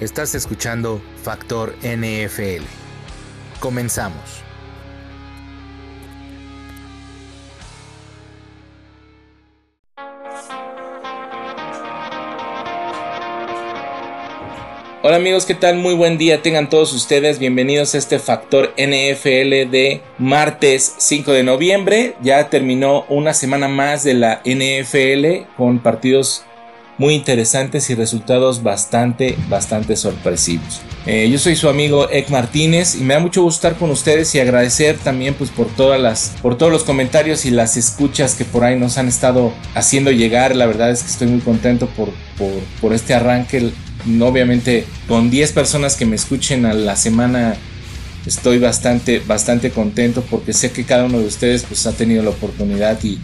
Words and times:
Estás 0.00 0.36
escuchando 0.36 1.02
Factor 1.24 1.74
NFL. 1.82 2.62
Comenzamos. 3.58 4.44
Hola 15.02 15.16
amigos, 15.16 15.46
¿qué 15.46 15.54
tal? 15.54 15.78
Muy 15.78 15.94
buen 15.94 16.16
día 16.16 16.42
tengan 16.42 16.68
todos 16.68 16.92
ustedes. 16.92 17.40
Bienvenidos 17.40 17.96
a 17.96 17.98
este 17.98 18.20
Factor 18.20 18.74
NFL 18.76 19.68
de 19.68 20.00
martes 20.18 20.94
5 20.98 21.32
de 21.32 21.42
noviembre. 21.42 22.14
Ya 22.22 22.48
terminó 22.50 23.04
una 23.08 23.34
semana 23.34 23.66
más 23.66 24.04
de 24.04 24.14
la 24.14 24.42
NFL 24.44 25.54
con 25.56 25.80
partidos 25.80 26.44
muy 26.98 27.14
interesantes 27.14 27.88
y 27.90 27.94
resultados 27.94 28.62
bastante, 28.62 29.36
bastante 29.48 29.96
sorpresivos. 29.96 30.82
Eh, 31.06 31.28
yo 31.30 31.38
soy 31.38 31.56
su 31.56 31.68
amigo 31.68 32.10
Ek 32.10 32.28
Martínez 32.28 32.96
y 32.96 33.04
me 33.04 33.14
da 33.14 33.20
mucho 33.20 33.42
gusto 33.42 33.68
estar 33.68 33.78
con 33.78 33.90
ustedes 33.90 34.34
y 34.34 34.40
agradecer 34.40 34.98
también 34.98 35.34
pues 35.34 35.50
por 35.50 35.68
todas 35.68 36.00
las, 36.00 36.34
por 36.42 36.58
todos 36.58 36.70
los 36.70 36.84
comentarios 36.84 37.46
y 37.46 37.50
las 37.50 37.76
escuchas 37.76 38.34
que 38.34 38.44
por 38.44 38.64
ahí 38.64 38.78
nos 38.78 38.98
han 38.98 39.08
estado 39.08 39.52
haciendo 39.74 40.10
llegar. 40.10 40.54
La 40.56 40.66
verdad 40.66 40.90
es 40.90 41.02
que 41.02 41.10
estoy 41.10 41.28
muy 41.28 41.40
contento 41.40 41.86
por, 41.86 42.10
por, 42.36 42.50
por 42.80 42.92
este 42.92 43.14
arranque 43.14 43.72
obviamente 44.20 44.86
con 45.06 45.30
10 45.30 45.52
personas 45.52 45.96
que 45.96 46.06
me 46.06 46.16
escuchen 46.16 46.66
a 46.66 46.72
la 46.72 46.96
semana 46.96 47.56
estoy 48.26 48.58
bastante, 48.58 49.20
bastante 49.20 49.70
contento 49.70 50.22
porque 50.30 50.52
sé 50.52 50.70
que 50.70 50.84
cada 50.84 51.04
uno 51.04 51.18
de 51.18 51.26
ustedes 51.26 51.64
pues 51.64 51.86
ha 51.86 51.92
tenido 51.92 52.22
la 52.22 52.30
oportunidad 52.30 52.98
y, 53.02 53.18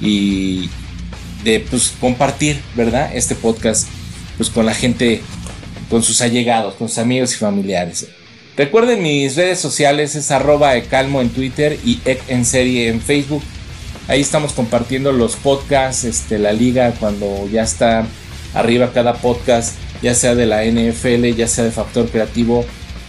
y 0.00 0.68
de 1.44 1.60
pues, 1.60 1.92
compartir, 2.00 2.60
¿verdad? 2.74 3.10
Este 3.14 3.34
podcast 3.34 3.88
pues 4.36 4.48
con 4.48 4.66
la 4.66 4.74
gente, 4.74 5.20
con 5.88 6.02
sus 6.02 6.20
allegados, 6.20 6.74
con 6.74 6.88
sus 6.88 6.98
amigos 6.98 7.34
y 7.34 7.36
familiares. 7.36 8.08
Recuerden 8.56 9.02
mis 9.02 9.36
redes 9.36 9.58
sociales 9.58 10.16
es 10.16 10.30
arroba 10.30 10.76
ecalmo 10.76 11.20
en 11.20 11.30
Twitter 11.30 11.78
y 11.84 12.00
en 12.04 12.44
serie 12.44 12.88
en 12.88 13.00
Facebook. 13.00 13.42
Ahí 14.08 14.20
estamos 14.20 14.52
compartiendo 14.52 15.12
los 15.12 15.36
podcasts, 15.36 16.04
este, 16.04 16.38
la 16.38 16.52
liga 16.52 16.92
cuando 16.98 17.48
ya 17.48 17.62
está 17.62 18.06
arriba 18.54 18.92
cada 18.92 19.14
podcast 19.14 19.74
ya 20.02 20.14
sea 20.14 20.34
de 20.34 20.46
la 20.46 20.64
NFL, 20.64 21.34
ya 21.36 21.46
sea 21.46 21.64
de 21.64 21.70
Factor 21.70 22.08
Creativo, 22.08 22.64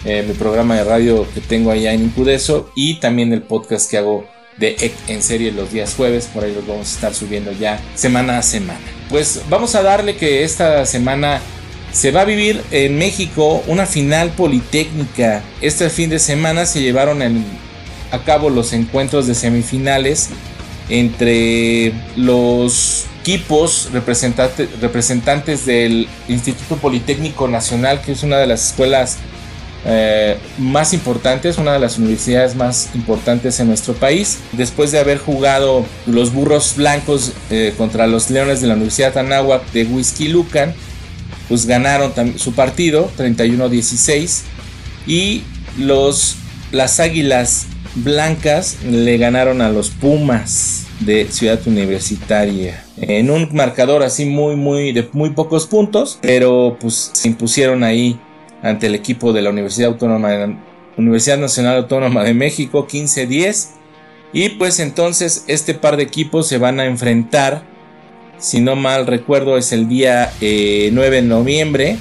eh, 0.06 0.24
mi 0.28 0.34
programa 0.34 0.76
de 0.76 0.84
radio 0.84 1.28
que 1.34 1.42
tengo 1.42 1.72
allá 1.72 1.94
en 1.94 2.04
Incudeso 2.04 2.72
y 2.76 3.00
también 3.00 3.32
el 3.34 3.44
podcast 3.44 3.90
que 3.90 3.98
hago 3.98 4.26
de 4.58 4.94
en 5.08 5.24
serie 5.24 5.52
los 5.52 5.72
días 5.72 5.96
jueves, 5.96 6.30
por 6.34 6.44
ahí 6.44 6.54
los 6.54 6.68
vamos 6.68 6.88
a 6.88 6.96
estar 6.96 7.14
subiendo 7.14 7.52
ya 7.52 7.80
semana 7.96 8.38
a 8.38 8.42
semana. 8.42 8.80
Pues 9.10 9.42
vamos 9.50 9.76
a 9.76 9.82
darle 9.82 10.16
que 10.16 10.44
esta 10.44 10.86
semana 10.86 11.42
se 11.92 12.12
va 12.12 12.22
a 12.22 12.26
vivir 12.26 12.62
en 12.72 12.98
México 12.98 13.64
una 13.68 13.86
final 13.86 14.30
politécnica. 14.32 15.42
Este 15.62 15.90
fin 15.90 16.10
de 16.10 16.20
semana 16.20 16.66
se 16.66 16.82
llevaron 16.82 17.22
a 18.12 18.24
cabo 18.24 18.50
los 18.50 18.74
encuentros 18.74 19.28
de 19.28 19.36
semifinales 19.36 20.30
entre 20.90 21.94
los 22.16 23.06
equipos 23.22 23.90
representantes 23.94 25.66
del 25.66 26.08
Instituto 26.28 26.78
Politécnico 26.78 27.48
Nacional, 27.48 28.02
que 28.02 28.14
es 28.14 28.24
una 28.24 28.38
de 28.38 28.48
las 28.48 28.68
escuelas 28.68 29.18
eh, 29.86 30.38
más 30.58 30.94
importantes, 30.94 31.58
una 31.58 31.74
de 31.74 31.80
las 31.80 31.98
universidades 31.98 32.56
más 32.56 32.90
importantes 32.94 33.60
en 33.60 33.68
nuestro 33.68 33.94
país. 33.94 34.40
Después 34.52 34.92
de 34.92 35.00
haber 35.00 35.18
jugado 35.18 35.86
los 36.06 36.34
burros 36.34 36.76
blancos 36.76 37.34
eh, 37.50 37.74
contra 37.78 38.08
los 38.08 38.30
leones 38.30 38.62
de 38.62 38.68
la 38.68 38.76
Universidad 38.76 39.18
Anáhuac 39.18 39.72
de 39.72 39.86
Whisky 39.86 40.28
Lucan, 40.28 40.74
pues 41.50 41.66
ganaron 41.66 42.14
su 42.38 42.54
partido 42.54 43.10
31-16 43.18 44.42
y 45.08 45.44
los, 45.78 46.38
las 46.72 47.00
águilas 47.00 47.66
blancas 47.96 48.78
le 48.90 49.18
ganaron 49.18 49.62
a 49.62 49.70
los 49.70 49.90
Pumas 49.90 50.86
de 51.02 51.28
Ciudad 51.30 51.60
Universitaria 51.66 52.86
en 52.98 53.32
un 53.32 53.50
marcador 53.54 54.04
así 54.04 54.26
muy 54.26 54.56
muy 54.56 54.94
de 54.94 55.10
muy 55.14 55.32
pocos 55.32 55.66
puntos 55.66 56.20
pero 56.22 56.78
pues 56.80 57.10
se 57.14 57.28
impusieron 57.28 57.84
ahí 57.84 58.20
ante 58.62 58.88
el 58.88 58.96
equipo 58.96 59.34
de 59.34 59.42
la 59.42 59.50
Universidad 59.50 59.90
Autónoma 59.90 60.58
Universidad 60.98 61.38
Nacional 61.38 61.78
Autónoma 61.78 62.24
de 62.24 62.34
México 62.34 62.88
15-10 62.88 63.70
y 64.34 64.50
pues 64.50 64.80
entonces 64.80 65.46
este 65.48 65.74
par 65.74 65.98
de 65.98 66.04
equipos 66.04 66.48
se 66.48 66.58
van 66.58 66.80
a 66.80 66.86
enfrentar 66.86 67.64
si 68.38 68.60
no 68.60 68.76
mal 68.76 69.08
recuerdo 69.08 69.58
es 69.58 69.72
el 69.72 69.88
día 69.88 70.32
9 70.40 70.42
eh, 70.42 70.92
de 70.92 71.22
noviembre 71.22 71.98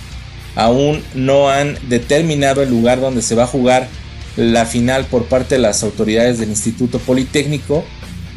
aún 0.56 1.03
no 1.15 1.49
han 1.49 1.78
determinado 1.88 2.62
el 2.62 2.70
lugar 2.70 3.00
donde 3.00 3.22
se 3.22 3.34
va 3.34 3.44
a 3.44 3.47
jugar 3.47 3.88
la 4.37 4.65
final 4.65 5.04
por 5.06 5.25
parte 5.25 5.56
de 5.56 5.60
las 5.60 5.82
autoridades 5.82 6.38
del 6.38 6.50
Instituto 6.50 6.99
Politécnico. 6.99 7.84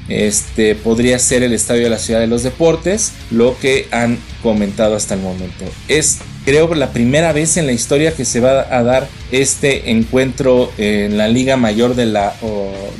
Este 0.10 0.76
podría 0.76 1.18
ser 1.20 1.44
el 1.44 1.54
Estadio 1.54 1.84
de 1.84 1.90
la 1.90 1.98
Ciudad 1.98 2.20
de 2.20 2.28
los 2.28 2.44
Deportes, 2.44 3.14
lo 3.32 3.58
que 3.58 3.88
han 3.92 4.18
comentado 4.42 4.96
hasta 4.96 5.14
el 5.14 5.22
momento. 5.22 5.66
Es 5.88 6.20
creo 6.46 6.74
la 6.76 6.92
primera 6.92 7.32
vez 7.34 7.58
en 7.58 7.66
la 7.66 7.72
historia 7.72 8.14
que 8.14 8.26
se 8.26 8.40
va 8.40 8.68
a 8.70 8.84
dar 8.84 9.08
este 9.32 9.92
encuentro 9.92 10.72
en 10.78 11.18
la 11.18 11.28
Liga 11.28 11.58
Mayor 11.58 11.96
de 11.96 12.06
la, 12.06 12.34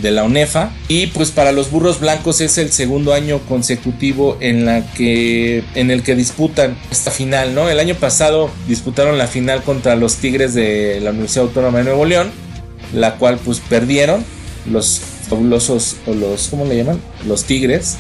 de 0.02 0.12
la 0.12 0.24
UNEFA. 0.24 0.72
Y 0.88 1.08
pues 1.08 1.32
para 1.32 1.52
los 1.52 1.72
burros 1.72 2.00
blancos 2.00 2.42
es 2.42 2.58
el 2.58 2.72
segundo 2.72 3.14
año 3.14 3.40
consecutivo 3.48 4.38
en, 4.40 4.66
la 4.66 4.86
que, 4.94 5.64
en 5.76 5.92
el 5.92 6.04
que 6.04 6.16
disputan 6.16 6.78
esta 6.92 7.12
final, 7.12 7.54
¿no? 7.56 7.70
El 7.70 7.80
año 7.80 7.96
pasado 7.96 8.50
disputaron 8.68 9.18
la 9.18 9.28
final 9.28 9.64
contra 9.64 9.96
los 9.96 10.16
Tigres 10.16 10.54
de 10.54 11.00
la 11.02 11.12
Universidad 11.12 11.46
Autónoma 11.46 11.80
de 11.80 11.84
Nuevo 11.86 12.06
León 12.06 12.32
la 12.94 13.16
cual 13.16 13.40
pues 13.44 13.60
perdieron 13.60 14.24
los 14.72 15.02
fabulosos 15.28 15.98
o 16.08 16.14
los 16.14 16.48
¿cómo 16.48 16.66
le 16.66 16.78
llaman? 16.78 17.00
los 17.28 17.44
tigres 17.44 17.98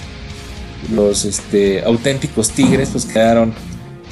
los 0.93 1.25
este 1.25 1.83
auténticos 1.83 2.51
tigres 2.51 2.89
pues 2.91 3.05
quedaron 3.05 3.53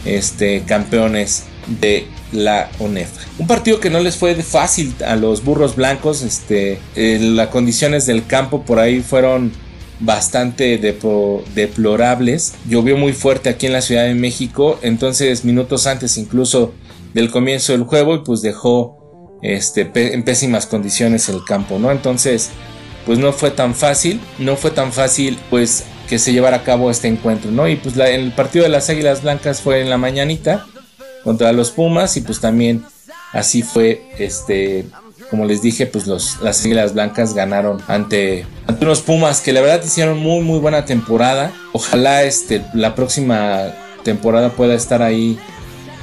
este 0.06 0.64
campeones 0.66 1.44
de 1.80 2.08
la 2.32 2.70
ONEFA. 2.80 3.22
Un 3.38 3.48
partido 3.48 3.80
que 3.80 3.90
no 3.90 4.00
les 4.00 4.16
fue 4.16 4.36
fácil 4.36 4.94
a 5.06 5.16
los 5.16 5.44
burros 5.44 5.76
blancos, 5.76 6.22
este, 6.22 6.80
las 6.96 7.50
condiciones 7.50 8.06
del 8.06 8.26
campo 8.26 8.64
por 8.64 8.80
ahí 8.80 9.02
fueron 9.02 9.52
bastante 10.00 10.78
deplorables. 10.78 12.54
Llovió 12.68 12.98
muy 12.98 13.14
fuerte 13.14 13.50
aquí 13.50 13.68
en 13.68 13.74
la 13.74 13.82
Ciudad 13.82 14.06
de 14.06 14.16
México, 14.16 14.80
entonces 14.82 15.46
minutos 15.46 15.88
antes 15.88 16.18
incluso 16.18 16.74
del 17.14 17.30
comienzo 17.30 17.74
del 17.74 17.84
juego 17.84 18.16
y 18.16 18.20
pues 18.20 18.42
dejó 18.42 19.40
este, 19.42 19.92
en 19.94 20.24
pésimas 20.24 20.66
condiciones 20.66 21.30
el 21.30 21.44
campo, 21.44 21.78
¿no? 21.80 21.92
Entonces, 21.92 22.50
pues 23.06 23.20
no 23.20 23.34
fue 23.34 23.52
tan 23.52 23.76
fácil, 23.76 24.20
no 24.40 24.56
fue 24.56 24.72
tan 24.72 24.92
fácil, 24.94 25.38
pues 25.50 25.84
que 26.12 26.20
se 26.20 26.34
llevara 26.34 26.58
a 26.58 26.64
cabo 26.64 26.92
este 26.92 27.08
encuentro, 27.08 27.52
¿no? 27.52 27.70
Y 27.70 27.78
pues 27.78 27.96
el 27.96 28.34
partido 28.34 28.64
de 28.64 28.70
las 28.70 28.90
Águilas 28.90 29.22
Blancas 29.22 29.62
fue 29.62 29.80
en 29.80 29.90
la 29.90 29.98
mañanita 29.98 30.66
contra 31.24 31.54
los 31.54 31.72
Pumas 31.72 32.18
y 32.18 32.22
pues 32.22 32.42
también 32.42 32.84
así 33.32 33.62
fue, 33.62 34.10
este, 34.20 34.88
como 35.30 35.46
les 35.46 35.62
dije, 35.62 35.86
pues 35.86 36.08
los, 36.08 36.42
las 36.42 36.66
Águilas 36.66 36.96
Blancas 36.96 37.34
ganaron 37.34 37.82
ante, 37.88 38.46
ante 38.68 38.84
unos 38.84 39.00
Pumas 39.00 39.40
que 39.40 39.54
la 39.54 39.62
verdad 39.62 39.82
hicieron 39.86 40.18
muy 40.18 40.44
muy 40.44 40.60
buena 40.60 40.84
temporada. 40.84 41.54
Ojalá 41.72 42.24
este, 42.24 42.62
la 42.74 42.94
próxima 42.94 43.74
temporada 44.04 44.50
pueda 44.50 44.74
estar 44.74 45.02
ahí 45.02 45.40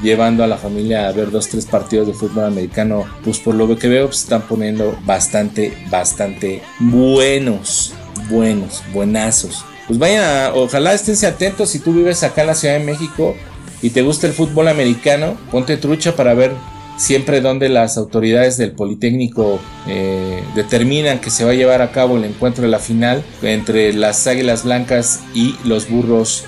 llevando 0.03 0.43
a 0.43 0.47
la 0.47 0.57
familia 0.57 1.07
a 1.07 1.13
ver 1.13 1.31
dos, 1.31 1.49
tres 1.49 1.67
partidos 1.67 2.07
de 2.07 2.15
fútbol 2.15 2.45
americano, 2.45 3.05
pues 3.23 3.41
por 3.41 3.55
lo 3.55 3.79
que 3.79 3.89
veo, 3.89 4.07
pues 4.07 4.23
están 4.23 4.41
poniendo 4.41 4.99
bastante, 5.05 5.77
bastante 5.91 6.63
buenos, 6.81 7.93
buenos, 8.31 8.83
buenazos. 8.95 9.67
Pues 9.89 9.99
vayan, 9.99 10.53
ojalá 10.55 10.93
esténse 10.93 11.27
atentos 11.27 11.71
si 11.71 11.79
tú 11.79 11.95
vives 11.95 12.23
acá 12.23 12.43
en 12.43 12.49
la 12.49 12.55
Ciudad 12.55 12.79
de 12.79 12.85
México 12.85 13.35
y 13.81 13.91
te 13.91 14.03
gusta 14.03 14.27
el 14.27 14.35
fútbol 14.35 14.69
americano, 14.69 15.39
ponte 15.51 15.79
trucha 15.79 16.15
para 16.15 16.35
ver 16.35 16.53
siempre 16.99 17.41
donde 17.41 17.71
las 17.71 17.97
autoridades 17.97 18.59
del 18.59 18.73
Politécnico 18.73 19.59
eh, 19.87 20.43
determinan 20.55 21.21
que 21.21 21.31
se 21.31 21.45
va 21.45 21.53
a 21.53 21.55
llevar 21.55 21.81
a 21.81 21.91
cabo 21.91 22.19
el 22.19 22.25
encuentro 22.25 22.65
de 22.65 22.69
la 22.69 22.81
final 22.81 23.25
entre 23.41 23.95
las 23.95 24.27
Águilas 24.27 24.65
Blancas 24.65 25.21
y 25.35 25.55
los 25.65 25.89
Burros 25.89 26.45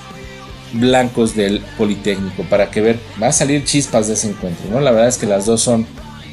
blancos 0.74 1.34
del 1.34 1.60
Politécnico 1.78 2.42
para 2.44 2.70
que 2.70 2.80
ver, 2.80 2.98
va 3.20 3.28
a 3.28 3.32
salir 3.32 3.64
chispas 3.64 4.06
de 4.06 4.14
ese 4.14 4.28
encuentro, 4.28 4.70
¿no? 4.70 4.80
La 4.80 4.90
verdad 4.90 5.08
es 5.08 5.18
que 5.18 5.26
las 5.26 5.46
dos 5.46 5.62
son 5.62 5.86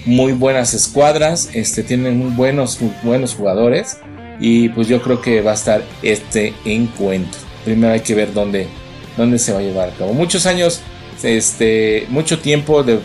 muy 0.06 0.34
buenas 0.34 0.74
escuadras, 0.74 1.50
este, 1.54 1.84
tienen 1.84 2.36
buenos, 2.36 2.80
buenos 3.04 3.34
jugadores 3.34 3.98
y 4.40 4.70
pues 4.70 4.88
yo 4.88 5.02
creo 5.02 5.22
que 5.22 5.42
va 5.42 5.52
a 5.52 5.56
estar 5.56 5.84
este 6.02 6.54
encuentro. 6.66 7.40
Primero 7.66 7.94
hay 7.94 8.02
que 8.02 8.16
ver 8.16 8.34
dónde, 8.34 8.68
dónde 9.18 9.40
se 9.40 9.52
va 9.54 9.60
a 9.60 9.64
llevar 9.64 9.90
a 9.90 9.94
cabo. 9.94 10.14
Muchos 10.14 10.46
años, 10.46 10.82
este, 11.24 12.06
mucho 12.10 12.40
tiempo 12.40 12.84
de, 12.84 13.00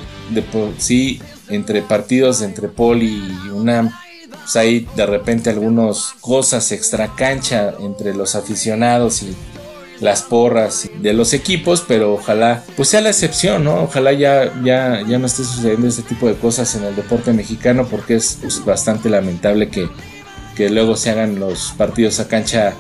sí, 0.79 1.21
entre 1.49 1.83
partidos 1.83 2.43
entre 2.43 2.69
Poli 2.69 3.23
y 3.45 3.49
UNAM, 3.51 3.91
pues 4.31 4.57
hay 4.57 4.87
de 4.97 5.07
repente 5.07 5.51
algunas 5.51 6.15
cosas 6.21 6.71
extra 6.73 7.15
cancha 7.15 7.75
entre 7.81 8.15
los 8.15 8.35
aficionados 8.35 9.23
y 9.23 9.35
las 10.01 10.23
porras 10.23 10.91
de 11.01 11.13
los 11.13 11.33
equipos, 11.33 11.85
pero 11.87 12.15
ojalá 12.15 12.65
pues 12.77 12.89
sea 12.89 13.01
la 13.01 13.11
excepción, 13.11 13.65
¿no? 13.65 13.85
Ojalá 13.85 14.13
ya, 14.13 14.53
ya, 14.65 15.01
ya 15.07 15.19
no 15.19 15.27
esté 15.27 15.45
sucediendo 15.45 15.87
este 15.87 16.03
tipo 16.03 16.27
de 16.27 16.35
cosas 16.35 16.75
en 16.75 16.85
el 16.85 16.97
deporte 16.97 17.33
mexicano 17.33 17.87
porque 17.89 18.17
es 18.17 18.39
pues, 18.41 18.65
bastante 18.65 19.09
lamentable 19.09 19.69
que, 19.69 19.89
que 20.57 20.71
luego 20.71 20.97
se 20.97 21.11
hagan 21.11 21.39
los 21.39 21.73
partidos 21.77 22.21
a 22.21 22.29
cancha 22.29 22.75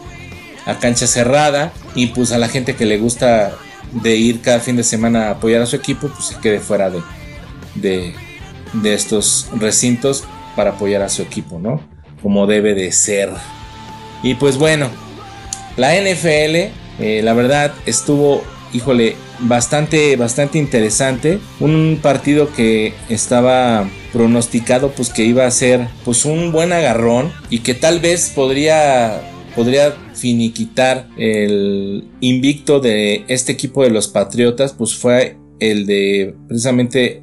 a 0.65 0.79
cancha 0.79 1.07
cerrada 1.07 1.73
y 1.95 2.09
pues 2.09 2.31
a 2.33 2.39
la 2.39 2.49
gente 2.49 2.77
que 2.77 2.87
le 2.87 2.99
gusta 2.99 3.53
de 3.93 4.17
ir 4.17 4.41
cada 4.41 4.61
fin 4.61 4.77
de 4.77 4.85
semana 4.85 5.29
a 5.29 5.31
apoyar 5.33 5.63
a 5.63 5.67
su 5.67 5.77
equipo 5.77 6.09
pues 6.09 6.27
se 6.27 6.37
quede 6.37 6.61
fuera 6.61 6.89
de, 6.89 7.03
de, 7.75 8.15
de 8.73 8.95
estos 8.95 9.49
recintos 9.59 10.25
para 10.57 10.71
apoyar 10.71 11.03
a 11.03 11.09
su 11.09 11.23
equipo, 11.23 11.59
¿no? 11.59 11.81
Como 12.23 12.47
debe 12.47 12.75
de 12.75 12.93
ser. 12.93 13.31
Y 14.23 14.35
pues 14.35 14.57
bueno, 14.57 14.89
la 15.77 15.95
NFL, 15.95 16.71
eh, 17.01 17.21
la 17.23 17.33
verdad, 17.33 17.73
estuvo, 17.87 18.45
híjole, 18.73 19.17
bastante, 19.41 20.17
bastante 20.17 20.59
interesante. 20.59 21.39
Un 21.61 21.99
partido 22.03 22.53
que 22.53 22.95
estaba 23.09 23.89
pronosticado, 24.13 24.91
pues 24.91 25.11
que 25.11 25.25
iba 25.25 25.47
a 25.47 25.51
ser, 25.51 25.89
pues 26.05 26.25
un 26.25 26.53
buen 26.53 26.73
agarrón 26.73 27.33
y 27.51 27.61
que 27.61 27.75
tal 27.75 28.01
vez 28.01 28.33
podría, 28.35 29.23
podría 29.55 29.95
finiquitar 30.15 31.09
el 31.17 32.05
invicto 32.21 32.81
de 32.81 33.25
este 33.29 33.53
equipo 33.53 33.83
de 33.83 33.91
los 33.91 34.09
Patriotas, 34.09 34.73
pues 34.73 34.95
fue 34.95 35.37
el 35.61 35.87
de 35.87 36.35
precisamente 36.49 37.23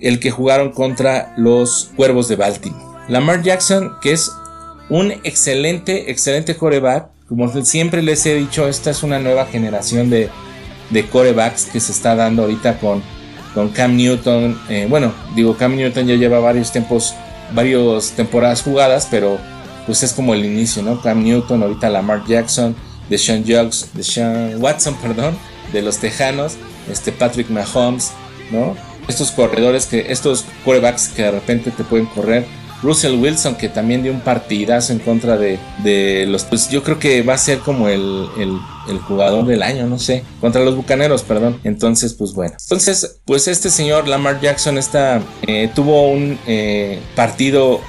el 0.00 0.20
que 0.20 0.30
jugaron 0.30 0.70
contra 0.72 1.34
los 1.36 1.90
Cuervos 1.96 2.28
de 2.28 2.36
Baltimore. 2.36 2.84
Lamar 3.08 3.42
Jackson, 3.42 3.92
que 4.02 4.12
es 4.12 4.30
un 4.88 5.12
excelente, 5.24 6.10
excelente 6.10 6.56
coreback. 6.56 7.10
Como 7.36 7.64
siempre 7.64 8.00
les 8.00 8.24
he 8.26 8.34
dicho, 8.36 8.68
esta 8.68 8.90
es 8.90 9.02
una 9.02 9.18
nueva 9.18 9.46
generación 9.46 10.08
de, 10.08 10.30
de 10.90 11.06
corebacks 11.08 11.64
que 11.64 11.80
se 11.80 11.90
está 11.90 12.14
dando 12.14 12.42
ahorita 12.42 12.78
con, 12.78 13.02
con 13.54 13.70
Cam 13.70 13.96
Newton. 13.96 14.56
Eh, 14.68 14.86
bueno, 14.88 15.12
digo, 15.34 15.56
Cam 15.56 15.74
Newton 15.74 16.06
ya 16.06 16.14
lleva 16.14 16.38
varios 16.38 16.70
tiempos, 16.70 17.12
varias 17.52 18.12
temporadas 18.12 18.62
jugadas, 18.62 19.08
pero 19.10 19.36
pues 19.84 20.04
es 20.04 20.12
como 20.12 20.32
el 20.32 20.44
inicio, 20.44 20.84
¿no? 20.84 21.02
Cam 21.02 21.24
Newton, 21.24 21.64
ahorita 21.64 21.90
Lamar 21.90 22.24
Jackson, 22.24 22.76
Deshaun 23.10 23.42
Juggs, 23.42 23.88
Deshaun 23.94 24.62
Watson, 24.62 24.94
perdón, 25.02 25.36
de 25.72 25.82
los 25.82 25.98
Tejanos, 25.98 26.54
este 26.88 27.10
Patrick 27.10 27.50
Mahomes, 27.50 28.12
¿no? 28.52 28.76
Estos 29.08 29.32
corredores 29.32 29.86
que, 29.86 30.12
estos 30.12 30.44
corebacks 30.64 31.08
que 31.08 31.22
de 31.22 31.32
repente 31.32 31.72
te 31.72 31.82
pueden 31.82 32.06
correr 32.06 32.46
Russell 32.84 33.18
Wilson, 33.18 33.56
que 33.56 33.70
también 33.70 34.02
dio 34.02 34.12
un 34.12 34.20
partidazo 34.20 34.92
en 34.92 34.98
contra 34.98 35.38
de, 35.38 36.26
los. 36.28 36.44
Pues 36.44 36.68
yo 36.68 36.82
creo 36.82 36.98
que 36.98 37.22
va 37.22 37.34
a 37.34 37.38
ser 37.38 37.58
como 37.58 37.88
el, 37.88 38.28
jugador 39.08 39.46
del 39.46 39.62
año, 39.62 39.86
no 39.86 39.98
sé. 39.98 40.22
Contra 40.40 40.62
los 40.62 40.76
bucaneros, 40.76 41.22
perdón. 41.22 41.58
Entonces, 41.64 42.12
pues 42.12 42.34
bueno. 42.34 42.54
Entonces, 42.60 43.20
pues 43.24 43.48
este 43.48 43.70
señor 43.70 44.06
Lamar 44.06 44.40
Jackson 44.40 44.76
está, 44.76 45.22
eh, 45.46 45.70
tuvo 45.74 46.10
un 46.10 46.38
eh, 46.46 47.00
partido 47.16 47.80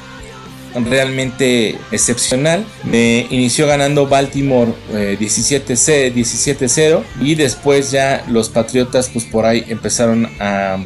realmente 0.74 1.78
excepcional. 1.92 2.66
Me 2.84 3.28
inició 3.30 3.68
ganando 3.68 4.08
Baltimore 4.08 4.74
17-0 4.94 5.90
eh, 5.90 7.04
y 7.22 7.36
después 7.36 7.92
ya 7.92 8.24
los 8.30 8.50
Patriotas 8.50 9.10
pues 9.12 9.26
por 9.26 9.46
ahí 9.46 9.66
empezaron 9.68 10.30
a 10.40 10.78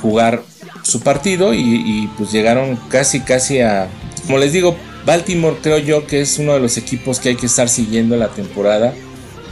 jugar 0.00 0.42
su 0.84 1.00
partido 1.00 1.54
y, 1.54 2.08
pues 2.16 2.30
llegaron 2.30 2.78
casi 2.88 3.20
casi 3.20 3.60
a... 3.60 3.88
Como 4.26 4.38
les 4.38 4.52
digo, 4.52 4.76
Baltimore 5.04 5.56
creo 5.60 5.78
yo 5.78 6.06
que 6.06 6.20
es 6.20 6.38
uno 6.38 6.54
de 6.54 6.60
los 6.60 6.76
equipos 6.76 7.18
que 7.18 7.30
hay 7.30 7.36
que 7.36 7.46
estar 7.46 7.68
siguiendo 7.68 8.16
la 8.16 8.28
temporada. 8.28 8.94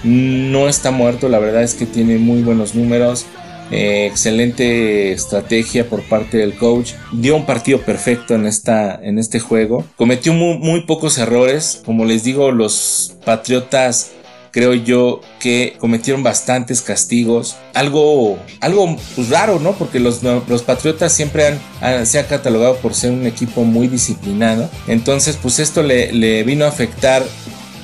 No 0.04 0.68
está 0.68 0.90
muerto, 0.90 1.28
la 1.28 1.38
verdad 1.38 1.62
es 1.62 1.74
que 1.74 1.86
tiene 1.86 2.18
muy 2.18 2.42
buenos 2.42 2.74
números. 2.74 3.26
Eh, 3.70 4.06
excelente 4.06 5.12
estrategia 5.12 5.88
por 5.88 6.02
parte 6.02 6.36
del 6.36 6.54
coach. 6.56 6.92
Dio 7.12 7.36
un 7.36 7.46
partido 7.46 7.80
perfecto 7.80 8.34
en, 8.34 8.46
esta, 8.46 8.94
en 9.02 9.18
este 9.18 9.40
juego. 9.40 9.86
Cometió 9.96 10.34
muy, 10.34 10.58
muy 10.58 10.82
pocos 10.82 11.16
errores. 11.16 11.80
Como 11.84 12.04
les 12.04 12.24
digo, 12.24 12.52
los 12.52 13.14
Patriotas 13.24 14.10
creo 14.52 14.74
yo 14.74 15.20
que 15.40 15.74
cometieron 15.78 16.22
bastantes 16.22 16.82
castigos. 16.82 17.56
Algo, 17.74 18.38
algo 18.60 18.96
pues, 19.16 19.30
raro, 19.30 19.58
¿no? 19.58 19.72
Porque 19.72 19.98
los, 19.98 20.22
los 20.22 20.62
Patriotas 20.62 21.12
siempre 21.12 21.58
han, 21.80 22.06
se 22.06 22.20
ha 22.20 22.28
catalogado 22.28 22.76
por 22.76 22.94
ser 22.94 23.10
un 23.10 23.26
equipo 23.26 23.64
muy 23.64 23.88
disciplinado. 23.88 24.70
Entonces, 24.86 25.36
pues 25.40 25.58
esto 25.58 25.82
le, 25.82 26.44
vino 26.44 26.66
a 26.66 26.68
afectar 26.68 27.24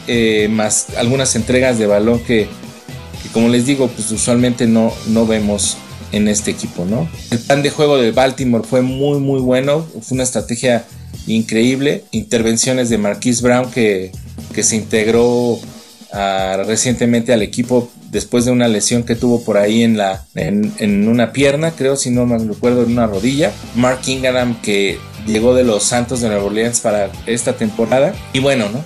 eh, 0.06 0.49
más 0.50 0.97
algunas 0.97 1.35
entregas 1.35 1.79
de 1.79 1.87
balón 1.87 2.20
que, 2.20 2.47
como 3.32 3.49
les 3.49 3.67
digo, 3.67 3.88
pues 3.88 4.11
usualmente 4.11 4.67
no, 4.67 4.93
no 5.09 5.26
vemos 5.26 5.79
en 6.12 6.29
este 6.29 6.50
equipo, 6.50 6.85
¿no? 6.85 7.09
El 7.31 7.38
plan 7.38 7.62
de 7.62 7.70
juego 7.70 7.99
de 7.99 8.12
Baltimore 8.12 8.65
fue 8.65 8.82
muy, 8.82 9.19
muy 9.20 9.41
bueno. 9.41 9.87
Fue 10.03 10.15
una 10.15 10.25
estrategia 10.25 10.85
increíble. 11.26 12.05
Intervenciones 12.11 12.91
de 12.91 12.99
Marquise 12.99 13.43
Brown 13.43 13.70
que, 13.70 14.12
que 14.55 14.62
se 14.62 14.76
integró 14.76 15.59
recientemente 16.12 17.32
al 17.32 17.43
equipo 17.43 17.90
después 18.10 18.44
de 18.44 18.50
una 18.50 18.69
lesión 18.69 19.02
que 19.02 19.14
tuvo 19.14 19.44
por 19.44 19.58
ahí 19.58 19.82
en, 19.82 19.96
la, 19.96 20.25
en, 20.34 21.08
una 21.08 21.32
pierna, 21.32 21.72
creo, 21.72 21.96
si 21.96 22.10
no 22.10 22.26
me 22.26 22.38
recuerdo, 22.38 22.82
en 22.82 22.93
una 22.93 23.06
rodilla. 23.06 23.52
Mark 23.75 24.00
Ingram 24.06 24.60
que 24.62 24.99
llegó 25.26 25.55
de 25.55 25.64
los 25.64 25.84
Santos 25.84 26.20
de 26.20 26.28
Nueva 26.28 26.44
Orleans 26.44 26.81
para 26.81 27.10
esta 27.26 27.55
temporada. 27.55 28.14
Y 28.32 28.40
bueno, 28.40 28.69
¿no? 28.70 28.82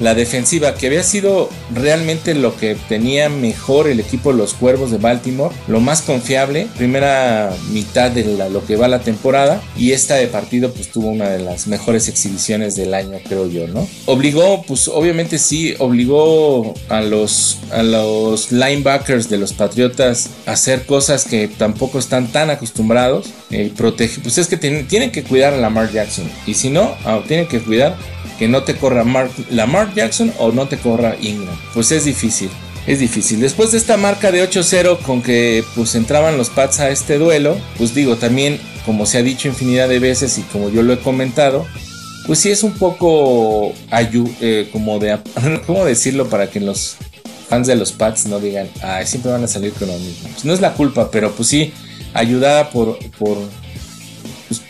La 0.00 0.14
defensiva, 0.14 0.74
que 0.74 0.86
había 0.86 1.02
sido 1.02 1.48
realmente 1.74 2.34
lo 2.34 2.56
que 2.56 2.76
tenía 2.88 3.28
mejor 3.28 3.86
el 3.86 4.00
equipo 4.00 4.32
de 4.32 4.38
los 4.38 4.54
Cuervos 4.54 4.90
de 4.90 4.98
Baltimore, 4.98 5.54
lo 5.68 5.80
más 5.80 6.02
confiable, 6.02 6.66
primera 6.76 7.54
mitad 7.70 8.10
de 8.10 8.24
lo 8.50 8.64
que 8.66 8.76
va 8.76 8.88
la 8.88 9.00
temporada, 9.00 9.62
y 9.76 9.92
esta 9.92 10.16
de 10.16 10.26
partido 10.26 10.72
pues 10.72 10.90
tuvo 10.90 11.08
una 11.08 11.28
de 11.28 11.40
las 11.40 11.66
mejores 11.66 12.08
exhibiciones 12.08 12.76
del 12.76 12.94
año, 12.94 13.18
creo 13.28 13.48
yo, 13.48 13.68
¿no? 13.68 13.86
Obligó, 14.06 14.62
pues 14.62 14.88
obviamente 14.88 15.38
sí, 15.38 15.74
obligó 15.78 16.74
a 16.88 17.02
los, 17.02 17.58
a 17.70 17.82
los 17.82 18.50
linebackers 18.52 19.28
de 19.28 19.38
los 19.38 19.52
Patriotas 19.52 20.30
a 20.46 20.52
hacer 20.52 20.86
cosas 20.86 21.24
que 21.24 21.48
tampoco 21.48 21.98
están 21.98 22.28
tan 22.28 22.50
acostumbrados, 22.50 23.26
eh, 23.50 23.70
protege, 23.76 24.20
pues 24.20 24.38
es 24.38 24.46
que 24.46 24.56
tienen, 24.56 25.10
que 25.10 25.22
cuidar 25.22 25.52
a 25.52 25.58
Lamar 25.58 25.92
Jackson, 25.92 26.30
y 26.46 26.54
si 26.54 26.70
no, 26.70 26.94
ah, 27.04 27.20
tienen 27.26 27.46
que 27.46 27.60
cuidar 27.60 27.96
que 28.40 28.48
no 28.48 28.62
te 28.62 28.74
corra 28.74 29.04
Mark, 29.04 29.30
Lamar 29.50 29.94
Jackson 29.94 30.32
o 30.38 30.50
no 30.50 30.66
te 30.66 30.78
corra 30.78 31.14
Ingram. 31.20 31.54
Pues 31.74 31.92
es 31.92 32.06
difícil. 32.06 32.48
Es 32.86 32.98
difícil. 32.98 33.38
Después 33.38 33.70
de 33.70 33.76
esta 33.76 33.98
marca 33.98 34.32
de 34.32 34.42
8-0 34.42 35.00
con 35.00 35.20
que 35.20 35.62
pues 35.76 35.94
entraban 35.94 36.38
los 36.38 36.48
Pats 36.48 36.80
a 36.80 36.88
este 36.88 37.18
duelo, 37.18 37.58
pues 37.76 37.94
digo, 37.94 38.16
también 38.16 38.58
como 38.86 39.04
se 39.04 39.18
ha 39.18 39.22
dicho 39.22 39.46
infinidad 39.46 39.90
de 39.90 39.98
veces 39.98 40.38
y 40.38 40.42
como 40.44 40.70
yo 40.70 40.82
lo 40.82 40.94
he 40.94 40.98
comentado, 41.00 41.66
pues 42.26 42.38
sí 42.38 42.48
es 42.50 42.62
un 42.62 42.72
poco 42.72 43.74
eh, 43.92 44.68
como 44.72 44.98
de 44.98 45.18
cómo 45.66 45.84
decirlo 45.84 46.30
para 46.30 46.48
que 46.48 46.60
los 46.60 46.96
fans 47.50 47.66
de 47.66 47.76
los 47.76 47.92
Pats 47.92 48.24
no 48.24 48.40
digan, 48.40 48.70
ay, 48.82 49.06
siempre 49.06 49.32
van 49.32 49.44
a 49.44 49.48
salir 49.48 49.74
con 49.74 49.88
lo 49.88 49.98
mismo. 49.98 50.30
Pues 50.32 50.46
no 50.46 50.54
es 50.54 50.62
la 50.62 50.72
culpa, 50.72 51.10
pero 51.10 51.30
pues 51.32 51.46
sí 51.50 51.74
ayudada 52.14 52.70
por, 52.70 52.98
por 53.18 53.36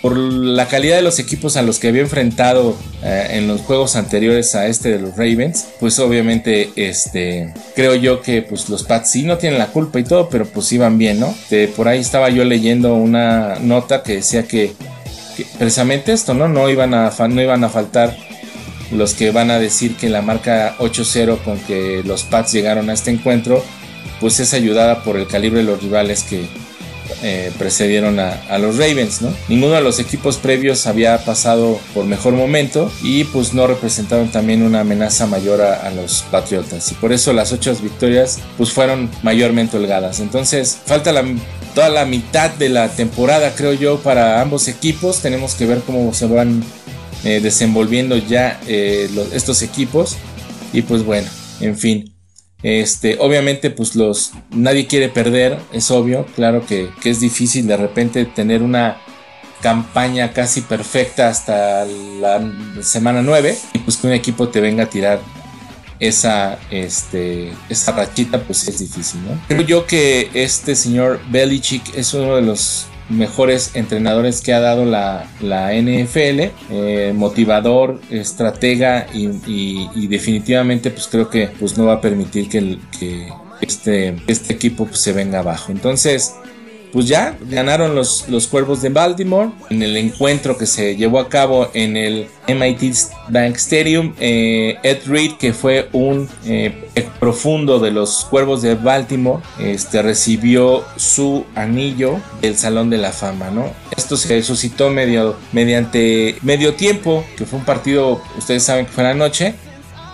por 0.02 0.16
la 0.16 0.66
calidad 0.66 0.96
de 0.96 1.02
los 1.02 1.18
equipos 1.18 1.56
a 1.56 1.62
los 1.62 1.78
que 1.78 1.88
había 1.88 2.00
enfrentado 2.02 2.76
eh, 3.02 3.28
en 3.32 3.48
los 3.48 3.60
juegos 3.60 3.96
anteriores 3.96 4.54
a 4.54 4.66
este 4.66 4.90
de 4.90 4.98
los 4.98 5.10
Ravens, 5.10 5.66
pues 5.78 5.98
obviamente 5.98 6.70
este 6.76 7.52
creo 7.74 7.94
yo 7.94 8.22
que 8.22 8.42
pues 8.42 8.68
los 8.68 8.84
Pats 8.84 9.10
sí 9.10 9.22
no 9.24 9.36
tienen 9.36 9.58
la 9.58 9.66
culpa 9.68 10.00
y 10.00 10.04
todo, 10.04 10.28
pero 10.28 10.46
pues 10.46 10.72
iban 10.72 10.96
bien, 10.98 11.20
¿no? 11.20 11.34
por 11.76 11.88
ahí 11.88 12.00
estaba 12.00 12.30
yo 12.30 12.44
leyendo 12.44 12.94
una 12.94 13.56
nota 13.60 14.02
que 14.02 14.16
decía 14.16 14.44
que, 14.44 14.72
precisamente 15.58 16.12
esto, 16.12 16.34
¿no? 16.34 16.48
No 16.48 16.68
iban 16.68 16.94
a 16.94 17.10
no 17.28 17.42
iban 17.42 17.64
a 17.64 17.68
faltar 17.68 18.16
los 18.92 19.14
que 19.14 19.30
van 19.30 19.50
a 19.50 19.58
decir 19.58 19.96
que 19.96 20.08
la 20.08 20.22
marca 20.22 20.76
8-0 20.78 21.42
con 21.42 21.58
que 21.58 22.02
los 22.04 22.24
Pats 22.24 22.52
llegaron 22.52 22.90
a 22.90 22.92
este 22.94 23.10
encuentro, 23.10 23.62
pues 24.20 24.40
es 24.40 24.54
ayudada 24.54 25.02
por 25.04 25.16
el 25.16 25.26
calibre 25.26 25.60
de 25.60 25.64
los 25.64 25.82
rivales 25.82 26.22
que, 26.22 26.48
eh, 27.22 27.52
precedieron 27.58 28.18
a, 28.20 28.58
los 28.58 28.76
Ravens, 28.76 29.22
¿no? 29.22 29.32
Ninguno 29.48 29.74
de 29.74 29.80
los 29.80 29.98
equipos 29.98 30.36
previos 30.36 30.86
había 30.86 31.24
pasado 31.24 31.78
por 31.94 32.04
mejor 32.04 32.34
momento 32.34 32.90
y 33.02 33.24
pues 33.24 33.54
no 33.54 33.66
representaron 33.66 34.30
también 34.30 34.62
una 34.62 34.80
amenaza 34.80 35.26
mayor 35.26 35.60
a, 35.60 35.90
los 35.90 36.22
Patriotas 36.30 36.92
y 36.92 36.94
por 36.94 37.12
eso 37.12 37.32
las 37.32 37.52
ocho 37.52 37.74
victorias 37.82 38.38
pues 38.56 38.72
fueron 38.72 39.10
mayormente 39.22 39.76
holgadas. 39.76 40.20
Entonces 40.20 40.78
falta 40.84 41.12
toda 41.74 41.88
la 41.88 42.04
mitad 42.04 42.50
de 42.50 42.68
la 42.68 42.88
temporada 42.88 43.54
creo 43.56 43.72
yo 43.72 43.98
para 44.00 44.40
ambos 44.40 44.68
equipos. 44.68 45.20
Tenemos 45.20 45.54
que 45.54 45.66
ver 45.66 45.80
cómo 45.80 46.12
se 46.14 46.26
van 46.26 46.62
eh, 47.24 47.40
desenvolviendo 47.40 48.16
ya 48.16 48.60
eh, 48.66 49.10
estos 49.32 49.62
equipos 49.62 50.16
y 50.72 50.82
pues 50.82 51.04
bueno, 51.04 51.28
en 51.60 51.76
fin. 51.76 52.19
Este, 52.62 53.16
obviamente, 53.18 53.70
pues 53.70 53.96
los 53.96 54.32
nadie 54.50 54.86
quiere 54.86 55.08
perder, 55.08 55.58
es 55.72 55.90
obvio, 55.90 56.26
claro 56.36 56.66
que, 56.66 56.90
es 57.04 57.20
difícil 57.20 57.66
de 57.66 57.76
repente 57.76 58.24
tener 58.26 58.62
una 58.62 58.98
campaña 59.62 60.32
casi 60.32 60.62
perfecta 60.62 61.28
hasta 61.28 61.84
la 61.84 62.40
semana 62.82 63.22
9 63.22 63.56
y 63.74 63.78
pues 63.80 63.96
que 63.96 64.06
un 64.06 64.12
equipo 64.14 64.48
te 64.48 64.60
venga 64.60 64.84
a 64.84 64.86
tirar 64.86 65.20
esa, 65.98 66.58
este, 66.70 67.52
esa 67.68 67.92
rachita 67.92 68.42
pues 68.42 68.66
es 68.68 68.78
difícil, 68.78 69.22
¿no? 69.22 69.38
Creo 69.48 69.62
yo 69.62 69.86
que 69.86 70.30
este 70.32 70.74
señor 70.74 71.20
Belichick 71.30 71.94
es 71.94 72.14
uno 72.14 72.36
de 72.36 72.42
los 72.42 72.86
mejores 73.10 73.72
entrenadores 73.74 74.40
que 74.40 74.52
ha 74.52 74.60
dado 74.60 74.84
la, 74.84 75.28
la 75.40 75.74
NFL, 75.74 76.50
eh, 76.70 77.12
motivador, 77.14 78.00
estratega 78.10 79.06
y, 79.12 80.06
definitivamente 80.06 80.90
pues 80.90 81.06
creo 81.08 81.28
que 81.28 81.48
pues 81.58 81.76
no 81.76 81.86
va 81.86 81.94
a 81.94 82.00
permitir 82.00 82.48
que, 82.48 82.78
este, 83.60 84.16
este 84.26 84.54
equipo 84.54 84.86
pues, 84.86 85.00
se 85.00 85.12
venga 85.12 85.40
abajo. 85.40 85.70
Entonces, 85.72 86.34
pues 86.92 87.06
ya 87.06 87.36
ganaron 87.48 87.94
los, 87.94 88.28
los 88.28 88.46
Cuervos 88.46 88.82
de 88.82 88.88
Baltimore 88.88 89.50
en 89.70 89.82
el 89.82 89.96
encuentro 89.96 90.56
que 90.56 90.66
se 90.66 90.96
llevó 90.96 91.18
a 91.20 91.28
cabo 91.28 91.68
en 91.74 91.96
el 91.96 92.28
MIT 92.48 92.94
Bank 93.28 93.56
Stadium. 93.56 94.14
Eh, 94.18 94.76
Ed 94.82 94.98
Reed, 95.06 95.32
que 95.38 95.52
fue 95.52 95.88
un 95.92 96.28
eh, 96.44 96.88
profundo 97.18 97.78
de 97.78 97.90
los 97.90 98.24
Cuervos 98.24 98.62
de 98.62 98.74
Baltimore, 98.74 99.42
este, 99.58 100.02
recibió 100.02 100.84
su 100.96 101.44
anillo 101.54 102.20
del 102.40 102.56
Salón 102.56 102.90
de 102.90 102.98
la 102.98 103.12
Fama, 103.12 103.50
¿no? 103.50 103.72
Esto 103.96 104.16
se 104.16 104.42
suscitó 104.42 104.90
medio, 104.90 105.36
mediante 105.52 106.36
medio 106.42 106.74
tiempo, 106.74 107.24
que 107.36 107.46
fue 107.46 107.58
un 107.58 107.64
partido, 107.64 108.22
ustedes 108.38 108.62
saben 108.62 108.86
que 108.86 108.92
fue 108.92 109.04
la 109.04 109.14
noche. 109.14 109.54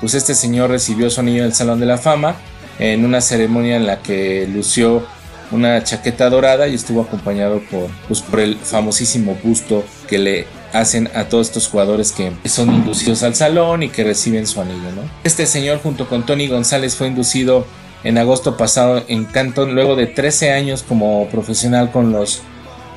Pues 0.01 0.13
este 0.13 0.35
señor 0.35 0.71
recibió 0.71 1.09
su 1.09 1.21
anillo 1.21 1.45
del 1.45 1.55
Salón 1.55 1.81
de 1.81 1.87
la 1.87 1.97
Fama 1.97 2.37
en 2.79 3.05
una 3.05 3.21
ceremonia 3.21 3.77
en 3.77 3.87
la 3.87 4.03
que 4.03 4.47
lució 4.53 5.07
una 5.51 5.83
chaqueta 5.85 6.29
dorada 6.29 6.69
y 6.69 6.75
estuvo 6.75 7.03
acompañado 7.03 7.61
por, 7.71 7.89
pues, 8.09 8.23
por 8.23 8.41
el 8.41 8.57
famosísimo 8.57 9.37
busto 9.43 9.85
que 10.09 10.19
le 10.19 10.47
hacen 10.73 11.09
a 11.15 11.25
todos 11.25 11.49
estos 11.49 11.69
jugadores 11.69 12.13
que 12.13 12.33
son 12.49 12.75
inducidos 12.75 13.23
al 13.23 13.35
salón 13.35 13.83
y 13.83 13.89
que 13.89 14.05
reciben 14.05 14.47
su 14.47 14.61
anillo. 14.61 14.91
¿no? 14.95 15.03
Este 15.25 15.47
señor 15.47 15.81
junto 15.83 16.09
con 16.09 16.27
Tony 16.27 16.49
González 16.49 16.97
fue 16.97 17.09
inducido 17.09 17.67
en 18.05 18.19
agosto 18.19 18.57
pasado 18.57 19.03
en 19.09 19.25
Canton 19.25 19.75
luego 19.75 19.97
de 19.97 20.07
13 20.07 20.53
años 20.53 20.83
como 20.83 21.27
profesional 21.29 21.91
con 21.91 22.13
los 22.13 22.43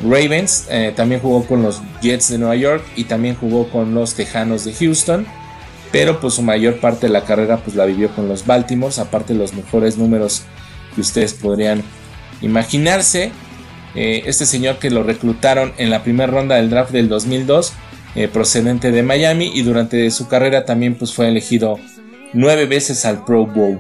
Ravens, 0.01 0.67
eh, 0.69 0.93
también 0.95 1.19
jugó 1.19 1.45
con 1.45 1.61
los 1.61 1.81
Jets 2.01 2.29
de 2.29 2.37
Nueva 2.37 2.55
York 2.55 2.83
y 2.95 3.05
también 3.05 3.35
jugó 3.35 3.69
con 3.69 3.93
los 3.93 4.13
Tejanos 4.13 4.63
de 4.63 4.73
Houston, 4.73 5.25
pero 5.91 6.21
pues 6.21 6.35
su 6.35 6.41
mayor 6.41 6.79
parte 6.79 7.07
de 7.07 7.13
la 7.13 7.25
carrera 7.25 7.57
pues 7.57 7.75
la 7.75 7.85
vivió 7.85 8.09
con 8.15 8.29
los 8.29 8.45
Baltimore, 8.45 8.93
aparte 8.97 9.33
de 9.33 9.39
los 9.39 9.53
mejores 9.53 9.97
números 9.97 10.43
que 10.95 11.01
ustedes 11.01 11.33
podrían 11.33 11.83
imaginarse. 12.41 13.31
Eh, 13.95 14.23
este 14.25 14.45
señor 14.45 14.77
que 14.77 14.91
lo 14.91 15.03
reclutaron 15.03 15.73
en 15.77 15.89
la 15.89 16.03
primera 16.03 16.31
ronda 16.31 16.55
del 16.55 16.69
draft 16.69 16.91
del 16.91 17.09
2002, 17.09 17.73
eh, 18.15 18.27
procedente 18.27 18.91
de 18.91 19.01
Miami, 19.01 19.51
y 19.53 19.63
durante 19.63 20.09
su 20.11 20.27
carrera 20.27 20.65
también 20.65 20.95
pues, 20.95 21.13
fue 21.13 21.27
elegido 21.27 21.79
nueve 22.33 22.65
veces 22.65 23.05
al 23.05 23.25
Pro 23.25 23.47
Bowl. 23.47 23.79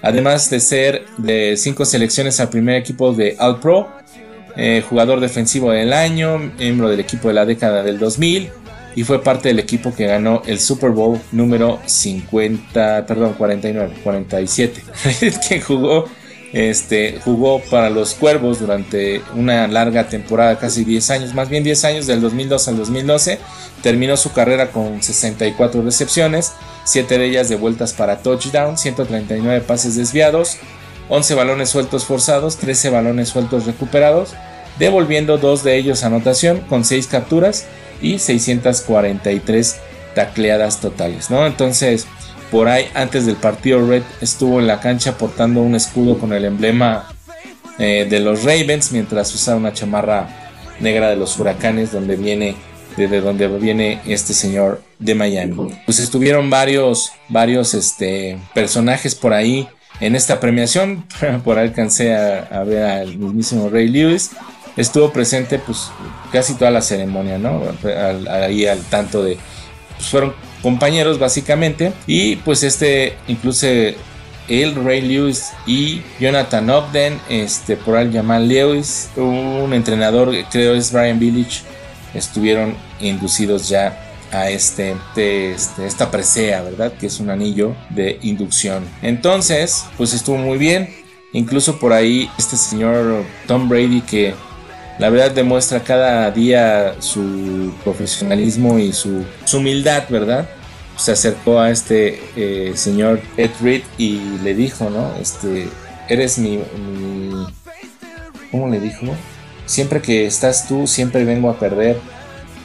Además 0.00 0.48
de 0.48 0.60
ser 0.60 1.06
de 1.16 1.56
cinco 1.56 1.84
selecciones 1.84 2.38
al 2.38 2.50
primer 2.50 2.76
equipo 2.76 3.12
de 3.12 3.36
All 3.40 3.58
Pro, 3.58 3.88
eh, 4.56 4.82
jugador 4.88 5.20
defensivo 5.20 5.72
del 5.72 5.92
año, 5.92 6.38
miembro 6.38 6.88
del 6.88 7.00
equipo 7.00 7.28
de 7.28 7.34
la 7.34 7.44
década 7.44 7.82
del 7.82 7.98
2000 7.98 8.50
y 8.98 9.04
fue 9.04 9.22
parte 9.22 9.48
del 9.48 9.60
equipo 9.60 9.94
que 9.94 10.06
ganó 10.06 10.42
el 10.46 10.58
Super 10.58 10.90
Bowl 10.90 11.20
número 11.30 11.78
50, 11.86 13.06
perdón, 13.06 13.34
49, 13.34 13.94
47, 14.02 14.82
que 15.48 15.60
jugó 15.60 16.06
este, 16.52 17.20
jugó 17.24 17.60
para 17.60 17.90
los 17.90 18.14
Cuervos 18.14 18.60
durante 18.60 19.22
una 19.34 19.66
larga 19.68 20.08
temporada, 20.08 20.58
casi 20.58 20.84
10 20.84 21.10
años, 21.10 21.34
más 21.34 21.48
bien 21.48 21.64
10 21.64 21.84
años, 21.84 22.06
del 22.06 22.20
2002 22.20 22.68
al 22.68 22.76
2012. 22.76 23.38
Terminó 23.82 24.16
su 24.16 24.32
carrera 24.32 24.70
con 24.70 25.02
64 25.02 25.82
recepciones, 25.82 26.52
7 26.84 27.18
de 27.18 27.26
ellas 27.26 27.48
de 27.48 27.56
vueltas 27.56 27.92
para 27.92 28.18
touchdown, 28.18 28.78
139 28.78 29.60
pases 29.60 29.96
desviados, 29.96 30.56
11 31.08 31.34
balones 31.34 31.70
sueltos 31.70 32.04
forzados, 32.04 32.56
13 32.56 32.90
balones 32.90 33.28
sueltos 33.28 33.66
recuperados, 33.66 34.34
devolviendo 34.78 35.38
dos 35.38 35.64
de 35.64 35.76
ellos 35.76 36.04
anotación 36.04 36.60
con 36.68 36.84
6 36.84 37.06
capturas 37.06 37.66
y 38.00 38.18
643 38.18 39.76
tacleadas 40.14 40.80
totales, 40.80 41.30
¿no? 41.30 41.46
Entonces, 41.46 42.06
por 42.50 42.68
ahí 42.68 42.86
antes 42.94 43.26
del 43.26 43.36
partido 43.36 43.86
Red 43.86 44.02
estuvo 44.20 44.60
en 44.60 44.66
la 44.66 44.80
cancha 44.80 45.16
portando 45.18 45.60
un 45.60 45.74
escudo 45.74 46.18
con 46.18 46.32
el 46.32 46.44
emblema 46.44 47.08
eh, 47.78 48.06
de 48.08 48.20
los 48.20 48.44
Ravens 48.44 48.92
mientras 48.92 49.34
usaba 49.34 49.56
una 49.56 49.72
chamarra 49.72 50.28
negra 50.80 51.10
de 51.10 51.16
los 51.16 51.38
huracanes 51.38 51.92
donde 51.92 52.16
viene 52.16 52.56
desde 52.96 53.20
donde 53.20 53.46
viene 53.46 54.00
este 54.06 54.34
señor 54.34 54.82
de 54.98 55.14
Miami. 55.14 55.72
Pues 55.84 56.00
estuvieron 56.00 56.50
varios 56.50 57.12
varios 57.28 57.74
este 57.74 58.38
personajes 58.54 59.14
por 59.14 59.32
ahí 59.32 59.68
en 60.00 60.16
esta 60.16 60.40
premiación, 60.40 61.04
por 61.44 61.58
ahí 61.58 61.68
alcancé 61.68 62.14
a, 62.14 62.62
ver 62.64 62.82
al 62.82 63.16
mismísimo 63.16 63.68
Ray 63.70 63.88
Lewis. 63.88 64.30
Estuvo 64.76 65.12
presente 65.12 65.58
pues 65.58 65.90
casi 66.32 66.54
toda 66.54 66.70
la 66.70 66.82
ceremonia, 66.82 67.36
¿no? 67.38 67.62
ahí 68.30 68.66
al 68.66 68.80
tanto 68.82 69.24
de 69.24 69.36
pues 69.96 70.08
fueron 70.08 70.34
compañeros 70.62 71.18
básicamente. 71.18 71.92
Y 72.06 72.36
pues 72.36 72.62
este 72.62 73.16
incluso 73.26 73.66
el 74.48 74.74
Ray 74.74 75.02
Lewis 75.02 75.50
y 75.66 76.02
Jonathan 76.18 76.70
Ogden, 76.70 77.20
este, 77.28 77.76
por 77.76 77.96
ahí 77.96 78.10
Jamal 78.12 78.48
Lewis, 78.48 79.10
un 79.16 79.72
entrenador, 79.74 80.32
creo 80.50 80.74
es 80.74 80.90
Brian 80.90 81.18
Village, 81.18 81.60
estuvieron 82.14 82.74
inducidos 83.00 83.68
ya 83.68 84.04
a 84.32 84.50
este, 84.50 84.96
este, 85.16 85.86
esta 85.86 86.10
presea, 86.10 86.62
¿verdad? 86.62 86.92
Que 86.98 87.06
es 87.06 87.20
un 87.20 87.30
anillo 87.30 87.74
de 87.90 88.18
inducción. 88.22 88.84
Entonces, 89.02 89.84
pues 89.96 90.14
estuvo 90.14 90.36
muy 90.36 90.58
bien. 90.58 90.94
Incluso 91.32 91.78
por 91.78 91.92
ahí 91.92 92.30
este 92.38 92.56
señor 92.56 93.22
Tom 93.46 93.68
Brady 93.68 94.00
que 94.00 94.34
la 94.98 95.10
verdad 95.10 95.30
demuestra 95.30 95.82
cada 95.82 96.30
día 96.30 96.96
su 97.00 97.72
profesionalismo 97.84 98.78
y 98.78 98.92
su, 98.92 99.24
humildad, 99.54 100.04
¿verdad? 100.08 100.48
Se 100.96 101.12
acercó 101.12 101.60
a 101.60 101.70
este 101.70 102.20
eh, 102.36 102.72
señor 102.74 103.20
Ed 103.36 103.50
Reed 103.62 103.82
y 103.96 104.18
le 104.42 104.54
dijo, 104.54 104.90
¿no? 104.90 105.14
Este, 105.20 105.68
eres 106.08 106.38
mi, 106.38 106.60
¿Cómo 108.50 108.68
le 108.68 108.80
dijo? 108.80 109.06
Siempre 109.66 110.00
que 110.00 110.26
estás 110.26 110.66
tú, 110.66 110.86
siempre 110.86 111.24
vengo 111.24 111.50
a 111.50 111.58
perder. 111.58 112.00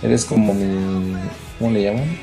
Eres 0.01 0.25
como 0.25 0.53
mi... 0.53 1.15
¿Cómo 1.59 1.71
le 1.71 1.83
llaman? 1.83 2.17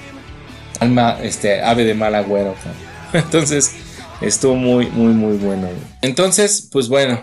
Alma, 0.81 1.19
este, 1.23 1.63
ave 1.63 1.85
de 1.85 1.95
mal 1.95 2.15
agüero. 2.15 2.55
Entonces, 3.13 3.73
estuvo 4.21 4.55
muy, 4.57 4.87
muy, 4.87 5.13
muy 5.13 5.37
bueno. 5.37 5.69
Entonces, 6.03 6.69
pues 6.73 6.89
bueno, 6.89 7.21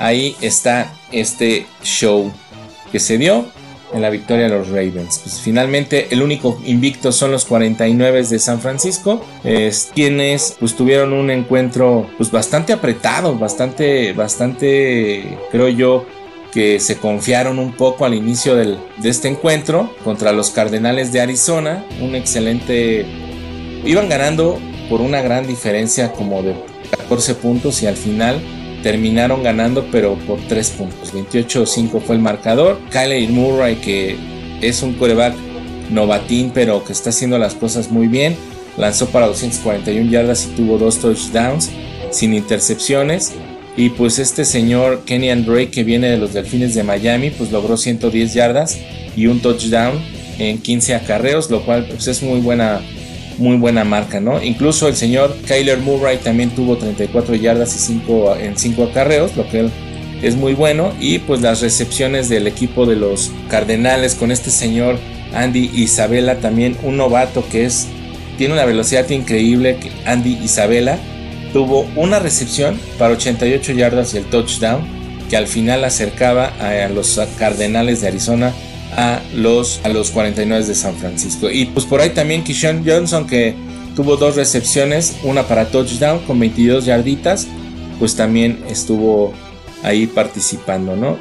ahí 0.00 0.34
está 0.40 0.92
este 1.12 1.66
show 1.84 2.32
que 2.90 2.98
se 2.98 3.18
dio 3.18 3.46
en 3.92 4.02
la 4.02 4.10
victoria 4.10 4.48
de 4.48 4.56
los 4.56 4.68
Ravens. 4.68 5.20
Pues 5.22 5.40
finalmente 5.40 6.08
el 6.10 6.22
único 6.22 6.60
invicto 6.64 7.12
son 7.12 7.30
los 7.30 7.44
49 7.44 8.24
de 8.24 8.38
San 8.38 8.60
Francisco, 8.60 9.24
es, 9.44 9.90
quienes 9.94 10.56
pues 10.58 10.74
tuvieron 10.74 11.12
un 11.12 11.30
encuentro 11.30 12.08
pues 12.16 12.30
bastante 12.30 12.72
apretado, 12.72 13.36
bastante, 13.36 14.12
bastante, 14.12 15.38
creo 15.50 15.68
yo, 15.68 16.06
que 16.52 16.80
se 16.80 16.96
confiaron 16.96 17.58
un 17.58 17.72
poco 17.72 18.04
al 18.04 18.14
inicio 18.14 18.56
del, 18.56 18.78
de 18.96 19.08
este 19.08 19.28
encuentro 19.28 19.94
contra 20.02 20.32
los 20.32 20.50
Cardenales 20.50 21.12
de 21.12 21.20
Arizona, 21.20 21.84
un 22.00 22.16
excelente, 22.16 23.06
iban 23.84 24.08
ganando 24.08 24.58
por 24.88 25.00
una 25.00 25.20
gran 25.22 25.46
diferencia 25.46 26.10
como 26.12 26.42
de 26.42 26.54
14 26.90 27.36
puntos 27.36 27.82
y 27.82 27.86
al 27.86 27.96
final 27.96 28.40
terminaron 28.82 29.42
ganando, 29.42 29.86
pero 29.90 30.14
por 30.26 30.38
3 30.48 30.70
puntos. 30.70 31.12
28-5 31.14 32.00
fue 32.00 32.16
el 32.16 32.22
marcador. 32.22 32.78
Kyler 32.90 33.28
Murray, 33.30 33.76
que 33.76 34.16
es 34.60 34.82
un 34.82 34.94
coreback 34.94 35.34
novatín, 35.90 36.50
pero 36.54 36.84
que 36.84 36.92
está 36.92 37.10
haciendo 37.10 37.38
las 37.38 37.54
cosas 37.54 37.90
muy 37.90 38.06
bien, 38.06 38.36
lanzó 38.76 39.08
para 39.08 39.26
241 39.26 40.10
yardas 40.10 40.46
y 40.46 40.56
tuvo 40.56 40.78
dos 40.78 40.98
touchdowns 40.98 41.70
sin 42.10 42.34
intercepciones. 42.34 43.32
Y 43.76 43.90
pues 43.90 44.18
este 44.18 44.44
señor 44.44 45.04
Kenny 45.04 45.30
Andre, 45.30 45.70
que 45.70 45.84
viene 45.84 46.08
de 46.10 46.18
los 46.18 46.32
Delfines 46.32 46.74
de 46.74 46.82
Miami, 46.82 47.30
pues 47.30 47.50
logró 47.52 47.76
110 47.76 48.34
yardas 48.34 48.78
y 49.16 49.26
un 49.26 49.40
touchdown 49.40 49.98
en 50.38 50.58
15 50.58 50.94
acarreos, 50.94 51.50
lo 51.50 51.64
cual 51.64 51.86
pues 51.86 52.06
es 52.08 52.22
muy 52.22 52.40
buena 52.40 52.80
muy 53.40 53.56
buena 53.56 53.84
marca, 53.84 54.20
¿no? 54.20 54.42
Incluso 54.42 54.86
el 54.86 54.96
señor 54.96 55.34
Kyler 55.46 55.78
Murray 55.78 56.18
también 56.18 56.50
tuvo 56.50 56.76
34 56.76 57.34
yardas 57.34 57.74
y 57.74 57.78
5 57.78 58.36
en 58.36 58.56
5 58.56 58.84
acarreos, 58.84 59.36
lo 59.36 59.48
que 59.48 59.68
es 60.22 60.36
muy 60.36 60.54
bueno. 60.54 60.92
Y 61.00 61.18
pues 61.18 61.40
las 61.40 61.60
recepciones 61.60 62.28
del 62.28 62.46
equipo 62.46 62.86
de 62.86 62.96
los 62.96 63.32
Cardenales 63.48 64.14
con 64.14 64.30
este 64.30 64.50
señor 64.50 64.98
Andy 65.34 65.70
Isabela, 65.74 66.36
también 66.36 66.76
un 66.82 66.96
novato 66.96 67.44
que 67.50 67.64
es 67.64 67.88
tiene 68.38 68.54
una 68.54 68.64
velocidad 68.64 69.08
increíble. 69.10 69.76
Andy 70.06 70.38
Isabela 70.42 70.98
tuvo 71.52 71.86
una 71.96 72.18
recepción 72.18 72.80
para 72.98 73.14
88 73.14 73.72
yardas 73.72 74.14
y 74.14 74.18
el 74.18 74.24
touchdown 74.24 74.80
que 75.28 75.36
al 75.36 75.46
final 75.46 75.84
acercaba 75.84 76.46
a 76.58 76.88
los 76.88 77.20
Cardenales 77.38 78.00
de 78.00 78.08
Arizona 78.08 78.52
a 78.96 79.20
los, 79.34 79.80
a 79.84 79.88
los 79.88 80.10
49 80.10 80.66
de 80.66 80.74
San 80.74 80.96
Francisco. 80.96 81.50
Y 81.50 81.66
pues 81.66 81.86
por 81.86 82.00
ahí 82.00 82.10
también 82.10 82.44
Kishon 82.44 82.84
Johnson 82.86 83.26
que 83.26 83.54
tuvo 83.96 84.16
dos 84.16 84.36
recepciones, 84.36 85.16
una 85.22 85.44
para 85.44 85.66
touchdown 85.66 86.20
con 86.20 86.38
22 86.38 86.86
yarditas, 86.86 87.46
pues 87.98 88.16
también 88.16 88.62
estuvo 88.68 89.32
ahí 89.82 90.06
participando, 90.06 90.96
¿no? 90.96 91.18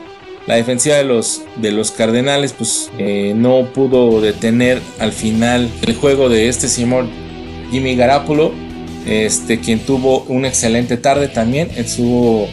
La 0.48 0.56
defensiva 0.56 0.96
de 0.96 1.04
los, 1.04 1.44
de 1.58 1.72
los 1.72 1.92
Cardenales 1.92 2.54
pues 2.54 2.90
eh, 2.98 3.34
no 3.36 3.72
pudo 3.74 4.20
detener 4.22 4.82
al 4.98 5.12
final 5.12 5.70
el 5.86 5.96
juego 5.96 6.28
de 6.30 6.48
este 6.48 6.68
señor 6.68 7.06
Jimmy 7.70 7.96
Garapolo, 7.96 8.52
este, 9.06 9.60
quien 9.60 9.80
tuvo 9.80 10.24
una 10.24 10.48
excelente 10.48 10.98
tarde 10.98 11.28
también, 11.28 11.70
estuvo, 11.76 12.48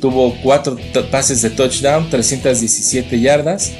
tuvo 0.00 0.34
cuatro 0.42 0.76
pases 1.10 1.42
de 1.42 1.50
touchdown, 1.50 2.10
317 2.10 3.20
yardas, 3.20 3.72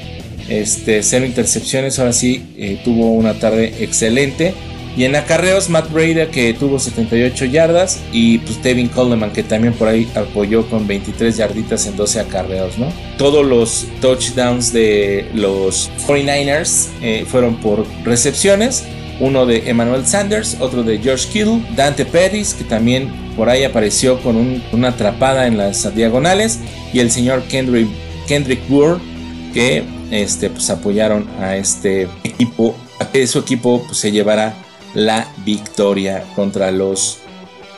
este, 0.60 1.02
cero 1.02 1.24
intercepciones, 1.24 1.98
ahora 1.98 2.12
sí 2.12 2.42
eh, 2.56 2.80
tuvo 2.84 3.12
una 3.12 3.34
tarde 3.34 3.72
excelente. 3.80 4.54
Y 4.94 5.04
en 5.04 5.16
acarreos, 5.16 5.70
Matt 5.70 5.90
Brady 5.90 6.26
que 6.26 6.52
tuvo 6.52 6.78
78 6.78 7.46
yardas 7.46 7.98
y 8.12 8.38
pues 8.38 8.62
Devin 8.62 8.88
Coleman 8.88 9.32
que 9.32 9.42
también 9.42 9.72
por 9.72 9.88
ahí 9.88 10.06
apoyó 10.14 10.68
con 10.68 10.86
23 10.86 11.34
yarditas 11.38 11.86
en 11.86 11.96
12 11.96 12.20
acarreos, 12.20 12.76
¿no? 12.76 12.92
Todos 13.16 13.46
los 13.46 13.86
touchdowns 14.02 14.70
de 14.74 15.30
los 15.34 15.90
49ers 16.06 16.88
eh, 17.00 17.24
fueron 17.26 17.56
por 17.56 17.86
recepciones. 18.04 18.84
Uno 19.18 19.46
de 19.46 19.70
Emmanuel 19.70 20.04
Sanders, 20.04 20.58
otro 20.60 20.82
de 20.82 20.98
George 20.98 21.26
Kittle, 21.32 21.62
Dante 21.74 22.04
Pettis, 22.04 22.52
que 22.52 22.64
también 22.64 23.10
por 23.36 23.48
ahí 23.48 23.64
apareció 23.64 24.20
con 24.20 24.62
una 24.72 24.88
atrapada 24.88 25.46
en 25.46 25.56
las 25.56 25.94
diagonales, 25.94 26.58
y 26.92 26.98
el 26.98 27.10
señor 27.10 27.42
Kendrick, 27.44 27.88
Kendrick 28.26 28.68
Moore, 28.68 28.98
que 29.54 29.84
este, 30.12 30.50
pues, 30.50 30.70
apoyaron 30.70 31.28
a 31.40 31.56
este 31.56 32.08
equipo, 32.22 32.76
a 33.00 33.10
que 33.10 33.26
su 33.26 33.40
equipo 33.40 33.82
pues, 33.86 33.98
se 33.98 34.12
llevará 34.12 34.54
la 34.94 35.26
victoria 35.44 36.24
contra 36.36 36.70
los 36.70 37.18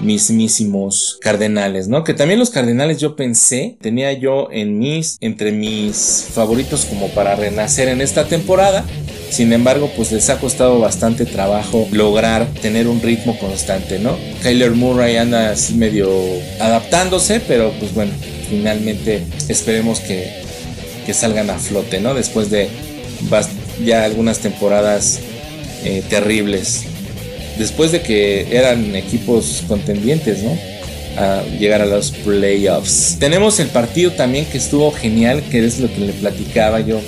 mismísimos 0.00 1.18
cardenales, 1.20 1.88
¿no? 1.88 2.04
Que 2.04 2.14
también 2.14 2.38
los 2.38 2.50
cardenales 2.50 2.98
yo 2.98 3.16
pensé, 3.16 3.76
tenía 3.80 4.12
yo 4.12 4.48
en 4.50 4.78
mis, 4.78 5.16
entre 5.20 5.52
mis 5.52 6.26
favoritos 6.32 6.84
como 6.84 7.08
para 7.08 7.36
renacer 7.36 7.88
en 7.88 8.00
esta 8.00 8.26
temporada. 8.26 8.84
Sin 9.30 9.52
embargo, 9.52 9.90
pues 9.96 10.12
les 10.12 10.30
ha 10.30 10.38
costado 10.38 10.78
bastante 10.78 11.26
trabajo 11.26 11.88
lograr 11.90 12.46
tener 12.60 12.86
un 12.86 13.00
ritmo 13.00 13.38
constante, 13.38 13.98
¿no? 13.98 14.16
Kyler 14.42 14.72
Murray 14.72 15.16
anda 15.16 15.50
así 15.50 15.74
medio 15.74 16.10
adaptándose, 16.60 17.40
pero 17.40 17.72
pues 17.80 17.94
bueno, 17.94 18.12
finalmente 18.48 19.24
esperemos 19.48 20.00
que, 20.00 20.43
que 21.04 21.14
salgan 21.14 21.50
a 21.50 21.58
flote, 21.58 22.00
¿no? 22.00 22.14
Después 22.14 22.50
de 22.50 22.68
ya 23.84 24.04
algunas 24.04 24.38
temporadas 24.38 25.20
eh, 25.84 26.02
terribles 26.08 26.84
después 27.58 27.92
de 27.92 28.02
que 28.02 28.56
eran 28.56 28.94
equipos 28.96 29.62
contendientes, 29.68 30.42
¿no? 30.42 30.56
A 31.16 31.42
llegar 31.58 31.80
a 31.80 31.87
los 31.87 32.11
playoffs. 32.11 33.16
Tenemos 33.18 33.61
el 33.61 33.68
partido 33.68 34.12
también 34.12 34.46
que 34.46 34.58
estuvo 34.58 34.90
genial, 34.90 35.42
que 35.50 35.64
es 35.64 35.78
lo 35.78 35.92
que 35.92 36.00
le 36.00 36.12
platicaba 36.12 36.80
yo 36.80 37.00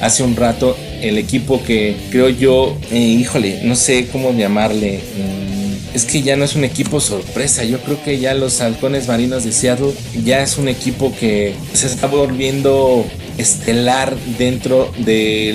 hace 0.00 0.22
un 0.22 0.36
rato. 0.36 0.76
El 1.00 1.18
equipo 1.18 1.62
que 1.62 1.96
creo 2.10 2.28
yo, 2.28 2.76
eh, 2.90 2.98
híjole, 2.98 3.60
no 3.64 3.74
sé 3.74 4.08
cómo 4.12 4.32
llamarle. 4.32 5.00
Mm, 5.16 5.96
es 5.96 6.04
que 6.04 6.22
ya 6.22 6.36
no 6.36 6.44
es 6.44 6.54
un 6.54 6.64
equipo 6.64 7.00
sorpresa. 7.00 7.64
Yo 7.64 7.80
creo 7.80 8.02
que 8.04 8.18
ya 8.18 8.34
los 8.34 8.60
halcones 8.60 9.08
marinos 9.08 9.44
de 9.44 9.52
Seattle 9.52 9.92
ya 10.24 10.42
es 10.42 10.56
un 10.56 10.68
equipo 10.68 11.12
que 11.18 11.54
se 11.72 11.86
está 11.86 12.06
volviendo 12.06 13.04
estelar 13.38 14.16
dentro 14.36 14.92
de 14.98 15.52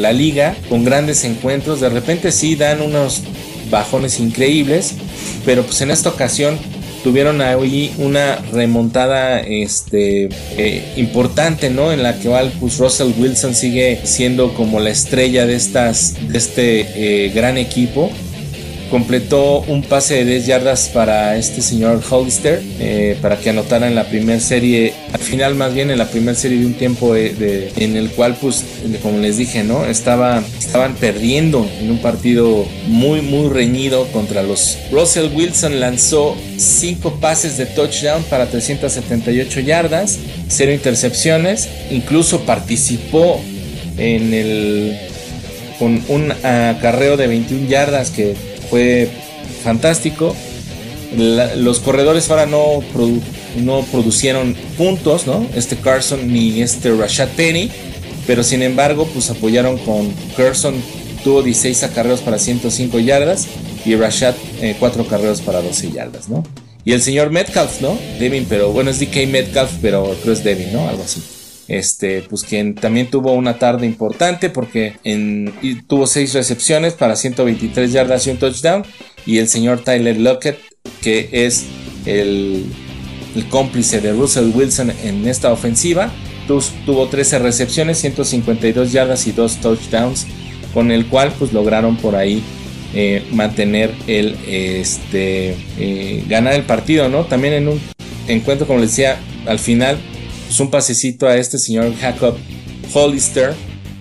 la 0.00 0.12
liga 0.12 0.56
con 0.68 0.84
grandes 0.84 1.24
encuentros. 1.24 1.80
De 1.80 1.88
repente 1.88 2.32
sí 2.32 2.54
dan 2.54 2.80
unos 2.80 3.22
bajones 3.70 4.20
increíbles, 4.20 4.94
pero 5.44 5.64
pues 5.64 5.80
en 5.80 5.90
esta 5.90 6.08
ocasión 6.08 6.58
tuvieron 7.02 7.42
ahí 7.42 7.94
una 7.98 8.36
remontada 8.50 9.40
este, 9.40 10.30
eh, 10.56 10.94
importante, 10.96 11.68
¿no? 11.68 11.92
En 11.92 12.02
la 12.02 12.18
que 12.18 12.30
pues 12.58 12.78
Russell 12.78 13.12
Wilson 13.18 13.54
sigue 13.54 14.00
siendo 14.04 14.54
como 14.54 14.80
la 14.80 14.88
estrella 14.90 15.44
de, 15.44 15.54
estas, 15.54 16.14
de 16.26 16.38
este 16.38 17.26
eh, 17.26 17.28
gran 17.28 17.58
equipo 17.58 18.10
completó 18.94 19.62
un 19.62 19.82
pase 19.82 20.14
de 20.14 20.24
10 20.24 20.46
yardas 20.46 20.88
para 20.88 21.36
este 21.36 21.62
señor 21.62 22.00
Hollister 22.08 22.62
eh, 22.78 23.18
para 23.20 23.36
que 23.36 23.50
anotara 23.50 23.88
en 23.88 23.96
la 23.96 24.04
primera 24.04 24.38
serie, 24.38 24.94
al 25.12 25.18
final 25.18 25.56
más 25.56 25.74
bien 25.74 25.90
en 25.90 25.98
la 25.98 26.06
primera 26.06 26.38
serie 26.38 26.60
de 26.60 26.66
un 26.66 26.74
tiempo 26.74 27.16
en 27.16 27.96
el 27.96 28.10
cual 28.10 28.36
pues 28.40 28.64
como 29.02 29.18
les 29.18 29.36
dije, 29.36 29.64
¿no? 29.64 29.84
Estaba, 29.84 30.44
estaban 30.60 30.94
perdiendo 30.94 31.68
en 31.80 31.90
un 31.90 31.98
partido 31.98 32.66
muy 32.86 33.20
muy 33.20 33.48
reñido 33.48 34.06
contra 34.12 34.44
los 34.44 34.78
Russell 34.92 35.28
Wilson 35.34 35.80
lanzó 35.80 36.36
5 36.56 37.18
pases 37.20 37.56
de 37.56 37.66
touchdown 37.66 38.22
para 38.30 38.46
378 38.46 39.58
yardas, 39.58 40.20
0 40.46 40.70
intercepciones, 40.72 41.68
incluso 41.90 42.42
participó 42.42 43.40
en 43.98 44.32
el 44.32 44.96
con 45.80 46.00
un 46.06 46.30
acarreo 46.30 47.16
de 47.16 47.26
21 47.26 47.66
yardas 47.68 48.10
que 48.10 48.53
fue 48.70 49.08
fantástico. 49.62 50.34
los 51.16 51.80
corredores 51.80 52.30
ahora 52.30 52.46
no, 52.46 52.82
no 53.62 53.82
producieron 53.90 54.54
puntos, 54.76 55.26
¿no? 55.26 55.46
Este 55.54 55.76
Carson 55.76 56.32
ni 56.32 56.60
este 56.60 56.92
Rashad 56.94 57.28
Penny, 57.36 57.70
pero 58.26 58.42
sin 58.42 58.62
embargo, 58.62 59.06
pues 59.12 59.30
apoyaron 59.30 59.78
con 59.78 60.12
Carson, 60.36 60.74
tuvo 61.22 61.42
16 61.42 61.82
acarreos 61.84 62.20
para 62.20 62.38
105 62.38 62.98
yardas 62.98 63.46
y 63.84 63.94
Rashad 63.94 64.34
4 64.78 65.02
eh, 65.02 65.06
carreos 65.08 65.40
para 65.40 65.62
12 65.62 65.92
yardas, 65.92 66.28
¿no? 66.28 66.42
Y 66.86 66.92
el 66.92 67.00
señor 67.00 67.30
Metcalf, 67.30 67.80
¿no? 67.80 67.96
Devin, 68.18 68.46
pero 68.48 68.70
bueno, 68.72 68.90
es 68.90 69.00
DK 69.00 69.26
Metcalf, 69.28 69.70
pero 69.80 70.14
creo 70.22 70.34
es 70.34 70.44
Devin, 70.44 70.72
¿no? 70.72 70.86
Algo 70.88 71.02
así 71.02 71.22
este, 71.68 72.22
pues 72.22 72.42
quien 72.42 72.74
también 72.74 73.10
tuvo 73.10 73.32
una 73.32 73.58
tarde 73.58 73.86
importante 73.86 74.50
porque 74.50 74.96
tuvo 75.86 76.06
seis 76.06 76.34
recepciones 76.34 76.94
para 76.94 77.16
123 77.16 77.92
yardas 77.92 78.26
y 78.26 78.30
un 78.30 78.38
touchdown. 78.38 78.84
Y 79.26 79.38
el 79.38 79.48
señor 79.48 79.80
Tyler 79.80 80.18
Lockett, 80.18 80.58
que 81.00 81.28
es 81.32 81.64
el, 82.04 82.66
cómplice 83.50 84.00
de 84.00 84.12
Russell 84.12 84.52
Wilson 84.54 84.92
en 85.02 85.26
esta 85.26 85.52
ofensiva, 85.52 86.12
tuvo 86.46 87.08
13 87.08 87.38
recepciones, 87.38 87.98
152 87.98 88.92
yardas 88.92 89.26
y 89.26 89.32
dos 89.32 89.56
touchdowns, 89.56 90.26
con 90.72 90.90
el 90.90 91.06
cual 91.06 91.32
pues 91.38 91.52
lograron 91.52 91.96
por 91.96 92.14
ahí 92.16 92.42
eh, 92.94 93.26
mantener 93.32 93.92
el, 94.06 94.36
este, 94.46 95.56
eh, 95.78 96.22
ganar 96.28 96.52
el 96.52 96.62
partido, 96.62 97.08
¿no? 97.08 97.24
También 97.24 97.54
en 97.54 97.68
un 97.68 97.80
encuentro, 98.28 98.66
como 98.66 98.78
les 98.78 98.90
decía, 98.90 99.18
al 99.46 99.58
final 99.58 99.98
pues, 100.54 100.60
un 100.60 100.70
pasecito 100.70 101.26
a 101.26 101.36
este 101.36 101.58
señor 101.58 101.92
Jacob 101.96 102.36
Hollister 102.92 103.54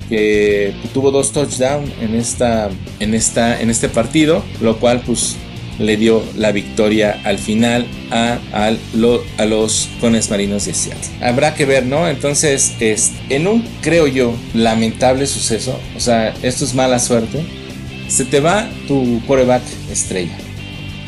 que 0.08 0.72
tuvo 0.94 1.10
dos 1.10 1.32
touchdowns 1.32 1.90
en 2.00 2.14
esta 2.14 2.70
en 3.00 3.16
esta 3.16 3.60
en 3.60 3.72
este 3.72 3.90
partido 3.90 4.44
lo 4.62 4.80
cual 4.80 5.02
pues 5.04 5.36
le 5.80 5.98
dio 5.98 6.22
la 6.38 6.52
victoria 6.52 7.20
al 7.24 7.40
final 7.40 7.88
a, 8.12 8.38
a 8.52 9.46
los 9.46 9.90
cones 10.00 10.30
marinos 10.30 10.66
de 10.66 10.76
Seattle. 10.76 11.10
Habrá 11.20 11.56
que 11.56 11.66
ver, 11.66 11.88
¿no? 11.88 12.08
Entonces, 12.08 12.76
es, 12.80 13.14
en 13.30 13.48
un, 13.48 13.68
creo 13.82 14.06
yo, 14.06 14.36
lamentable 14.54 15.26
suceso, 15.26 15.80
o 15.98 16.00
sea, 16.00 16.36
esto 16.44 16.64
es 16.64 16.76
mala 16.76 17.00
suerte, 17.00 17.44
se 18.08 18.24
te 18.24 18.40
va 18.40 18.70
tu 18.88 19.20
quarterback 19.26 19.64
estrella. 19.92 20.38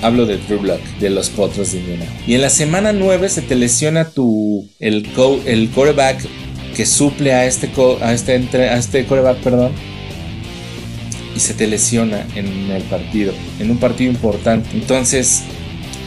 Hablo 0.01 0.25
de 0.25 0.37
Drew 0.37 0.59
Block, 0.59 0.81
de 0.99 1.09
los 1.09 1.29
Potros 1.29 1.71
de 1.71 1.79
Indiana. 1.79 2.05
Y 2.27 2.35
en 2.35 2.41
la 2.41 2.49
semana 2.49 2.93
9 2.93 3.29
se 3.29 3.41
te 3.41 3.55
lesiona 3.55 4.09
tu, 4.09 4.67
el, 4.79 5.07
el 5.45 5.69
quarterback 5.69 6.25
que 6.75 6.85
suple 6.85 7.33
a 7.33 7.45
este, 7.45 7.69
a 8.01 8.13
este, 8.13 8.33
a 8.33 8.77
este 8.77 9.05
quarterback, 9.05 9.37
perdón. 9.37 9.71
Y 11.35 11.39
se 11.39 11.53
te 11.53 11.67
lesiona 11.67 12.25
en 12.35 12.71
el 12.71 12.83
partido, 12.83 13.33
en 13.59 13.71
un 13.71 13.77
partido 13.77 14.11
importante. 14.11 14.69
Entonces, 14.73 15.43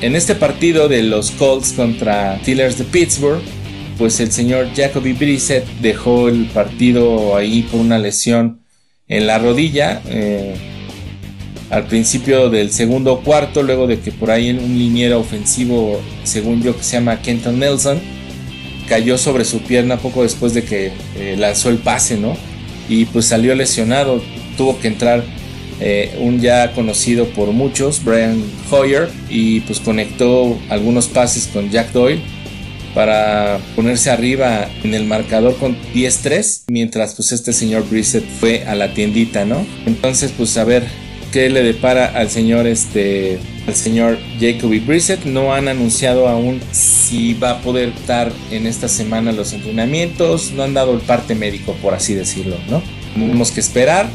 en 0.00 0.14
este 0.14 0.34
partido 0.34 0.88
de 0.88 1.02
los 1.02 1.30
Colts 1.32 1.72
contra 1.72 2.38
Steelers 2.40 2.78
de 2.78 2.84
Pittsburgh, 2.84 3.42
pues 3.98 4.20
el 4.20 4.30
señor 4.30 4.68
Jacoby 4.74 5.12
Brissett 5.12 5.66
dejó 5.80 6.28
el 6.28 6.46
partido 6.46 7.36
ahí 7.36 7.62
por 7.62 7.80
una 7.80 7.98
lesión 7.98 8.60
en 9.08 9.26
la 9.26 9.38
rodilla. 9.38 10.00
Eh, 10.06 10.54
al 11.70 11.86
principio 11.86 12.48
del 12.48 12.70
segundo 12.70 13.20
cuarto, 13.20 13.62
luego 13.62 13.86
de 13.86 14.00
que 14.00 14.10
por 14.10 14.30
ahí 14.30 14.50
un 14.50 14.78
liniero 14.78 15.20
ofensivo, 15.20 16.00
según 16.24 16.62
yo, 16.62 16.76
que 16.76 16.82
se 16.82 16.96
llama 16.96 17.20
Kenton 17.20 17.58
Nelson, 17.58 18.00
cayó 18.88 19.18
sobre 19.18 19.44
su 19.44 19.60
pierna 19.60 19.98
poco 19.98 20.22
después 20.22 20.54
de 20.54 20.64
que 20.64 20.92
eh, 21.16 21.36
lanzó 21.38 21.68
el 21.68 21.78
pase, 21.78 22.16
¿no? 22.16 22.36
Y 22.88 23.04
pues 23.06 23.26
salió 23.26 23.54
lesionado, 23.54 24.22
tuvo 24.56 24.78
que 24.80 24.88
entrar 24.88 25.22
eh, 25.80 26.16
un 26.20 26.40
ya 26.40 26.72
conocido 26.72 27.26
por 27.26 27.52
muchos, 27.52 28.02
Brian 28.02 28.42
Hoyer, 28.70 29.10
y 29.28 29.60
pues 29.60 29.78
conectó 29.78 30.58
algunos 30.70 31.06
pases 31.06 31.48
con 31.48 31.70
Jack 31.70 31.92
Doyle 31.92 32.22
para 32.94 33.60
ponerse 33.76 34.10
arriba 34.10 34.68
en 34.82 34.94
el 34.94 35.04
marcador 35.04 35.56
con 35.56 35.76
10-3, 35.94 36.62
mientras 36.68 37.14
pues 37.14 37.32
este 37.32 37.52
señor 37.52 37.88
Brissett 37.88 38.24
fue 38.40 38.64
a 38.64 38.74
la 38.74 38.94
tiendita, 38.94 39.44
¿no? 39.44 39.66
Entonces 39.84 40.32
pues 40.36 40.56
a 40.56 40.64
ver 40.64 40.84
qué 41.32 41.48
le 41.48 41.62
depara 41.62 42.06
al 42.06 42.30
señor 42.30 42.66
este 42.66 43.38
al 43.66 43.74
señor 43.74 44.18
Jacoby 44.40 44.80
Brissett. 44.80 45.24
No 45.24 45.52
han 45.52 45.68
anunciado 45.68 46.28
aún 46.28 46.60
si 46.72 47.34
va 47.34 47.50
a 47.50 47.60
poder 47.60 47.90
estar 47.90 48.32
en 48.50 48.66
esta 48.66 48.88
semana 48.88 49.32
los 49.32 49.52
entrenamientos. 49.52 50.52
No 50.52 50.62
han 50.62 50.74
dado 50.74 50.94
el 50.94 51.00
parte 51.00 51.34
médico, 51.34 51.74
por 51.82 51.94
así 51.94 52.14
decirlo, 52.14 52.56
¿no? 52.68 52.82
Tenemos 53.14 53.50
que 53.50 53.60
esperar. 53.60 54.08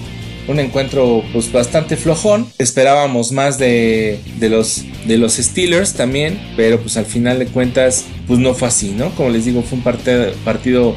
Un 0.47 0.60
encuentro 0.60 1.23
pues 1.32 1.52
bastante 1.52 1.95
flojón. 1.95 2.47
Esperábamos 2.58 3.32
más 3.32 3.58
de, 3.58 4.19
de, 4.39 4.49
los, 4.49 4.84
de 5.06 5.17
los 5.17 5.36
Steelers 5.36 5.93
también. 5.93 6.39
Pero 6.58 6.82
pues 6.82 6.97
al 6.97 7.06
final 7.06 7.39
de 7.39 7.45
cuentas 7.45 8.06
pues 8.28 8.39
no 8.39 8.54
fue 8.54 8.67
así, 8.67 8.91
¿no? 8.91 9.12
Como 9.12 9.30
les 9.30 9.45
digo, 9.45 9.62
fue 9.62 9.78
un 9.78 9.84
partido, 9.84 10.34
partido 10.43 10.95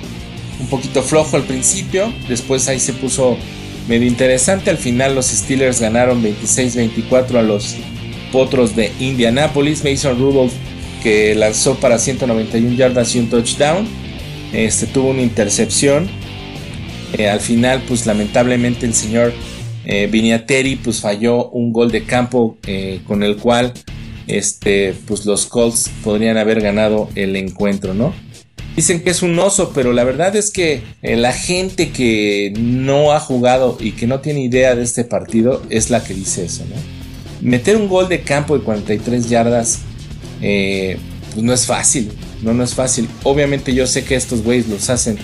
un 0.59 0.67
poquito 0.69 1.03
flojo 1.03 1.37
al 1.37 1.45
principio. 1.45 2.13
Después 2.29 2.67
ahí 2.69 2.81
se 2.81 2.93
puso 2.93 3.37
medio 3.89 4.07
interesante. 4.07 4.71
Al 4.71 4.79
final 4.79 5.15
los 5.15 5.27
Steelers 5.27 5.81
ganaron 5.81 6.23
26-24 6.23 7.37
a 7.37 7.43
los 7.43 7.77
Potros 8.33 8.75
de 8.77 8.93
Indianapolis. 8.99 9.85
Mason 9.85 10.19
Rudolph 10.19 10.53
que 11.03 11.35
lanzó 11.35 11.77
para 11.77 11.99
191 11.99 12.75
yardas 12.77 13.15
y 13.15 13.21
un 13.21 13.31
touchdown. 13.31 13.87
Este 14.53 14.87
tuvo 14.87 15.11
una 15.11 15.23
intercepción. 15.23 16.09
Eh, 17.13 17.29
al 17.29 17.41
final, 17.41 17.83
pues 17.87 18.07
lamentablemente 18.07 18.87
el 18.87 18.95
señor 18.95 19.33
eh, 19.85 20.09
Viniateri 20.11 20.77
pues 20.77 21.01
falló 21.01 21.49
un 21.51 21.73
gol 21.73 21.93
de 21.93 22.03
campo 22.05 22.59
eh, 22.67 23.01
con 23.07 23.23
el 23.23 23.37
cual 23.37 23.73
este, 24.27 24.95
pues 25.07 25.25
los 25.25 25.47
Colts 25.47 25.89
podrían 26.03 26.37
haber 26.37 26.61
ganado 26.61 27.09
el 27.15 27.37
encuentro, 27.37 27.95
¿no? 27.95 28.13
Dicen 28.77 29.03
que 29.03 29.09
es 29.09 29.23
un 29.23 29.39
oso, 29.39 29.73
pero 29.75 29.95
la 29.95 30.05
verdad 30.05 30.37
es 30.37 30.51
que 30.51 30.83
eh, 31.01 31.17
la 31.17 31.33
gente 31.33 31.93
que 31.93 32.53
no 32.59 33.13
ha 33.13 33.21
jugado 33.21 33.79
y 33.81 33.93
que 33.93 34.07
no 34.07 34.21
tiene 34.21 34.43
idea 34.43 34.75
de 34.75 34.83
este 34.83 35.03
partido 35.03 35.63
es 35.71 35.89
la 35.89 36.05
que 36.05 36.13
dice 36.13 36.45
eso, 36.45 36.63
¿no? 36.69 36.77
Meter 37.41 37.79
un 37.79 37.89
gol 37.89 38.11
de 38.11 38.21
campo 38.21 38.57
de 38.57 38.63
43 38.63 39.31
yardas, 39.31 39.79
eh, 40.43 40.99
pues 41.33 41.43
no 41.43 41.55
es 41.55 41.65
fácil, 41.65 42.13
no, 42.43 42.53
no 42.53 42.63
es 42.65 42.75
fácil. 42.75 43.09
Obviamente 43.23 43.73
yo 43.73 43.87
sé 43.87 44.05
que 44.05 44.15
estos 44.15 44.43
güeyes 44.43 44.69
los 44.69 44.91
hacen, 44.91 45.17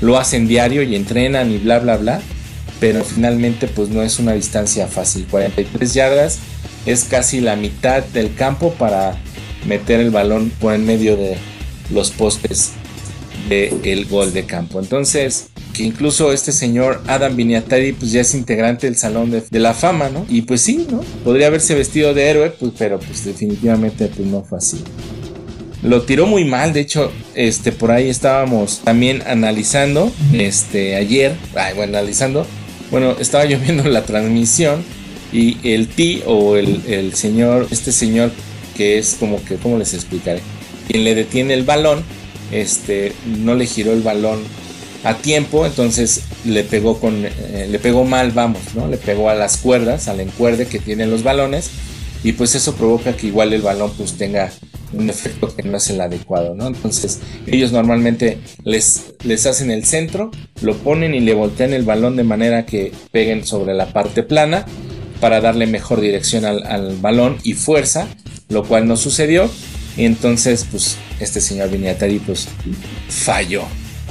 lo 0.00 0.16
hacen 0.16 0.46
diario 0.46 0.84
y 0.84 0.94
entrenan 0.94 1.50
y 1.50 1.58
bla, 1.58 1.80
bla, 1.80 1.96
bla, 1.96 2.22
pero 2.78 3.02
finalmente 3.02 3.66
pues 3.66 3.88
no 3.88 4.02
es 4.02 4.20
una 4.20 4.34
distancia 4.34 4.86
fácil. 4.86 5.26
43 5.28 5.92
yardas 5.92 6.38
es 6.86 7.02
casi 7.02 7.40
la 7.40 7.56
mitad 7.56 8.04
del 8.04 8.32
campo 8.36 8.72
para 8.74 9.16
meter 9.66 9.98
el 9.98 10.10
balón 10.10 10.50
por 10.60 10.72
en 10.72 10.86
medio 10.86 11.16
de 11.16 11.36
los 11.90 12.12
postes 12.12 12.74
del 13.48 14.06
gol 14.06 14.32
de 14.32 14.44
campo. 14.44 14.80
Entonces, 14.80 15.48
que 15.72 15.82
incluso 15.82 16.32
este 16.32 16.52
señor 16.52 17.02
Adam 17.06 17.34
Viniatari 17.34 17.92
pues 17.92 18.12
ya 18.12 18.20
es 18.20 18.34
integrante 18.34 18.86
del 18.86 18.96
Salón 18.96 19.30
de, 19.30 19.60
la 19.60 19.74
Fama, 19.74 20.10
¿no? 20.10 20.26
Y 20.28 20.42
pues 20.42 20.60
sí, 20.60 20.86
¿no? 20.90 21.00
Podría 21.24 21.46
haberse 21.46 21.74
vestido 21.74 22.14
de 22.14 22.28
héroe, 22.28 22.50
pues, 22.50 22.72
pero 22.78 22.98
pues 22.98 23.24
definitivamente 23.24 24.08
pues 24.08 24.26
no 24.26 24.42
fue 24.44 24.58
así. 24.58 24.82
Lo 25.82 26.02
tiró 26.02 26.26
muy 26.26 26.44
mal, 26.44 26.72
de 26.72 26.80
hecho, 26.80 27.10
este, 27.34 27.72
por 27.72 27.90
ahí 27.90 28.08
estábamos 28.08 28.80
también 28.84 29.22
analizando, 29.26 30.12
este, 30.32 30.94
ayer, 30.94 31.34
ay, 31.56 31.74
bueno, 31.74 31.98
analizando, 31.98 32.46
bueno, 32.90 33.16
estaba 33.18 33.46
yo 33.46 33.58
viendo 33.58 33.82
la 33.84 34.04
transmisión 34.04 34.84
y 35.32 35.56
el 35.64 35.88
T 35.88 36.22
o 36.26 36.56
el, 36.56 36.82
el 36.86 37.14
señor, 37.14 37.66
este 37.72 37.90
señor 37.90 38.30
que 38.76 38.98
es 38.98 39.16
como 39.18 39.42
que, 39.44 39.56
¿cómo 39.56 39.78
les 39.78 39.94
explicaré? 39.94 40.40
Quien 40.86 41.04
le 41.04 41.14
detiene 41.14 41.54
el 41.54 41.64
balón, 41.64 42.04
este, 42.52 43.12
no 43.26 43.54
le 43.54 43.66
giró 43.66 43.92
el 43.92 44.02
balón 44.02 44.40
a 45.04 45.14
tiempo, 45.14 45.66
entonces 45.66 46.22
le 46.44 46.62
pegó 46.62 47.00
con, 47.00 47.26
eh, 47.26 47.66
le 47.68 47.78
pegó 47.78 48.04
mal, 48.04 48.30
vamos, 48.30 48.60
¿no? 48.74 48.86
Le 48.86 48.98
pegó 48.98 49.28
a 49.28 49.34
las 49.34 49.56
cuerdas, 49.56 50.06
al 50.06 50.20
encuerde 50.20 50.66
que 50.66 50.78
tienen 50.78 51.10
los 51.10 51.24
balones, 51.24 51.70
y 52.22 52.32
pues 52.32 52.54
eso 52.54 52.74
provoca 52.76 53.16
que 53.16 53.26
igual 53.26 53.52
el 53.52 53.62
balón 53.62 53.92
pues 53.96 54.12
tenga 54.12 54.52
un 54.92 55.10
efecto 55.10 55.54
que 55.56 55.62
no 55.62 55.78
es 55.78 55.90
el 55.90 56.00
adecuado, 56.00 56.54
¿no? 56.54 56.68
Entonces 56.68 57.18
ellos 57.46 57.72
normalmente 57.72 58.38
les, 58.62 59.14
les 59.24 59.46
hacen 59.46 59.70
el 59.70 59.84
centro, 59.84 60.30
lo 60.60 60.76
ponen 60.76 61.14
y 61.14 61.20
le 61.20 61.34
voltean 61.34 61.72
el 61.72 61.82
balón 61.82 62.14
de 62.16 62.24
manera 62.24 62.66
que 62.66 62.92
peguen 63.10 63.44
sobre 63.44 63.74
la 63.74 63.92
parte 63.92 64.22
plana 64.22 64.66
para 65.20 65.40
darle 65.40 65.66
mejor 65.66 66.00
dirección 66.00 66.44
al, 66.44 66.64
al 66.66 66.96
balón 66.96 67.38
y 67.42 67.54
fuerza, 67.54 68.06
lo 68.48 68.64
cual 68.64 68.86
no 68.86 68.96
sucedió 68.96 69.50
y 69.96 70.04
entonces, 70.04 70.66
pues, 70.70 70.96
este 71.22 71.40
señor 71.40 71.70
Viniatari, 71.70 72.18
pues, 72.18 72.48
falló 73.08 73.62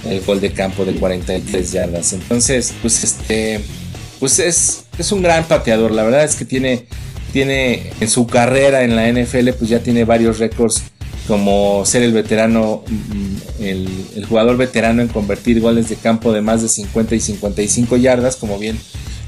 el 0.06 0.22
gol 0.22 0.42
de 0.42 0.52
campo 0.52 0.86
de 0.86 0.94
43 0.94 1.72
yardas. 1.72 2.14
Entonces, 2.14 2.74
pues, 2.82 3.04
este, 3.04 3.62
pues 4.20 4.40
es, 4.40 4.86
es 4.98 5.12
un 5.12 5.22
gran 5.22 5.46
pateador. 5.46 5.92
La 5.92 6.04
verdad 6.04 6.24
es 6.24 6.36
que 6.36 6.46
tiene, 6.46 6.88
tiene 7.34 7.92
en 8.00 8.10
su 8.10 8.28
carrera 8.28 8.84
en 8.84 8.96
la 8.96 9.12
NFL, 9.12 9.50
pues 9.58 9.70
ya 9.70 9.80
tiene 9.80 10.06
varios 10.06 10.40
récords 10.40 10.84
como 11.28 11.86
ser 11.86 12.04
el 12.04 12.14
veterano, 12.14 12.84
mm, 12.88 13.64
el, 13.64 13.90
el, 14.16 14.26
jugador 14.26 14.58
veterano 14.58 15.02
en 15.02 15.08
convertir 15.08 15.62
goles 15.62 15.88
de 15.90 15.96
campo 15.96 16.34
de 16.34 16.42
más 16.42 16.62
de 16.62 16.68
50 16.68 17.16
y 17.16 17.20
55 17.20 17.98
yardas, 17.98 18.36
como 18.36 18.58
bien 18.58 18.78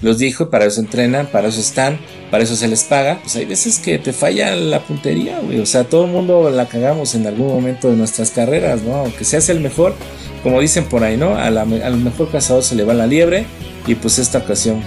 los 0.03 0.17
dijo, 0.17 0.49
para 0.49 0.65
eso 0.65 0.81
entrenan, 0.81 1.27
para 1.27 1.47
eso 1.47 1.61
están, 1.61 1.97
para 2.29 2.43
eso 2.43 2.57
se 2.57 2.67
les 2.67 2.83
paga. 2.83 3.19
Pues 3.21 3.37
hay 3.37 3.45
veces 3.45 3.79
que 3.79 3.97
te 3.97 4.11
falla 4.11 4.53
la 4.53 4.81
puntería, 4.81 5.39
güey. 5.39 5.59
O 5.61 5.65
sea, 5.65 5.85
todo 5.85 6.03
el 6.03 6.11
mundo 6.11 6.49
la 6.49 6.67
cagamos 6.67 7.15
en 7.15 7.25
algún 7.25 7.47
momento 7.47 7.89
de 7.89 7.95
nuestras 7.95 8.29
carreras, 8.29 8.83
¿no? 8.83 8.95
Aunque 8.95 9.23
seas 9.23 9.47
el 9.47 9.61
mejor, 9.61 9.95
como 10.43 10.59
dicen 10.59 10.83
por 10.85 11.05
ahí, 11.05 11.15
¿no? 11.15 11.37
al 11.37 11.97
mejor 11.97 12.29
cazador 12.29 12.63
se 12.63 12.75
le 12.75 12.83
va 12.83 12.93
la 12.93 13.07
liebre. 13.07 13.45
Y 13.87 13.95
pues 13.95 14.19
esta 14.19 14.39
ocasión 14.39 14.83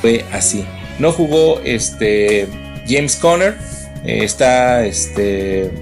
fue 0.00 0.24
así. 0.32 0.64
No 1.00 1.10
jugó 1.10 1.60
este 1.64 2.46
James 2.88 3.16
Conner. 3.16 3.56
Eh, 4.04 4.20
está 4.22 4.86
este. 4.86 5.72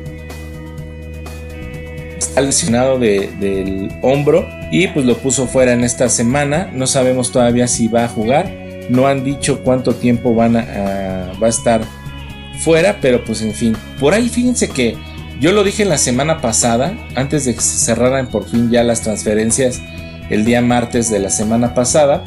Está 2.17 2.41
lesionado 2.41 2.99
del 2.99 3.91
hombro. 4.01 4.49
Y 4.73 4.89
pues 4.89 5.05
lo 5.05 5.19
puso 5.19 5.47
fuera 5.47 5.73
en 5.75 5.85
esta 5.85 6.09
semana. 6.09 6.71
No 6.73 6.87
sabemos 6.87 7.31
todavía 7.31 7.69
si 7.69 7.89
va 7.89 8.05
a 8.05 8.09
jugar 8.09 8.60
no 8.91 9.07
han 9.07 9.25
dicho 9.25 9.61
cuánto 9.63 9.95
tiempo 9.95 10.35
van 10.35 10.57
a, 10.57 11.33
va 11.43 11.47
a 11.47 11.51
estar 11.51 11.83
fuera, 12.59 12.99
pero 13.01 13.25
pues 13.25 13.41
en 13.43 13.55
fin. 13.55 13.77
Por 13.99 14.13
ahí 14.13 14.29
fíjense 14.29 14.69
que 14.69 14.97
yo 15.41 15.53
lo 15.53 15.65
dije 15.65 15.85
la 15.85 15.97
semana 15.97 16.41
pasada, 16.41 16.93
antes 17.15 17.45
de 17.45 17.55
que 17.55 17.61
se 17.61 17.79
cerraran 17.79 18.27
por 18.27 18.49
fin 18.49 18.71
ya 18.71 18.83
las 18.83 19.01
transferencias 19.01 19.81
el 20.29 20.45
día 20.45 20.61
martes 20.61 21.11
de 21.11 21.19
la 21.19 21.31
semana 21.31 21.75
pasada, 21.75 22.25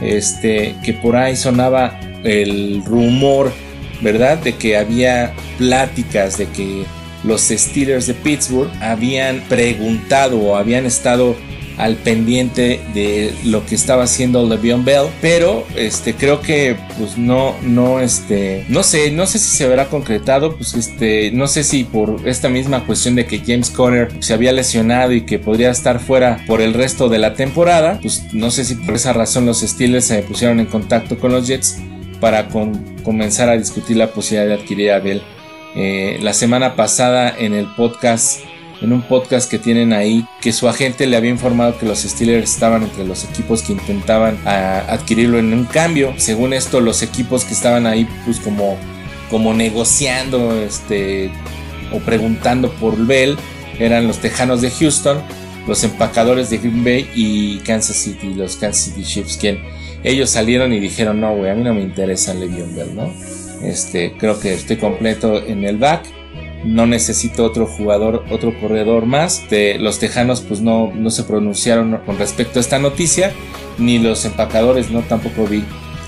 este, 0.00 0.74
que 0.82 0.92
por 0.94 1.16
ahí 1.16 1.36
sonaba 1.36 1.98
el 2.22 2.82
rumor, 2.84 3.52
¿verdad? 4.00 4.38
De 4.38 4.54
que 4.54 4.76
había 4.76 5.32
pláticas 5.58 6.38
de 6.38 6.46
que 6.46 6.84
los 7.22 7.42
Steelers 7.42 8.06
de 8.06 8.14
Pittsburgh 8.14 8.70
habían 8.80 9.40
preguntado 9.48 10.40
o 10.40 10.56
habían 10.56 10.86
estado 10.86 11.36
al 11.76 11.96
pendiente 11.96 12.80
de 12.94 13.34
lo 13.44 13.66
que 13.66 13.74
estaba 13.74 14.04
haciendo 14.04 14.46
Le'Veon 14.46 14.84
Bell, 14.84 15.08
pero 15.20 15.66
este 15.76 16.14
creo 16.14 16.40
que 16.40 16.76
pues 16.98 17.18
no 17.18 17.54
no 17.62 18.00
este 18.00 18.64
no 18.68 18.82
sé, 18.82 19.10
no 19.10 19.26
sé 19.26 19.38
si 19.38 19.56
se 19.56 19.68
verá 19.68 19.86
concretado, 19.86 20.56
pues 20.56 20.74
este 20.74 21.30
no 21.32 21.46
sé 21.46 21.64
si 21.64 21.84
por 21.84 22.26
esta 22.26 22.48
misma 22.48 22.86
cuestión 22.86 23.14
de 23.14 23.26
que 23.26 23.40
James 23.40 23.70
Conner 23.70 24.10
se 24.20 24.34
había 24.34 24.52
lesionado 24.52 25.12
y 25.12 25.22
que 25.22 25.38
podría 25.38 25.70
estar 25.70 26.00
fuera 26.00 26.42
por 26.46 26.60
el 26.60 26.74
resto 26.74 27.08
de 27.08 27.18
la 27.18 27.34
temporada, 27.34 27.98
pues 28.00 28.32
no 28.32 28.50
sé 28.50 28.64
si 28.64 28.76
por 28.76 28.94
esa 28.94 29.12
razón 29.12 29.46
los 29.46 29.60
Steelers 29.60 30.04
se 30.06 30.22
pusieron 30.22 30.60
en 30.60 30.66
contacto 30.66 31.18
con 31.18 31.32
los 31.32 31.46
Jets 31.46 31.78
para 32.20 32.48
comenzar 33.02 33.48
a 33.48 33.58
discutir 33.58 33.96
la 33.96 34.12
posibilidad 34.12 34.46
de 34.46 34.62
adquirir 34.62 34.92
a 34.92 35.00
Bell. 35.00 35.22
Eh, 35.76 36.18
la 36.22 36.32
semana 36.32 36.76
pasada 36.76 37.34
en 37.36 37.52
el 37.52 37.66
podcast 37.74 38.40
en 38.84 38.92
un 38.92 39.02
podcast 39.02 39.50
que 39.50 39.58
tienen 39.58 39.92
ahí 39.92 40.26
que 40.40 40.52
su 40.52 40.68
agente 40.68 41.06
le 41.06 41.16
había 41.16 41.30
informado 41.30 41.76
que 41.78 41.86
los 41.86 42.00
Steelers 42.00 42.52
estaban 42.52 42.82
entre 42.82 43.04
los 43.04 43.24
equipos 43.24 43.62
que 43.62 43.72
intentaban 43.72 44.38
adquirirlo 44.46 45.38
en 45.38 45.52
un 45.52 45.64
cambio. 45.64 46.14
Según 46.18 46.52
esto, 46.52 46.80
los 46.80 47.02
equipos 47.02 47.44
que 47.44 47.54
estaban 47.54 47.86
ahí, 47.86 48.06
pues 48.24 48.38
como, 48.38 48.76
como 49.30 49.54
negociando 49.54 50.54
este, 50.54 51.30
o 51.92 51.98
preguntando 52.00 52.70
por 52.72 52.96
Bell 53.06 53.36
eran 53.78 54.06
los 54.06 54.18
Tejanos 54.18 54.60
de 54.60 54.70
Houston, 54.70 55.18
los 55.66 55.82
empacadores 55.82 56.50
de 56.50 56.58
Green 56.58 56.84
Bay 56.84 57.10
y 57.14 57.58
Kansas 57.60 57.96
City, 57.96 58.34
los 58.34 58.56
Kansas 58.56 58.84
City 58.84 59.02
Chiefs, 59.02 59.38
quien 59.38 59.60
ellos 60.04 60.30
salieron 60.30 60.72
y 60.72 60.80
dijeron, 60.80 61.20
no, 61.20 61.34
güey, 61.34 61.50
a 61.50 61.54
mí 61.54 61.64
no 61.64 61.72
me 61.72 61.80
interesa 61.80 62.34
Le'Veon 62.34 62.76
Bell, 62.76 62.94
¿no? 62.94 63.12
Este, 63.62 64.12
creo 64.18 64.38
que 64.38 64.52
estoy 64.52 64.76
completo 64.76 65.42
en 65.42 65.64
el 65.64 65.78
back 65.78 66.04
no 66.64 66.86
necesito 66.86 67.44
otro 67.44 67.66
jugador, 67.66 68.24
otro 68.30 68.58
corredor 68.58 69.06
más. 69.06 69.48
De, 69.50 69.78
los 69.78 69.98
tejanos 69.98 70.40
pues 70.40 70.60
no, 70.60 70.92
no 70.94 71.10
se 71.10 71.24
pronunciaron 71.24 71.98
con 72.06 72.18
respecto 72.18 72.58
a 72.58 72.60
esta 72.60 72.78
noticia, 72.78 73.32
ni 73.78 73.98
los 73.98 74.24
empacadores, 74.24 74.90
no 74.90 75.00
tampoco 75.00 75.46
vi 75.46 75.64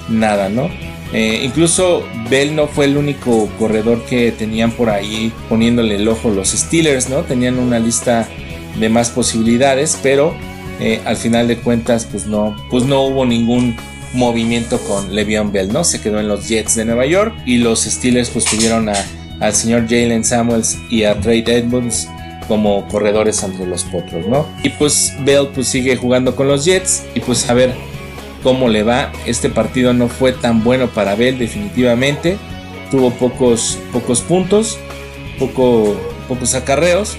nada, 0.09 0.49
¿no? 0.49 0.69
Eh, 1.13 1.43
incluso 1.45 2.05
Bell 2.29 2.57
no 2.57 2.67
fue 2.67 2.87
el 2.87 2.97
único 2.97 3.49
corredor 3.59 4.05
que 4.05 4.33
tenían 4.33 4.73
por 4.73 4.91
ahí 4.91 5.33
poniéndole 5.49 5.97
el 5.97 6.09
ojo 6.09 6.31
los 6.31 6.49
Steelers, 6.49 7.09
¿no? 7.09 7.23
Tenían 7.23 7.59
una 7.59 7.79
lista 7.79 8.29
de 8.79 8.89
más 8.89 9.11
posibilidades, 9.11 9.99
pero 10.03 10.35
eh, 10.81 11.01
al 11.05 11.17
final 11.17 11.49
de 11.49 11.59
cuentas 11.59 12.07
pues 12.11 12.27
no, 12.27 12.57
pues 12.71 12.85
no 12.85 13.03
hubo 13.03 13.25
ningún 13.25 13.77
movimiento 14.13 14.79
con 14.81 15.15
Le'Veon 15.15 15.53
Bell, 15.53 15.73
¿no? 15.73 15.85
Se 15.85 16.01
quedó 16.01 16.19
en 16.19 16.29
los 16.29 16.49
Jets 16.49 16.75
de 16.75 16.85
Nueva 16.85 17.07
York 17.07 17.35
y 17.47 17.59
los 17.59 17.85
Steelers 17.85 18.31
pues 18.31 18.45
tuvieron 18.45 18.89
a, 18.89 18.95
al 19.41 19.55
señor 19.55 19.83
Jalen 19.83 20.25
Samuels 20.25 20.79
y 20.91 21.05
a 21.05 21.19
Trey 21.21 21.45
Edmonds 21.47 22.09
como 22.49 22.87
corredores 22.89 23.43
ante 23.43 23.67
los 23.67 23.85
potros, 23.85 24.27
¿no? 24.27 24.47
Y 24.63 24.71
pues 24.71 25.15
Bell 25.25 25.49
pues 25.55 25.69
sigue 25.69 25.97
jugando 25.97 26.37
con 26.37 26.49
los 26.49 26.65
Jets 26.65 27.05
y 27.15 27.21
pues 27.21 27.49
a 27.51 27.55
ver 27.55 27.75
cómo 28.43 28.69
le 28.69 28.83
va. 28.83 29.13
Este 29.27 29.51
partido 29.51 29.93
no 29.93 30.09
fue 30.09 30.33
tan 30.33 30.63
bueno 30.63 30.89
para 30.89 31.15
Bell 31.15 31.39
definitivamente. 31.39 32.39
Tuvo 32.91 33.11
pocos, 33.11 33.79
pocos 33.93 34.21
puntos, 34.21 34.79
poco, 35.39 35.97
pocos 36.29 36.55
acarreos, 36.55 37.17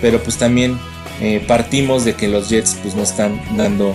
pero 0.00 0.20
pues 0.22 0.36
también 0.36 0.78
eh, 1.20 1.42
partimos 1.46 2.04
de 2.04 2.14
que 2.14 2.28
los 2.28 2.48
Jets 2.48 2.78
pues 2.82 2.94
no 2.94 3.02
están 3.02 3.40
dando 3.56 3.92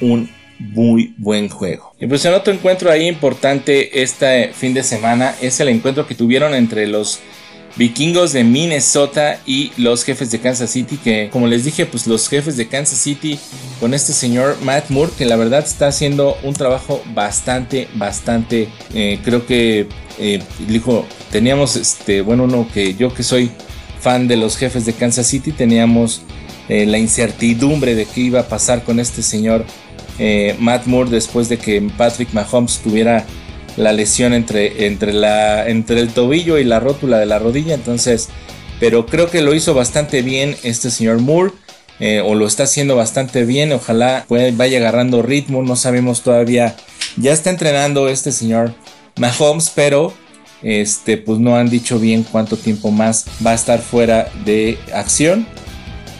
un 0.00 0.28
muy 0.58 1.14
buen 1.16 1.48
juego. 1.48 1.93
Y 2.04 2.06
pues 2.06 2.22
el 2.26 2.34
otro 2.34 2.52
encuentro 2.52 2.90
ahí 2.90 3.08
importante 3.08 4.02
este 4.02 4.52
fin 4.52 4.74
de 4.74 4.82
semana 4.82 5.34
es 5.40 5.58
el 5.60 5.70
encuentro 5.70 6.06
que 6.06 6.14
tuvieron 6.14 6.52
entre 6.52 6.86
los 6.86 7.20
vikingos 7.76 8.34
de 8.34 8.44
Minnesota 8.44 9.40
y 9.46 9.72
los 9.78 10.04
jefes 10.04 10.30
de 10.30 10.38
Kansas 10.38 10.68
City 10.68 10.98
que 10.98 11.30
como 11.32 11.46
les 11.46 11.64
dije 11.64 11.86
pues 11.86 12.06
los 12.06 12.28
jefes 12.28 12.58
de 12.58 12.68
Kansas 12.68 12.98
City 12.98 13.38
con 13.80 13.94
este 13.94 14.12
señor 14.12 14.58
Matt 14.60 14.90
Moore 14.90 15.12
que 15.16 15.24
la 15.24 15.36
verdad 15.36 15.64
está 15.64 15.86
haciendo 15.86 16.36
un 16.42 16.52
trabajo 16.52 17.02
bastante 17.14 17.88
bastante 17.94 18.68
eh, 18.92 19.18
creo 19.24 19.46
que 19.46 19.86
eh, 20.18 20.42
dijo 20.68 21.06
teníamos 21.32 21.74
este 21.74 22.20
bueno 22.20 22.46
no 22.46 22.68
que 22.70 22.92
yo 22.96 23.14
que 23.14 23.22
soy 23.22 23.50
fan 23.98 24.28
de 24.28 24.36
los 24.36 24.58
jefes 24.58 24.84
de 24.84 24.92
Kansas 24.92 25.26
City 25.26 25.52
teníamos 25.52 26.20
eh, 26.68 26.84
la 26.84 26.98
incertidumbre 26.98 27.94
de 27.94 28.04
qué 28.04 28.20
iba 28.20 28.40
a 28.40 28.48
pasar 28.48 28.84
con 28.84 29.00
este 29.00 29.22
señor 29.22 29.64
eh, 30.18 30.54
Matt 30.58 30.86
Moore 30.86 31.10
después 31.10 31.48
de 31.48 31.58
que 31.58 31.82
Patrick 31.96 32.32
Mahomes 32.32 32.78
tuviera 32.78 33.24
la 33.76 33.92
lesión 33.92 34.32
entre, 34.32 34.86
entre, 34.86 35.10
el 36.00 36.10
tobillo 36.12 36.58
y 36.58 36.64
la 36.64 36.80
rótula 36.80 37.18
de 37.18 37.26
la 37.26 37.38
rodilla. 37.38 37.74
Entonces, 37.74 38.28
pero 38.80 39.06
creo 39.06 39.30
que 39.30 39.42
lo 39.42 39.54
hizo 39.54 39.74
bastante 39.74 40.22
bien 40.22 40.56
este 40.62 40.90
señor 40.90 41.20
Moore. 41.20 41.52
Eh, 42.00 42.20
o 42.20 42.34
lo 42.34 42.46
está 42.46 42.64
haciendo 42.64 42.96
bastante 42.96 43.44
bien. 43.44 43.72
Ojalá 43.72 44.26
vaya 44.28 44.78
agarrando 44.78 45.22
ritmo. 45.22 45.62
No 45.62 45.76
sabemos 45.76 46.22
todavía. 46.22 46.76
Ya 47.16 47.32
está 47.32 47.50
entrenando 47.50 48.08
este 48.08 48.32
señor 48.32 48.74
Mahomes, 49.16 49.70
pero 49.74 50.12
este, 50.62 51.18
pues 51.18 51.38
no 51.38 51.56
han 51.56 51.70
dicho 51.70 52.00
bien 52.00 52.24
cuánto 52.24 52.56
tiempo 52.56 52.90
más 52.90 53.26
va 53.44 53.52
a 53.52 53.54
estar 53.54 53.80
fuera 53.80 54.28
de 54.44 54.78
acción 54.92 55.46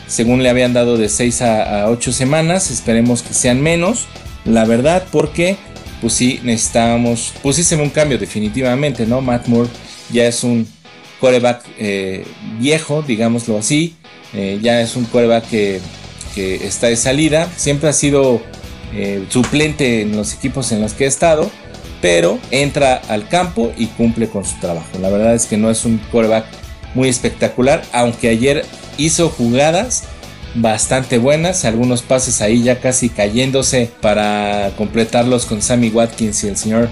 según 0.07 0.43
le 0.43 0.51
habían 0.51 0.73
dado 0.73 0.97
de 0.97 1.09
6 1.09 1.43
a, 1.43 1.89
8 1.89 2.13
semanas, 2.13 2.71
esperemos 2.71 3.23
que 3.23 3.35
sean 3.35 3.63
menos, 3.63 4.07
la 4.45 4.65
verdad, 4.65 5.05
porque 5.11 5.57
pues 6.01 6.13
sí 6.13 6.41
necesitábamos, 6.43 7.33
pues 7.43 7.57
sí 7.57 7.75
un 7.75 7.91
cambio 7.91 8.19
definitivamente, 8.19 9.07
¿no? 9.07 9.21
Matt 9.21 9.47
Moore 9.47 9.71
ya 10.11 10.27
es 10.27 10.45
un 10.45 10.67
coreback 11.21 11.65
eh, 11.79 12.27
viejo, 12.59 13.03
digámoslo 13.03 13.57
así, 13.57 13.97
eh, 14.35 14.59
ya 14.61 14.81
es 14.81 14.97
un 14.97 15.05
coreback 15.05 15.49
que, 15.49 15.81
está 16.37 16.89
de 16.89 16.97
salida, 16.97 17.49
siempre 17.57 17.89
ha 17.89 17.93
sido 17.93 18.43
eh, 18.93 19.25
suplente 19.29 20.03
en 20.03 20.17
los 20.17 20.35
equipos 20.35 20.73
en 20.73 20.81
los 20.81 20.93
que 20.93 21.05
ha 21.05 21.09
estado, 21.09 21.49
pero 22.03 22.41
entra 22.51 22.97
al 23.09 23.29
campo 23.29 23.73
y 23.79 23.87
cumple 23.87 24.29
con 24.29 24.45
su 24.45 24.59
trabajo. 24.59 24.99
La 25.01 25.11
verdad 25.11 25.35
es 25.35 25.47
que 25.47 25.57
no 25.57 25.71
es 25.71 25.85
un 25.85 25.99
coreback 26.11 26.45
muy 26.95 27.09
espectacular, 27.09 27.83
aunque 27.93 28.29
ayer 28.29 28.65
hizo 28.99 29.29
jugadas 29.29 30.05
bastante 30.55 31.19
buenas, 31.19 31.65
algunos 31.65 32.03
pases 32.03 32.41
ahí 32.41 32.63
ya 32.63 32.81
casi 32.81 33.09
cayéndose 33.09 33.91
para 34.01 34.73
completarlos 34.77 35.47
con 35.47 35.63
Sammy 35.63 35.89
Watkins 35.89 36.45
y 36.45 36.49
el 36.49 36.57
señor 36.57 36.89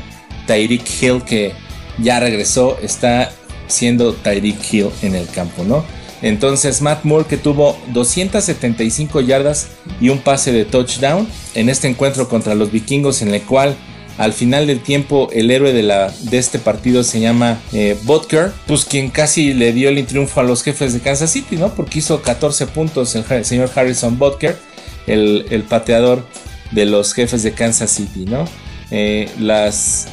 Tyreek 0.46 0.82
Hill 1.00 1.22
que 1.22 1.52
ya 1.98 2.18
regresó, 2.20 2.78
está 2.82 3.30
siendo 3.68 4.14
Tyreek 4.14 4.72
Hill 4.72 4.90
en 5.02 5.14
el 5.14 5.28
campo, 5.28 5.64
¿no? 5.64 5.84
Entonces 6.22 6.82
Matt 6.82 7.04
Moore 7.04 7.26
que 7.28 7.36
tuvo 7.36 7.76
275 7.92 9.20
yardas 9.20 9.68
y 10.00 10.08
un 10.08 10.18
pase 10.18 10.52
de 10.52 10.64
touchdown 10.64 11.26
en 11.54 11.68
este 11.68 11.88
encuentro 11.88 12.28
contra 12.28 12.54
los 12.54 12.70
vikingos 12.70 13.22
en 13.22 13.34
el 13.34 13.42
cual 13.42 13.76
al 14.18 14.32
final 14.32 14.66
del 14.66 14.80
tiempo, 14.80 15.28
el 15.32 15.50
héroe 15.50 15.72
de, 15.72 15.82
la, 15.82 16.12
de 16.20 16.38
este 16.38 16.58
partido 16.58 17.02
se 17.02 17.20
llama 17.20 17.60
eh, 17.72 17.96
Butker, 18.02 18.52
pues 18.66 18.84
quien 18.84 19.10
casi 19.10 19.54
le 19.54 19.72
dio 19.72 19.88
el 19.88 20.04
triunfo 20.06 20.40
a 20.40 20.42
los 20.42 20.62
jefes 20.62 20.92
de 20.92 21.00
Kansas 21.00 21.30
City, 21.30 21.56
¿no? 21.56 21.74
Porque 21.74 22.00
hizo 22.00 22.22
14 22.22 22.66
puntos 22.66 23.14
el, 23.14 23.44
señor 23.44 23.70
Harrison 23.74 24.18
Butker, 24.18 24.56
el, 25.06 25.64
pateador 25.68 26.26
de 26.70 26.86
los 26.86 27.14
jefes 27.14 27.42
de 27.42 27.52
Kansas 27.52 27.90
City, 27.90 28.24
¿no? 28.26 28.44
Eh, 28.90 29.28
las, 29.38 30.08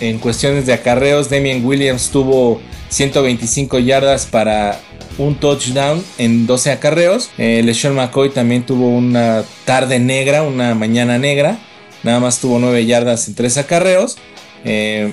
en 0.00 0.18
cuestiones 0.18 0.66
de 0.66 0.72
acarreos, 0.72 1.28
Damien 1.28 1.64
Williams 1.64 2.10
tuvo 2.10 2.60
125 2.90 3.80
yardas 3.80 4.26
para 4.26 4.80
un 5.18 5.34
touchdown 5.34 6.02
en 6.16 6.46
12 6.46 6.70
acarreos. 6.70 7.30
Eh, 7.38 7.62
LeSean 7.64 7.94
McCoy 7.94 8.30
también 8.30 8.64
tuvo 8.64 8.88
una 8.88 9.44
tarde 9.64 9.98
negra, 9.98 10.42
una 10.42 10.74
mañana 10.74 11.18
negra. 11.18 11.58
Nada 12.02 12.20
más 12.20 12.38
tuvo 12.40 12.58
9 12.58 12.86
yardas 12.86 13.28
en 13.28 13.34
3 13.34 13.58
acarreos. 13.58 14.16
Eh, 14.64 15.12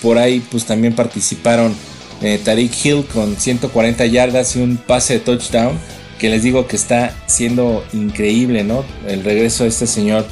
por 0.00 0.18
ahí 0.18 0.42
pues 0.50 0.64
también 0.64 0.94
participaron 0.94 1.74
eh, 2.22 2.40
Tariq 2.42 2.72
Hill 2.84 3.04
con 3.12 3.36
140 3.36 4.06
yardas 4.06 4.56
y 4.56 4.60
un 4.60 4.76
pase 4.76 5.14
de 5.14 5.20
touchdown. 5.20 5.78
Que 6.18 6.30
les 6.30 6.42
digo 6.42 6.68
que 6.68 6.76
está 6.76 7.14
siendo 7.26 7.84
increíble, 7.92 8.62
¿no? 8.62 8.84
El 9.08 9.24
regreso 9.24 9.64
de 9.64 9.70
este 9.70 9.88
señor 9.88 10.24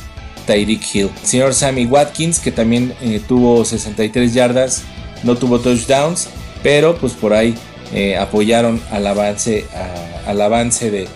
Tyreek 0.46 0.82
Hill. 0.94 1.10
señor 1.24 1.52
Sammy 1.52 1.84
Watkins, 1.84 2.38
que 2.38 2.52
también 2.52 2.94
eh, 3.02 3.20
tuvo 3.26 3.64
63 3.64 4.32
yardas, 4.32 4.82
no 5.24 5.36
tuvo 5.36 5.58
touchdowns, 5.58 6.28
pero 6.62 6.96
pues 6.96 7.14
por 7.14 7.32
ahí 7.32 7.54
apoyaron 8.20 8.80
al 8.92 9.04
avance, 9.04 9.64
al 10.24 10.40
avance 10.40 10.92
de, 10.92 11.08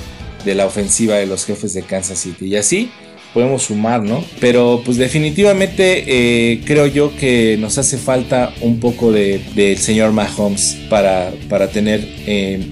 de, 0.44 0.54
la 0.56 0.66
ofensiva 0.66 1.14
de 1.14 1.26
los 1.26 1.44
jefes 1.44 1.72
de 1.72 1.82
Kansas 1.82 2.18
City. 2.18 2.46
Y 2.46 2.56
así 2.56 2.90
podemos 3.34 3.64
sumar, 3.64 4.02
¿no? 4.02 4.24
Pero 4.40 4.80
pues 4.84 4.96
definitivamente 4.96 6.04
eh, 6.06 6.60
creo 6.64 6.86
yo 6.86 7.14
que 7.16 7.56
nos 7.58 7.76
hace 7.76 7.98
falta 7.98 8.54
un 8.60 8.78
poco 8.78 9.10
del 9.10 9.42
de, 9.54 9.76
señor 9.76 10.12
Mahomes 10.12 10.78
para, 10.88 11.32
para 11.48 11.68
tener 11.68 12.08
eh, 12.26 12.64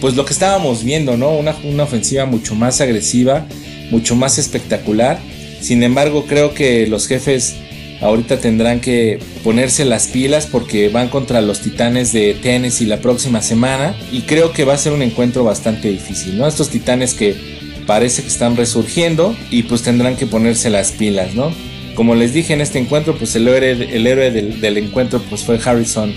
pues 0.00 0.16
lo 0.16 0.24
que 0.24 0.32
estábamos 0.32 0.82
viendo, 0.82 1.18
¿no? 1.18 1.36
Una, 1.36 1.54
una 1.62 1.84
ofensiva 1.84 2.24
mucho 2.24 2.54
más 2.54 2.80
agresiva, 2.80 3.46
mucho 3.90 4.16
más 4.16 4.38
espectacular. 4.38 5.18
Sin 5.60 5.82
embargo, 5.82 6.24
creo 6.26 6.54
que 6.54 6.86
los 6.86 7.06
jefes 7.06 7.56
ahorita 8.00 8.38
tendrán 8.38 8.80
que 8.80 9.18
ponerse 9.44 9.84
las 9.84 10.06
pilas 10.06 10.46
porque 10.46 10.88
van 10.88 11.08
contra 11.08 11.42
los 11.42 11.60
Titanes 11.60 12.12
de 12.12 12.34
Tennessee 12.34 12.86
la 12.86 13.00
próxima 13.00 13.42
semana 13.42 13.94
y 14.12 14.22
creo 14.22 14.52
que 14.52 14.64
va 14.64 14.74
a 14.74 14.78
ser 14.78 14.92
un 14.92 15.02
encuentro 15.02 15.44
bastante 15.44 15.90
difícil, 15.90 16.38
¿no? 16.38 16.46
Estos 16.46 16.70
Titanes 16.70 17.12
que 17.14 17.58
parece 17.88 18.20
que 18.20 18.28
están 18.28 18.54
resurgiendo 18.54 19.34
y 19.50 19.62
pues 19.62 19.82
tendrán 19.82 20.16
que 20.16 20.26
ponerse 20.26 20.68
las 20.68 20.92
pilas, 20.92 21.34
¿no? 21.34 21.50
Como 21.94 22.14
les 22.14 22.34
dije 22.34 22.52
en 22.52 22.60
este 22.60 22.78
encuentro, 22.78 23.16
pues 23.16 23.34
el 23.34 23.48
héroe, 23.48 23.72
el 23.72 24.06
héroe 24.06 24.30
del, 24.30 24.76
encuentro 24.76 25.22
pues 25.22 25.42
fue 25.42 25.58
Harrison, 25.64 26.12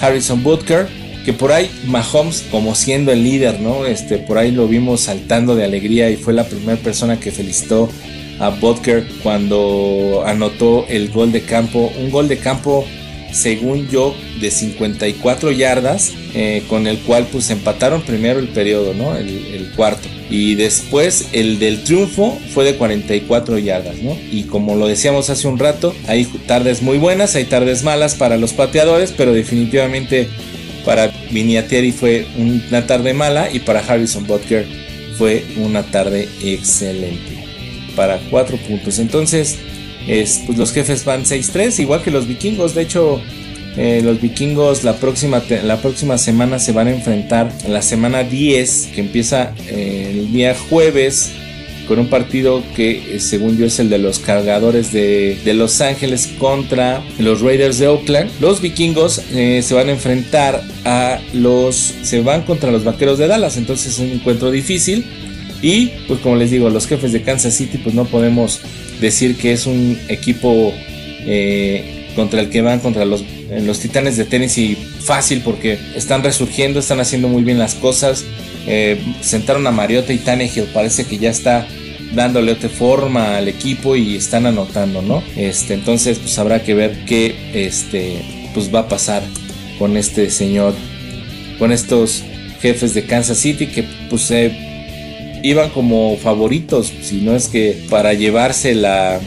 Harrison 0.00 0.42
Butker, 0.42 0.88
que 1.24 1.32
por 1.32 1.52
ahí 1.52 1.70
Mahomes 1.86 2.44
como 2.50 2.74
siendo 2.74 3.12
el 3.12 3.22
líder, 3.22 3.60
¿no? 3.60 3.86
Este, 3.86 4.18
por 4.18 4.36
ahí 4.36 4.50
lo 4.50 4.66
vimos 4.66 5.02
saltando 5.02 5.54
de 5.54 5.64
alegría 5.64 6.10
y 6.10 6.16
fue 6.16 6.32
la 6.32 6.42
primera 6.42 6.76
persona 6.76 7.20
que 7.20 7.30
felicitó 7.30 7.88
a 8.40 8.48
Butker 8.48 9.06
cuando 9.22 10.24
anotó 10.26 10.86
el 10.88 11.10
gol 11.10 11.30
de 11.30 11.42
campo, 11.42 11.92
un 12.00 12.10
gol 12.10 12.26
de 12.26 12.38
campo 12.38 12.84
según 13.30 13.88
yo 13.88 14.16
de 14.40 14.50
54 14.50 15.52
yardas, 15.52 16.12
eh, 16.34 16.64
con 16.68 16.88
el 16.88 16.98
cual 16.98 17.28
pues 17.30 17.48
empataron 17.50 18.02
primero 18.02 18.40
el 18.40 18.48
periodo, 18.48 18.92
¿no? 18.92 19.16
El, 19.16 19.70
cuarto. 19.76 20.08
Y 20.28 20.56
después 20.56 21.28
el 21.32 21.58
del 21.58 21.84
triunfo 21.84 22.38
fue 22.52 22.64
de 22.64 22.76
44 22.76 23.58
yardas, 23.58 23.96
¿no? 23.98 24.16
Y 24.32 24.44
como 24.44 24.74
lo 24.74 24.88
decíamos 24.88 25.30
hace 25.30 25.46
un 25.46 25.58
rato, 25.58 25.94
hay 26.08 26.24
tardes 26.46 26.82
muy 26.82 26.98
buenas, 26.98 27.36
hay 27.36 27.44
tardes 27.44 27.84
malas 27.84 28.16
para 28.16 28.36
los 28.36 28.52
pateadores, 28.52 29.12
pero 29.16 29.32
definitivamente 29.32 30.28
para 30.84 31.12
Viniatieri 31.30 31.92
fue 31.92 32.26
una 32.36 32.86
tarde 32.86 33.12
mala 33.12 33.50
y 33.52 33.60
para 33.60 33.80
Harrison 33.80 34.26
Butker 34.26 34.66
fue 35.16 35.44
una 35.56 35.82
tarde 35.84 36.28
excelente. 36.42 37.44
Para 37.94 38.18
cuatro 38.30 38.56
puntos. 38.56 38.98
Entonces, 38.98 39.58
es, 40.06 40.42
pues 40.46 40.58
los 40.58 40.72
jefes 40.72 41.04
van 41.04 41.24
6-3, 41.24 41.80
igual 41.80 42.02
que 42.02 42.10
los 42.10 42.26
vikingos. 42.26 42.74
De 42.74 42.82
hecho, 42.82 43.20
eh, 43.76 44.00
los 44.02 44.20
vikingos 44.20 44.84
la 44.84 44.96
próxima, 44.96 45.42
la 45.62 45.76
próxima 45.82 46.16
semana 46.16 46.58
se 46.58 46.72
van 46.72 46.86
a 46.86 46.92
enfrentar 46.92 47.52
en 47.64 47.74
la 47.74 47.82
semana 47.82 48.22
10, 48.24 48.90
que 48.94 49.00
empieza 49.02 49.52
eh, 49.68 50.12
el 50.14 50.32
día 50.32 50.56
jueves, 50.70 51.32
con 51.86 51.98
un 51.98 52.08
partido 52.08 52.62
que 52.74 53.16
eh, 53.16 53.20
según 53.20 53.58
yo 53.58 53.66
es 53.66 53.78
el 53.78 53.90
de 53.90 53.98
los 53.98 54.18
cargadores 54.18 54.92
de, 54.92 55.38
de, 55.44 55.54
Los 55.54 55.80
Ángeles 55.80 56.26
contra 56.38 57.02
los 57.18 57.42
Raiders 57.42 57.78
de 57.78 57.86
Oakland. 57.86 58.30
Los 58.40 58.60
vikingos 58.60 59.22
se 59.30 59.74
van 59.74 59.88
a 59.88 59.92
enfrentar 59.92 60.62
a 60.84 61.20
los... 61.32 61.94
se 62.02 62.22
van 62.22 62.42
contra 62.42 62.72
los 62.72 62.82
Vaqueros 62.82 63.18
de 63.18 63.28
Dallas, 63.28 63.56
entonces 63.56 63.92
es 63.92 63.98
un 64.00 64.10
encuentro 64.10 64.50
difícil. 64.50 65.04
Y 65.62 65.90
pues 66.08 66.18
como 66.20 66.36
les 66.36 66.50
digo, 66.50 66.70
los 66.70 66.88
jefes 66.88 67.12
de 67.12 67.22
Kansas 67.22 67.54
City 67.54 67.78
pues 67.78 67.94
no 67.94 68.04
podemos 68.06 68.60
decir 69.00 69.36
que 69.36 69.52
es 69.52 69.66
un 69.66 69.98
equipo 70.08 70.72
contra 72.16 72.40
el 72.40 72.50
que 72.50 72.62
van 72.62 72.80
contra 72.80 73.04
los, 73.04 73.22
los 73.50 73.78
titanes 73.80 74.16
de 74.16 74.24
Tennessee 74.24 74.76
fácil 75.00 75.42
porque 75.44 75.78
están 75.94 76.22
resurgiendo, 76.22 76.80
están 76.80 77.00
haciendo 77.00 77.28
muy 77.28 77.44
bien 77.44 77.58
las 77.58 77.74
cosas. 77.74 78.24
Eh, 78.66 79.00
sentaron 79.20 79.66
a 79.66 79.70
Mariota 79.70 80.12
y 80.12 80.18
Tannehill, 80.18 80.64
parece 80.74 81.04
que 81.04 81.18
ya 81.18 81.30
está 81.30 81.66
dándole 82.14 82.52
otra 82.52 82.68
forma 82.68 83.36
al 83.36 83.48
equipo 83.48 83.96
y 83.96 84.16
están 84.16 84.46
anotando, 84.46 85.02
¿no? 85.02 85.22
Este, 85.36 85.74
entonces, 85.74 86.18
pues 86.18 86.38
habrá 86.38 86.62
que 86.62 86.74
ver 86.74 87.04
qué 87.06 87.34
este, 87.54 88.22
pues 88.54 88.74
va 88.74 88.80
a 88.80 88.88
pasar 88.88 89.22
con 89.78 89.96
este 89.96 90.30
señor, 90.30 90.74
con 91.58 91.72
estos 91.72 92.24
jefes 92.60 92.94
de 92.94 93.04
Kansas 93.04 93.38
City 93.38 93.66
que 93.66 93.84
pues 94.08 94.32
iban 95.42 95.70
como 95.70 96.16
favoritos, 96.16 96.92
si 97.02 97.20
no 97.20 97.36
es 97.36 97.48
que 97.48 97.84
para 97.88 98.14
llevarse 98.14 98.74
la, 98.74 99.20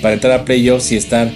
para 0.00 0.14
entrar 0.14 0.40
a 0.40 0.44
playoffs 0.44 0.92
y 0.92 0.96
estar 0.96 1.30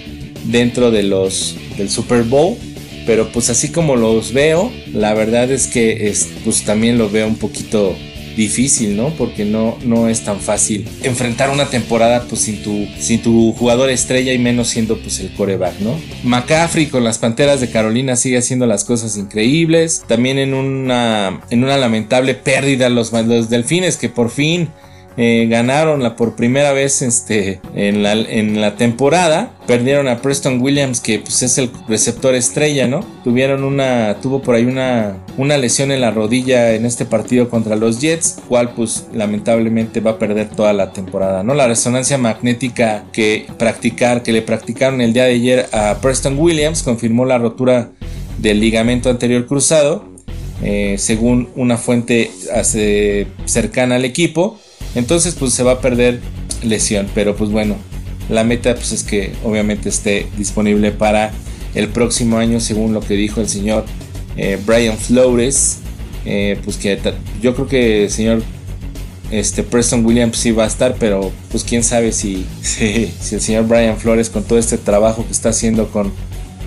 dentro 0.45 0.91
de 0.91 1.03
los 1.03 1.55
del 1.77 1.89
Super 1.89 2.23
Bowl 2.23 2.57
pero 3.05 3.31
pues 3.31 3.49
así 3.49 3.69
como 3.69 3.95
los 3.95 4.33
veo, 4.33 4.71
la 4.93 5.13
verdad 5.13 5.51
es 5.51 5.67
que 5.67 6.07
es, 6.07 6.29
pues 6.43 6.63
también 6.63 6.97
lo 6.97 7.09
veo 7.09 7.27
un 7.27 7.35
poquito 7.35 7.95
difícil, 8.35 8.97
¿no? 8.97 9.09
Porque 9.09 9.45
no, 9.45 9.77
no 9.83 10.09
es 10.09 10.21
tan 10.21 10.39
fácil 10.39 10.87
enfrentar 11.03 11.51
una 11.51 11.69
temporada 11.69 12.25
pues 12.27 12.41
sin 12.41 12.63
tu, 12.63 12.87
sin 12.97 13.21
tu 13.21 13.53
jugador 13.53 13.89
estrella 13.89 14.33
y 14.33 14.39
menos 14.39 14.69
siendo 14.69 14.97
pues 14.97 15.19
el 15.19 15.31
coreback, 15.33 15.79
¿no? 15.81 15.99
McCaffrey 16.23 16.87
con 16.87 17.03
las 17.03 17.19
Panteras 17.19 17.61
de 17.61 17.69
Carolina 17.69 18.15
sigue 18.15 18.37
haciendo 18.37 18.65
las 18.65 18.85
cosas 18.85 19.17
increíbles. 19.17 20.03
También 20.07 20.39
en 20.39 20.53
una, 20.53 21.41
en 21.51 21.63
una 21.63 21.77
lamentable 21.77 22.33
pérdida 22.33 22.89
los, 22.89 23.11
los 23.11 23.49
Delfines 23.49 23.97
que 23.97 24.09
por 24.09 24.31
fin 24.31 24.69
eh, 25.17 25.47
ganaron 25.49 26.01
la 26.01 26.15
por 26.15 26.35
primera 26.35 26.73
vez 26.73 27.01
este, 27.01 27.61
en, 27.75 28.03
la, 28.03 28.13
en 28.13 28.61
la 28.61 28.75
temporada. 28.75 29.51
Perdieron 29.67 30.07
a 30.07 30.21
Preston 30.21 30.61
Williams, 30.61 30.99
que 30.99 31.19
pues, 31.19 31.41
es 31.43 31.57
el 31.57 31.69
receptor 31.87 32.35
estrella, 32.35 32.87
¿no? 32.87 33.01
Tuvieron 33.23 33.63
una, 33.63 34.17
tuvo 34.21 34.41
por 34.41 34.55
ahí 34.55 34.65
una, 34.65 35.17
una 35.37 35.57
lesión 35.57 35.91
en 35.91 36.01
la 36.01 36.11
rodilla 36.11 36.73
en 36.73 36.85
este 36.85 37.05
partido 37.05 37.49
contra 37.49 37.75
los 37.75 38.01
Jets, 38.01 38.39
cual 38.49 38.73
pues 38.75 39.07
lamentablemente 39.13 39.99
va 39.99 40.11
a 40.11 40.19
perder 40.19 40.49
toda 40.49 40.73
la 40.73 40.91
temporada, 40.91 41.43
¿no? 41.43 41.53
La 41.53 41.67
resonancia 41.67 42.17
magnética 42.17 43.05
que 43.11 43.45
practicar, 43.57 44.23
que 44.23 44.33
le 44.33 44.41
practicaron 44.41 45.01
el 45.01 45.13
día 45.13 45.25
de 45.25 45.33
ayer 45.33 45.65
a 45.71 45.97
Preston 46.01 46.37
Williams 46.37 46.83
confirmó 46.83 47.25
la 47.25 47.37
rotura 47.37 47.91
del 48.37 48.59
ligamento 48.59 49.09
anterior 49.09 49.45
cruzado, 49.45 50.05
eh, 50.61 50.95
según 50.97 51.49
una 51.55 51.77
fuente 51.77 52.31
cercana 53.45 53.95
al 53.95 54.05
equipo. 54.05 54.59
Entonces 54.95 55.35
pues 55.35 55.53
se 55.53 55.63
va 55.63 55.73
a 55.73 55.81
perder 55.81 56.19
lesión, 56.63 57.07
pero 57.13 57.35
pues 57.35 57.49
bueno, 57.49 57.75
la 58.29 58.43
meta 58.43 58.75
pues 58.75 58.91
es 58.91 59.03
que 59.03 59.33
obviamente 59.43 59.89
esté 59.89 60.27
disponible 60.37 60.91
para 60.91 61.31
el 61.75 61.89
próximo 61.89 62.37
año 62.37 62.59
según 62.59 62.93
lo 62.93 63.01
que 63.01 63.15
dijo 63.15 63.41
el 63.41 63.49
señor 63.49 63.85
eh, 64.37 64.59
Brian 64.65 64.97
Flores. 64.97 65.79
Eh, 66.25 66.57
pues 66.63 66.77
que 66.77 66.97
yo 67.41 67.53
creo 67.53 67.67
que 67.67 68.03
el 68.05 68.09
señor 68.09 68.43
este 69.29 69.63
Preston 69.63 70.05
Williams 70.05 70.37
sí 70.37 70.51
va 70.51 70.63
a 70.63 70.67
estar, 70.67 70.95
pero 70.99 71.31
pues 71.49 71.63
quién 71.63 71.83
sabe 71.83 72.11
si, 72.11 72.45
si, 72.61 73.11
el 73.31 73.41
señor 73.41 73.67
Brian 73.67 73.97
Flores 73.97 74.29
con 74.29 74.43
todo 74.43 74.59
este 74.59 74.77
trabajo 74.77 75.25
que 75.25 75.31
está 75.31 75.49
haciendo 75.49 75.89
con, 75.89 76.13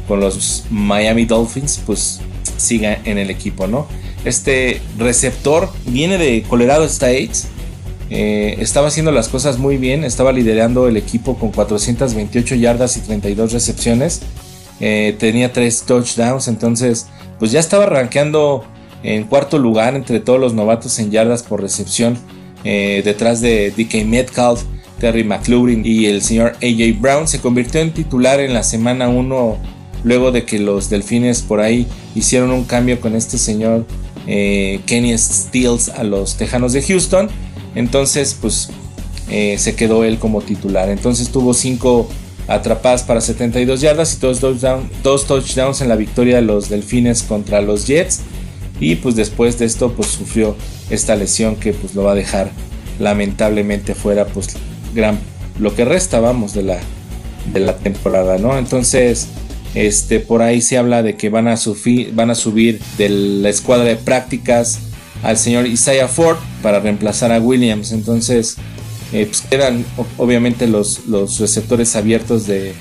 con 0.09 0.21
los 0.21 0.65
Miami 0.71 1.25
Dolphins, 1.25 1.81
pues 1.87 2.21
siga 2.57 2.99
en 3.05 3.19
el 3.19 3.31
equipo, 3.31 3.67
¿no? 3.67 3.87
Este 4.25 4.81
receptor 4.99 5.71
viene 5.87 6.19
de 6.19 6.43
Colorado 6.43 6.85
State 6.85 7.31
eh, 8.09 8.57
estaba 8.61 8.89
haciendo 8.89 9.11
las 9.11 9.29
cosas 9.29 9.59
muy 9.59 9.79
bien, 9.79 10.05
estaba 10.05 10.33
liderando 10.33 10.87
el 10.89 10.97
equipo 10.97 11.37
con 11.37 11.51
428 11.51 12.55
yardas 12.55 12.97
y 12.97 13.01
32 13.01 13.53
recepciones. 13.53 14.23
Eh, 14.81 15.17
tenía 15.19 15.53
3 15.53 15.83
touchdowns, 15.83 16.49
entonces 16.49 17.07
pues 17.39 17.51
ya 17.51 17.61
estaba 17.61 17.87
rankeando 17.87 18.65
en 19.03 19.25
cuarto 19.25 19.59
lugar 19.59 19.95
entre 19.95 20.21
todos 20.21 20.39
los 20.39 20.55
novatos 20.55 20.99
en 20.99 21.11
yardas 21.11 21.43
por 21.43 21.61
recepción, 21.61 22.19
eh, 22.65 23.03
detrás 23.05 23.41
de 23.41 23.71
DK 23.71 24.05
Metcalf, 24.05 24.63
Terry 25.01 25.25
McLaurin 25.25 25.85
y 25.85 26.07
el 26.07 26.23
señor 26.23 26.57
AJ 26.63 27.01
Brown. 27.01 27.27
Se 27.27 27.41
convirtió 27.41 27.81
en 27.81 27.93
titular 27.93 28.41
en 28.41 28.55
la 28.55 28.63
semana 28.63 29.09
1 29.09 29.57
luego 30.05 30.31
de 30.31 30.45
que 30.45 30.59
los 30.59 30.89
Delfines 30.89 31.43
por 31.43 31.61
ahí 31.61 31.87
hicieron 32.15 32.51
un 32.51 32.65
cambio 32.65 33.01
con 33.01 33.17
este 33.17 33.39
señor 33.39 33.85
Kenny 34.27 35.17
Stills 35.17 35.89
a 35.89 36.03
los 36.03 36.37
Tejanos 36.37 36.73
de 36.73 36.83
Houston. 36.83 37.29
Entonces, 37.77 38.37
pues 38.41 38.71
eh, 39.31 39.57
se 39.59 39.77
quedó 39.77 40.03
él 40.03 40.19
como 40.19 40.43
titular. 40.43 40.89
Entonces 40.89 41.29
tuvo 41.29 41.55
5 41.55 42.09
atrapadas 42.49 43.03
para 43.03 43.21
72 43.21 43.81
yardas 43.81 44.15
y 44.15 44.19
dos, 44.19 44.41
dos 44.41 45.27
touchdowns 45.27 45.81
en 45.81 45.89
la 45.89 45.97
victoria 45.97 46.37
de 46.37 46.43
los 46.43 46.69
Delfines 46.69 47.23
contra 47.23 47.61
los 47.61 47.87
Jets. 47.87 48.23
Y 48.81 48.97
pues 48.97 49.15
después 49.15 49.59
de 49.59 49.67
esto, 49.67 49.93
pues 49.93 50.09
sufrió 50.09 50.57
esta 50.91 51.17
lesión 51.17 51.57
que 51.57 51.73
pues 51.73 51.95
lo 51.95 52.05
va 52.05 52.13
a 52.13 52.15
dejar 52.15 52.51
lamentablemente 52.99 53.95
fuera, 53.95 54.27
pues 54.27 54.57
gran, 54.95 55.19
lo 55.59 55.75
que 55.75 55.85
resta, 55.85 56.21
vamos, 56.21 56.55
de 56.55 56.63
la, 56.63 56.79
de 57.53 57.61
la 57.61 57.77
temporada, 57.77 58.39
¿no? 58.39 58.57
Entonces, 58.57 59.29
este, 59.75 60.21
por 60.21 60.43
ahí 60.43 60.61
se 60.61 60.79
habla 60.79 61.03
de 61.03 61.17
que 61.17 61.29
van 61.29 61.49
a, 61.49 61.57
van 62.13 62.31
a 62.31 62.35
subir 62.35 62.81
de 62.97 63.09
la 63.09 63.49
escuadra 63.49 63.85
de 63.85 63.97
prácticas 63.97 64.79
al 65.23 65.37
señor 65.39 65.67
Isaiah 65.67 66.09
Ford 66.09 66.39
para 66.63 66.81
reemplazar 66.81 67.33
a 67.33 67.41
Williams. 67.41 67.93
Entonces, 67.93 68.57
eh, 69.13 69.27
pues 69.27 69.43
quedan 69.43 69.85
obviamente 70.19 70.67
los, 70.67 71.07
los 71.07 71.39
receptores 71.39 71.95
abiertos 71.97 72.47
de 72.47 72.75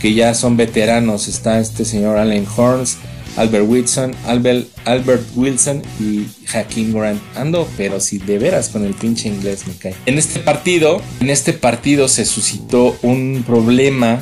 que 0.00 0.14
ya 0.14 0.34
son 0.34 0.56
veteranos. 0.56 1.28
Está 1.28 1.60
este 1.60 1.84
señor 1.84 2.18
Allen 2.18 2.46
Horns, 2.56 2.96
Albert 3.36 3.66
Wilson, 3.68 4.14
Albert, 4.26 4.68
Albert 4.84 5.22
Wilson 5.36 5.82
y 6.00 6.26
Hakeem 6.52 6.92
Grant. 6.92 7.20
Ando, 7.36 7.68
pero 7.76 8.00
si 8.00 8.18
de 8.18 8.38
veras 8.38 8.68
con 8.68 8.84
el 8.84 8.94
pinche 8.94 9.28
inglés 9.28 9.66
me 9.66 9.74
cae. 9.74 9.94
En 10.06 10.18
este 10.18 10.40
partido, 10.40 11.00
en 11.20 11.30
este 11.30 11.52
partido 11.52 12.08
se 12.08 12.24
suscitó 12.24 12.96
un 13.02 13.44
problema. 13.46 14.20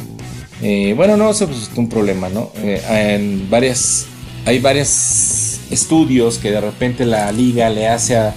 Eh, 0.62 0.92
bueno, 0.96 1.16
no 1.16 1.32
se 1.34 1.46
suscitó 1.46 1.80
un 1.80 1.88
problema, 1.88 2.28
¿no? 2.28 2.50
Eh, 2.56 2.82
en 2.90 3.48
varias, 3.48 4.06
hay 4.44 4.58
varias 4.58 5.47
estudios 5.70 6.38
que 6.38 6.50
de 6.50 6.60
repente 6.60 7.06
la 7.06 7.30
liga 7.32 7.70
le 7.70 7.88
hace 7.88 8.16
a 8.16 8.34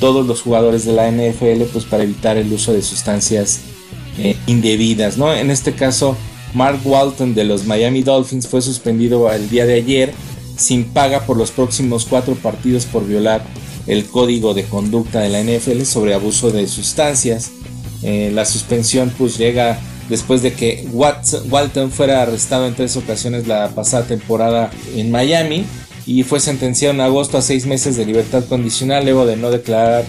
todos 0.00 0.26
los 0.26 0.42
jugadores 0.42 0.84
de 0.84 0.92
la 0.92 1.10
NFL 1.10 1.64
pues 1.72 1.84
para 1.84 2.04
evitar 2.04 2.36
el 2.36 2.52
uso 2.52 2.72
de 2.72 2.82
sustancias 2.82 3.60
eh, 4.18 4.36
indebidas, 4.46 5.16
¿no? 5.16 5.32
En 5.32 5.50
este 5.50 5.74
caso, 5.74 6.16
Mark 6.54 6.80
Walton 6.84 7.34
de 7.34 7.44
los 7.44 7.64
Miami 7.66 8.02
Dolphins 8.02 8.48
fue 8.48 8.62
suspendido 8.62 9.30
el 9.32 9.48
día 9.48 9.66
de 9.66 9.74
ayer 9.74 10.12
sin 10.56 10.84
paga 10.84 11.20
por 11.20 11.36
los 11.36 11.50
próximos 11.50 12.04
cuatro 12.04 12.34
partidos 12.34 12.84
por 12.86 13.06
violar 13.06 13.42
el 13.86 14.06
código 14.06 14.54
de 14.54 14.64
conducta 14.64 15.20
de 15.20 15.28
la 15.30 15.42
NFL 15.42 15.82
sobre 15.82 16.14
abuso 16.14 16.50
de 16.50 16.66
sustancias. 16.66 17.52
Eh, 18.02 18.30
la 18.34 18.44
suspensión 18.44 19.12
pues 19.16 19.38
llega 19.38 19.78
después 20.08 20.42
de 20.42 20.52
que 20.52 20.86
Walton 20.92 21.90
fuera 21.90 22.22
arrestado 22.22 22.66
en 22.66 22.74
tres 22.74 22.96
ocasiones 22.96 23.46
la 23.46 23.68
pasada 23.70 24.04
temporada 24.04 24.70
en 24.94 25.10
Miami 25.10 25.64
y 26.08 26.22
fue 26.22 26.40
sentenciado 26.40 26.94
en 26.94 27.02
agosto 27.02 27.36
a 27.36 27.42
seis 27.42 27.66
meses 27.66 27.96
de 27.96 28.06
libertad 28.06 28.42
condicional 28.46 29.04
luego 29.04 29.26
de 29.26 29.36
no 29.36 29.50
declarar 29.50 30.06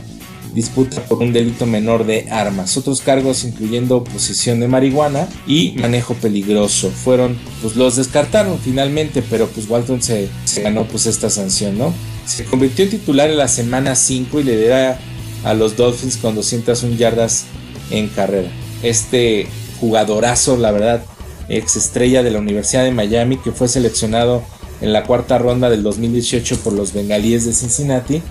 disputa 0.55 1.01
por 1.03 1.19
un 1.19 1.33
delito 1.33 1.65
menor 1.65 2.05
de 2.05 2.29
armas. 2.31 2.77
Otros 2.77 3.01
cargos 3.01 3.43
incluyendo 3.43 4.05
posesión 4.05 4.61
de 4.61 4.69
marihuana 4.69 5.27
y 5.45 5.73
manejo 5.73 6.13
peligroso. 6.13 6.89
Fueron, 6.89 7.37
pues 7.61 7.75
los 7.75 7.97
descartaron 7.97 8.57
finalmente, 8.59 9.21
pero 9.29 9.47
pues 9.47 9.69
Walton 9.69 10.01
se, 10.01 10.29
ganó 10.63 10.85
pues 10.85 11.05
esta 11.05 11.29
sanción, 11.29 11.77
¿no? 11.77 11.93
Se 12.25 12.45
convirtió 12.45 12.85
en 12.85 12.91
titular 12.91 13.29
en 13.29 13.37
la 13.37 13.49
semana 13.49 13.93
5 13.93 14.39
y 14.39 14.43
le 14.43 14.67
da 14.67 14.97
a 15.43 15.53
los 15.53 15.75
Dolphins 15.75 16.15
con 16.15 16.33
201 16.33 16.95
yardas 16.95 17.43
en 17.91 18.07
carrera. 18.07 18.49
Este 18.83 19.47
jugadorazo, 19.81 20.55
la 20.55 20.71
verdad, 20.71 21.03
ex 21.49 21.75
estrella 21.75 22.23
de 22.23 22.31
la 22.31 22.39
Universidad 22.39 22.85
de 22.85 22.91
Miami 22.91 23.37
que 23.37 23.51
fue 23.51 23.67
seleccionado 23.67 24.43
en 24.81 24.93
la 24.93 25.03
cuarta 25.03 25.37
ronda 25.37 25.69
del 25.69 25.83
2018 25.83 26.57
por 26.59 26.73
los 26.73 26.93
bengalíes 26.93 27.45
de 27.45 27.53
Cincinnati. 27.53 28.21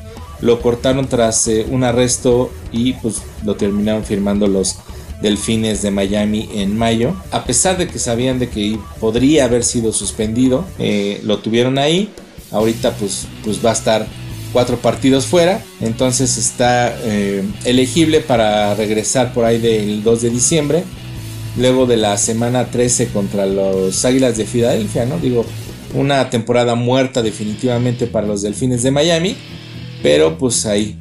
Lo 0.41 0.61
cortaron 0.61 1.09
tras 1.09 1.49
eh, 1.49 1.67
un 1.69 1.85
arresto 1.85 2.51
y 2.73 2.93
pues 2.95 3.23
lo 3.45 3.57
terminaron 3.57 4.05
firmando 4.05 4.47
los 4.47 4.77
Delfines 5.21 5.83
de 5.83 5.91
Miami 5.91 6.49
en 6.55 6.77
mayo. 6.77 7.15
A 7.33 7.45
pesar 7.45 7.77
de 7.77 7.89
que 7.89 7.99
sabían 7.99 8.39
de 8.39 8.49
que 8.49 8.79
podría 9.01 9.45
haber 9.45 9.65
sido 9.65 9.93
suspendido, 9.93 10.65
eh, 10.79 11.21
lo 11.25 11.39
tuvieron 11.39 11.79
ahí. 11.79 12.11
Ahorita 12.53 12.93
pues, 12.93 13.27
pues 13.45 13.65
va 13.65 13.71
a 13.71 13.75
estar 13.75 14.07
cuatro 14.53 14.77
partidos 14.79 15.27
fuera. 15.27 15.63
Entonces 15.81 16.39
está 16.39 16.97
eh, 17.03 17.43
elegible 17.65 18.21
para 18.21 18.75
regresar 18.75 19.33
por 19.33 19.45
ahí 19.45 19.59
del 19.59 20.03
2 20.03 20.23
de 20.23 20.31
diciembre. 20.31 20.85
Luego 21.57 21.87
de 21.87 21.97
la 21.97 22.17
semana 22.17 22.67
13 22.67 23.09
contra 23.09 23.45
los 23.47 24.05
Águilas 24.05 24.37
de 24.37 24.47
Filadelfia, 24.47 25.07
¿no? 25.07 25.19
Digo, 25.19 25.45
una 25.95 26.31
temporada 26.31 26.75
muerta 26.75 27.23
definitivamente 27.23 28.07
para 28.07 28.27
los 28.27 28.43
Delfines 28.43 28.83
de 28.83 28.91
Miami, 28.91 29.37
pero 30.03 30.39
pues 30.39 30.67
ahí 30.67 30.97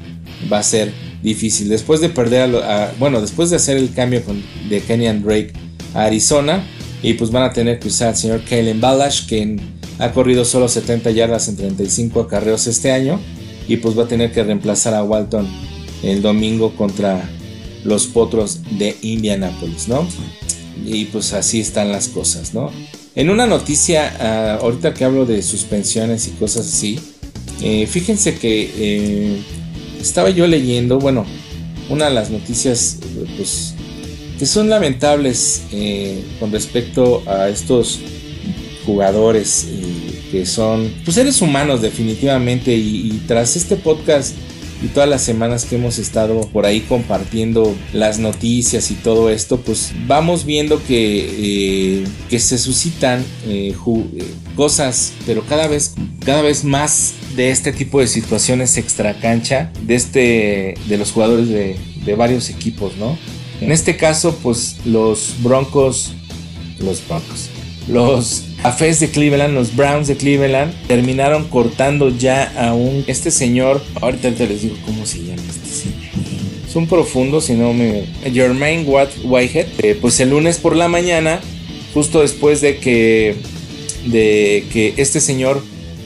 va 0.50 0.58
a 0.58 0.62
ser 0.62 0.92
difícil. 1.22 1.68
Después 1.68 2.00
de 2.00 2.08
perder 2.08 2.54
a, 2.56 2.92
bueno, 2.98 3.20
después 3.20 3.50
de 3.50 3.56
hacer 3.56 3.76
el 3.76 3.92
cambio 3.92 4.22
con, 4.24 4.42
de 4.68 4.80
Kenyan 4.80 5.22
Drake 5.22 5.52
a 5.94 6.04
Arizona, 6.04 6.64
y 7.02 7.14
pues 7.14 7.30
van 7.30 7.44
a 7.44 7.52
tener 7.52 7.78
que 7.78 7.88
usar 7.88 8.08
al 8.08 8.16
señor 8.16 8.42
Kalen 8.48 8.80
Balash, 8.80 9.26
que 9.26 9.56
ha 9.98 10.12
corrido 10.12 10.44
solo 10.44 10.68
70 10.68 11.10
yardas 11.12 11.48
en 11.48 11.56
35 11.56 12.20
acarreos 12.20 12.66
este 12.66 12.92
año, 12.92 13.20
y 13.68 13.76
pues 13.76 13.98
va 13.98 14.04
a 14.04 14.08
tener 14.08 14.32
que 14.32 14.42
reemplazar 14.42 14.94
a 14.94 15.02
Walton 15.02 15.46
el 16.02 16.22
domingo 16.22 16.74
contra 16.76 17.28
los 17.84 18.06
potros 18.06 18.60
de 18.78 18.96
Indianapolis, 19.02 19.88
¿no? 19.88 20.06
Y 20.84 21.06
pues 21.06 21.32
así 21.32 21.60
están 21.60 21.92
las 21.92 22.08
cosas, 22.08 22.54
¿no? 22.54 22.70
En 23.18 23.30
una 23.30 23.48
noticia, 23.48 24.14
ah, 24.20 24.58
ahorita 24.62 24.94
que 24.94 25.04
hablo 25.04 25.26
de 25.26 25.42
suspensiones 25.42 26.28
y 26.28 26.30
cosas 26.38 26.68
así, 26.68 27.00
eh, 27.60 27.84
fíjense 27.88 28.36
que 28.36 28.70
eh, 28.76 29.42
estaba 30.00 30.30
yo 30.30 30.46
leyendo, 30.46 31.00
bueno, 31.00 31.26
una 31.88 32.04
de 32.04 32.14
las 32.14 32.30
noticias, 32.30 32.98
pues, 33.36 33.74
que 34.38 34.46
son 34.46 34.70
lamentables 34.70 35.62
eh, 35.72 36.22
con 36.38 36.52
respecto 36.52 37.24
a 37.26 37.48
estos 37.48 37.98
jugadores 38.86 39.66
que 40.30 40.46
son, 40.46 40.88
pues, 41.04 41.16
seres 41.16 41.42
humanos 41.42 41.82
definitivamente 41.82 42.72
y 42.72 43.20
tras 43.26 43.56
este 43.56 43.74
podcast 43.74 44.36
y 44.82 44.88
todas 44.88 45.08
las 45.08 45.22
semanas 45.22 45.64
que 45.64 45.76
hemos 45.76 45.98
estado 45.98 46.40
por 46.52 46.66
ahí 46.66 46.80
compartiendo 46.80 47.74
las 47.92 48.18
noticias 48.18 48.90
y 48.90 48.94
todo 48.94 49.30
esto, 49.30 49.58
pues 49.58 49.92
vamos 50.06 50.44
viendo 50.44 50.82
que, 50.84 52.02
eh, 52.02 52.04
que 52.28 52.38
se 52.38 52.58
suscitan 52.58 53.24
eh, 53.46 53.74
eh, 53.74 54.24
cosas, 54.54 55.12
pero 55.26 55.42
cada 55.42 55.66
vez, 55.66 55.94
cada 56.24 56.42
vez 56.42 56.64
más 56.64 57.14
de 57.34 57.50
este 57.50 57.72
tipo 57.72 58.00
de 58.00 58.06
situaciones 58.06 58.76
extra 58.76 59.18
cancha, 59.18 59.72
de, 59.82 59.94
este, 59.94 60.74
de 60.88 60.98
los 60.98 61.12
jugadores 61.12 61.48
de, 61.48 61.76
de 62.04 62.14
varios 62.14 62.50
equipos, 62.50 62.96
¿no? 62.96 63.18
En 63.60 63.72
este 63.72 63.96
caso, 63.96 64.38
pues 64.42 64.76
los 64.84 65.34
Broncos, 65.42 66.12
los 66.78 67.06
Broncos, 67.08 67.50
los 67.88 68.47
Afes 68.64 68.98
de 68.98 69.08
Cleveland, 69.08 69.54
los 69.54 69.76
Browns 69.76 70.08
de 70.08 70.16
Cleveland, 70.16 70.74
terminaron 70.88 71.48
cortando 71.48 72.08
ya 72.10 72.52
a 72.56 72.74
un 72.74 73.04
este 73.06 73.30
señor. 73.30 73.82
Ahorita 74.00 74.30
les 74.30 74.62
digo 74.62 74.76
cómo 74.84 75.06
se 75.06 75.20
llama 75.20 75.42
este 75.48 75.68
señor. 75.68 75.98
Es 76.68 76.74
un 76.74 76.86
profundo, 76.88 77.40
si 77.40 77.54
no 77.54 77.72
me. 77.72 78.04
Jermaine 78.32 78.84
Watt 78.84 79.10
Whitehead. 79.24 79.66
Eh, 79.78 79.96
pues 80.00 80.18
el 80.20 80.30
lunes 80.30 80.58
por 80.58 80.74
la 80.74 80.88
mañana, 80.88 81.40
justo 81.94 82.20
después 82.20 82.60
de 82.60 82.78
que. 82.78 83.36
de 84.06 84.64
que 84.72 84.94
este 84.96 85.20
señor 85.20 85.62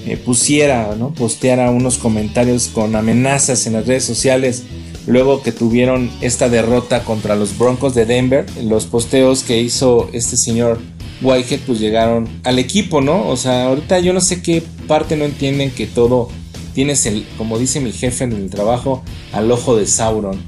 eh, 0.06 0.18
pusiera, 0.18 0.94
¿no? 0.96 1.14
Posteara 1.14 1.70
unos 1.70 1.96
comentarios 1.96 2.68
con 2.68 2.94
amenazas 2.96 3.66
en 3.66 3.72
las 3.72 3.86
redes 3.86 4.04
sociales. 4.04 4.64
Luego 5.06 5.42
que 5.42 5.52
tuvieron 5.52 6.10
esta 6.20 6.48
derrota 6.48 7.02
contra 7.02 7.34
los 7.34 7.58
Broncos 7.58 7.94
de 7.94 8.04
Denver, 8.04 8.46
los 8.62 8.86
posteos 8.86 9.42
que 9.42 9.60
hizo 9.60 10.08
este 10.12 10.36
señor 10.36 10.78
Whitehead 11.22 11.60
pues 11.66 11.80
llegaron 11.80 12.28
al 12.44 12.58
equipo, 12.58 13.00
¿no? 13.00 13.28
O 13.28 13.36
sea, 13.36 13.66
ahorita 13.66 14.00
yo 14.00 14.12
no 14.12 14.20
sé 14.20 14.42
qué 14.42 14.62
parte 14.86 15.16
no 15.16 15.24
entienden 15.24 15.70
que 15.70 15.86
todo 15.86 16.28
tienes 16.74 17.06
el, 17.06 17.26
como 17.38 17.58
dice 17.58 17.80
mi 17.80 17.92
jefe 17.92 18.24
en 18.24 18.32
el 18.32 18.50
trabajo, 18.50 19.02
al 19.32 19.50
ojo 19.50 19.76
de 19.76 19.86
Sauron, 19.86 20.40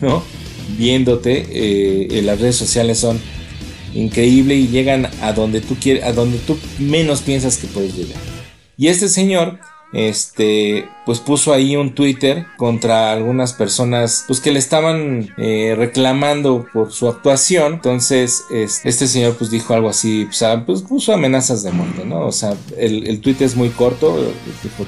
¿no? 0.00 0.22
Viéndote, 0.78 1.46
eh, 1.50 2.18
en 2.18 2.26
las 2.26 2.40
redes 2.40 2.56
sociales 2.56 2.98
son 2.98 3.20
increíbles 3.94 4.58
y 4.58 4.68
llegan 4.68 5.08
a 5.20 5.32
donde 5.32 5.60
tú 5.60 5.76
quieres, 5.80 6.04
a 6.04 6.12
donde 6.12 6.38
tú 6.38 6.56
menos 6.78 7.22
piensas 7.22 7.56
que 7.56 7.66
puedes 7.66 7.96
llegar. 7.96 8.20
Y 8.76 8.88
este 8.88 9.08
señor 9.08 9.58
este, 9.92 10.88
pues 11.04 11.20
puso 11.20 11.52
ahí 11.52 11.76
un 11.76 11.94
Twitter 11.94 12.46
contra 12.56 13.12
algunas 13.12 13.52
personas, 13.52 14.24
pues 14.26 14.40
que 14.40 14.52
le 14.52 14.58
estaban 14.58 15.32
eh, 15.36 15.74
reclamando 15.76 16.66
por 16.72 16.92
su 16.92 17.08
actuación. 17.08 17.74
Entonces, 17.74 18.44
este 18.50 19.06
señor 19.06 19.36
pues 19.36 19.50
dijo 19.50 19.74
algo 19.74 19.88
así, 19.88 20.24
pues, 20.26 20.42
ah, 20.42 20.62
pues 20.64 20.82
puso 20.82 21.12
amenazas 21.12 21.62
de 21.62 21.72
muerte, 21.72 22.04
¿no? 22.04 22.26
O 22.26 22.32
sea, 22.32 22.54
el, 22.78 23.06
el 23.06 23.20
tweet 23.20 23.36
es 23.40 23.54
muy 23.54 23.68
corto, 23.70 24.32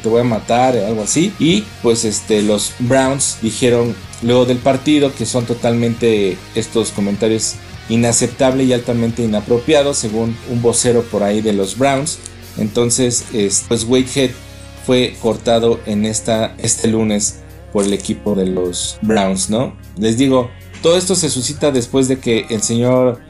te 0.03 0.09
voy 0.09 0.23
a 0.23 0.25
matar, 0.25 0.77
algo 0.77 1.03
así. 1.03 1.33
Y 1.39 1.65
pues 1.83 2.05
este, 2.05 2.43
los 2.43 2.73
Browns 2.79 3.39
dijeron 3.43 3.95
luego 4.23 4.47
del 4.47 4.59
partido 4.59 5.15
que 5.15 5.27
son 5.27 5.45
totalmente 5.45 6.39
estos 6.55 6.91
comentarios 6.93 7.57
inaceptables 7.91 8.69
y 8.69 8.73
altamente 8.73 9.23
inapropiados, 9.23 9.99
según 9.99 10.35
un 10.51 10.63
vocero 10.63 11.03
por 11.03 11.23
ahí 11.23 11.43
de 11.43 11.53
los 11.53 11.77
Browns. 11.77 12.19
Entonces, 12.57 13.25
pues 13.69 13.85
Wakehead 13.85 14.31
fue 14.87 15.15
cortado 15.21 15.81
en 15.87 16.05
esta, 16.05 16.55
este 16.59 16.89
lunes 16.89 17.41
por 17.73 17.85
el 17.85 17.93
equipo 17.93 18.35
de 18.35 18.47
los 18.47 18.99
Browns, 19.03 19.51
¿no? 19.51 19.75
Les 19.99 20.17
digo, 20.17 20.51
todo 20.83 20.97
esto 20.97 21.15
se 21.15 21.31
suscita 21.31 21.73
después 21.73 22.09
de 22.09 22.19
que 22.19 22.47
el 22.51 22.63
señor 22.63 23.21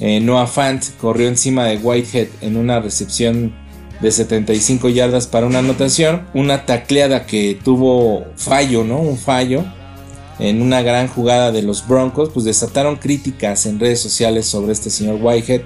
eh, 0.00 0.20
Noah 0.20 0.46
Fant 0.46 0.82
corrió 1.00 1.28
encima 1.28 1.64
de 1.64 1.76
Whitehead 1.76 2.28
en 2.40 2.56
una 2.56 2.80
recepción 2.80 3.54
de 4.00 4.10
75 4.10 4.88
yardas 4.88 5.26
para 5.26 5.46
una 5.46 5.60
anotación, 5.60 6.26
una 6.34 6.66
tacleada 6.66 7.26
que 7.26 7.58
tuvo 7.62 8.24
fallo, 8.36 8.84
¿no? 8.84 8.98
Un 8.98 9.18
fallo 9.18 9.64
en 10.38 10.62
una 10.62 10.82
gran 10.82 11.08
jugada 11.08 11.52
de 11.52 11.62
los 11.62 11.86
Broncos, 11.86 12.30
pues 12.32 12.44
desataron 12.44 12.96
críticas 12.96 13.66
en 13.66 13.78
redes 13.78 14.00
sociales 14.00 14.46
sobre 14.46 14.72
este 14.72 14.90
señor 14.90 15.18
Whitehead. 15.20 15.62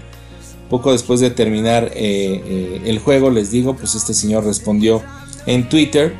Poco 0.68 0.92
después 0.92 1.20
de 1.20 1.30
terminar 1.30 1.90
eh, 1.94 2.42
eh, 2.44 2.82
el 2.84 2.98
juego, 2.98 3.30
les 3.30 3.50
digo, 3.50 3.74
pues 3.74 3.94
este 3.94 4.12
señor 4.12 4.44
respondió 4.44 5.02
en 5.48 5.68
Twitter. 5.68 6.14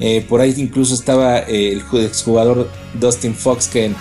Eh, 0.00 0.26
por 0.28 0.40
ahí 0.40 0.52
incluso 0.58 0.94
estaba 0.94 1.38
el 1.38 1.82
exjugador 1.92 2.68
Dustin 2.94 3.34
Fox 3.34 3.68
que, 3.68 3.92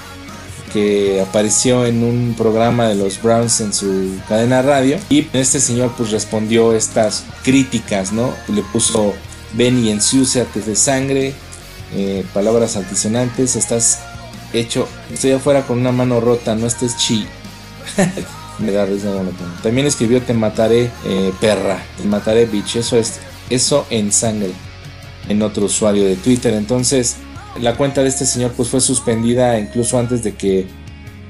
que 0.73 1.21
apareció 1.21 1.85
en 1.85 2.03
un 2.03 2.33
programa 2.35 2.87
de 2.87 2.95
los 2.95 3.21
Browns 3.21 3.61
en 3.61 3.71
su 3.71 4.15
cadena 4.27 4.61
radio. 4.61 4.97
Y 5.09 5.27
este 5.33 5.59
señor 5.59 5.93
pues 5.97 6.11
respondió 6.11 6.73
estas 6.73 7.23
críticas, 7.43 8.11
¿no? 8.11 8.33
Le 8.47 8.63
puso 8.63 9.13
ven 9.53 9.85
y 9.85 9.91
ensuciate 9.91 10.61
de 10.61 10.75
sangre, 10.75 11.33
palabras 12.33 12.75
altisonantes, 12.75 13.55
estás 13.55 13.99
hecho, 14.51 14.87
estoy 15.11 15.31
afuera 15.31 15.61
con 15.67 15.79
una 15.79 15.91
mano 15.91 16.19
rota, 16.19 16.55
no 16.55 16.65
estés 16.65 16.97
chi. 16.97 17.27
me 18.59 18.71
da 18.71 18.85
risa. 18.85 19.09
También 19.61 19.87
escribió 19.87 20.21
Te 20.21 20.33
mataré, 20.33 20.89
eh, 21.05 21.33
perra. 21.39 21.83
Te 21.97 22.03
mataré, 22.05 22.45
bitch. 22.45 22.77
Eso 22.77 22.97
es 22.97 23.19
eso 23.49 23.85
en 23.89 24.11
sangre. 24.11 24.51
En 25.29 25.41
otro 25.41 25.65
usuario 25.65 26.03
de 26.05 26.15
Twitter. 26.15 26.53
Entonces, 26.53 27.17
la 27.61 27.75
cuenta 27.75 28.03
de 28.03 28.09
este 28.09 28.25
señor 28.25 28.51
pues 28.55 28.69
fue 28.69 28.81
suspendida 28.81 29.59
incluso 29.59 29.97
antes 29.97 30.23
de 30.23 30.35
que, 30.35 30.67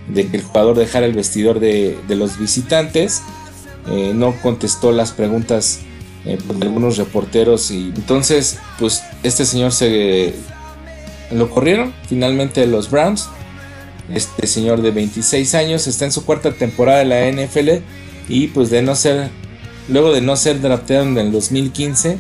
de 0.10 0.28
que 0.28 0.38
el 0.38 0.44
jugador 0.44 0.78
dejara 0.78 1.06
el 1.06 1.14
vestidor 1.14 1.60
de, 1.60 1.98
los 2.10 2.40
visitantes. 2.40 3.22
Eh, 3.90 4.14
no 4.16 4.34
contestó 4.42 4.92
las 4.92 5.12
preguntas 5.12 5.80
eh, 6.26 6.38
pues, 6.48 6.60
de 6.60 6.68
algunos 6.68 6.98
reporteros 6.98 7.70
y 7.70 7.92
entonces 7.94 8.58
pues 8.80 9.04
este 9.24 9.46
señor 9.46 9.74
se 9.74 10.34
lo 11.32 11.50
corrieron 11.50 11.94
finalmente 12.08 12.66
los 12.66 12.90
Browns 12.90 13.28
este 14.12 14.48
señor 14.48 14.82
de 14.82 14.92
26 14.92 15.56
años 15.56 15.88
está 15.88 16.06
en 16.06 16.12
su 16.12 16.26
cuarta 16.26 16.52
temporada 16.52 17.00
de 17.00 17.06
la 17.06 17.30
NFL 17.30 17.84
y 18.28 18.48
pues 18.48 18.70
de 18.70 18.82
no 18.82 18.96
ser, 18.96 19.30
luego 19.88 20.12
de 20.12 20.22
no 20.22 20.36
ser 20.36 20.62
drafteado 20.62 21.04
en 21.04 21.18
el 21.18 21.32
2015, 21.32 22.18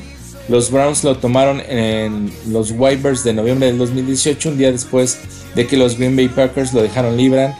los 0.49 0.71
Browns 0.71 1.03
lo 1.03 1.17
tomaron 1.17 1.61
en 1.61 2.33
los 2.47 2.71
Waivers 2.71 3.23
de 3.23 3.33
noviembre 3.33 3.67
del 3.67 3.77
2018, 3.77 4.49
un 4.49 4.57
día 4.57 4.71
después 4.71 5.19
de 5.55 5.67
que 5.67 5.77
los 5.77 5.97
Green 5.97 6.15
Bay 6.15 6.27
Packers 6.27 6.73
lo 6.73 6.81
dejaron 6.81 7.15
libre, 7.15 7.55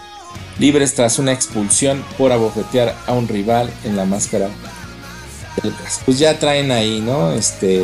libres 0.60 0.94
tras 0.94 1.20
una 1.20 1.32
expulsión 1.32 2.04
por 2.18 2.32
abofetear 2.32 2.96
a 3.08 3.14
un 3.14 3.28
rival 3.28 3.70
en 3.86 3.96
la 3.96 4.06
máscara 4.06 4.50
Pues 6.06 6.20
ya 6.20 6.38
traen 6.40 6.72
ahí, 6.72 7.02
¿no? 7.02 7.32
Este, 7.32 7.84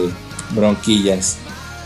bronquillas 0.51 1.37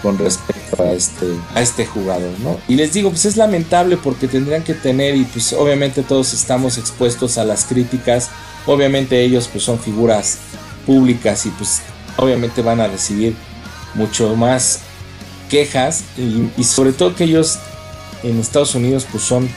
con 0.01 0.17
respecto 0.17 0.83
a 0.83 0.91
este, 0.91 1.25
a 1.55 1.61
este 1.61 1.85
jugador, 1.85 2.37
¿no? 2.39 2.57
Y 2.67 2.75
les 2.75 2.91
digo, 2.93 3.09
pues 3.09 3.25
es 3.25 3.37
lamentable 3.37 3.95
porque 3.95 4.27
tendrían 4.27 4.63
que 4.63 4.73
tener 4.73 5.15
y 5.15 5.23
pues 5.23 5.53
obviamente 5.53 6.03
todos 6.03 6.33
estamos 6.33 6.77
expuestos 6.77 7.37
a 7.37 7.45
las 7.45 7.63
críticas, 7.63 8.29
obviamente 8.65 9.21
ellos 9.21 9.49
pues 9.51 9.63
son 9.63 9.79
figuras 9.79 10.39
públicas 10.85 11.45
y 11.45 11.49
pues 11.49 11.81
obviamente 12.17 12.61
van 12.61 12.81
a 12.81 12.87
recibir 12.87 13.35
mucho 13.95 14.35
más 14.35 14.81
quejas 15.49 16.03
y, 16.17 16.63
sobre 16.63 16.93
todo 16.93 17.15
que 17.15 17.25
ellos 17.25 17.59
en 18.23 18.39
Estados 18.39 18.75
Unidos 18.75 19.05
pues 19.11 19.23
son 19.23 19.49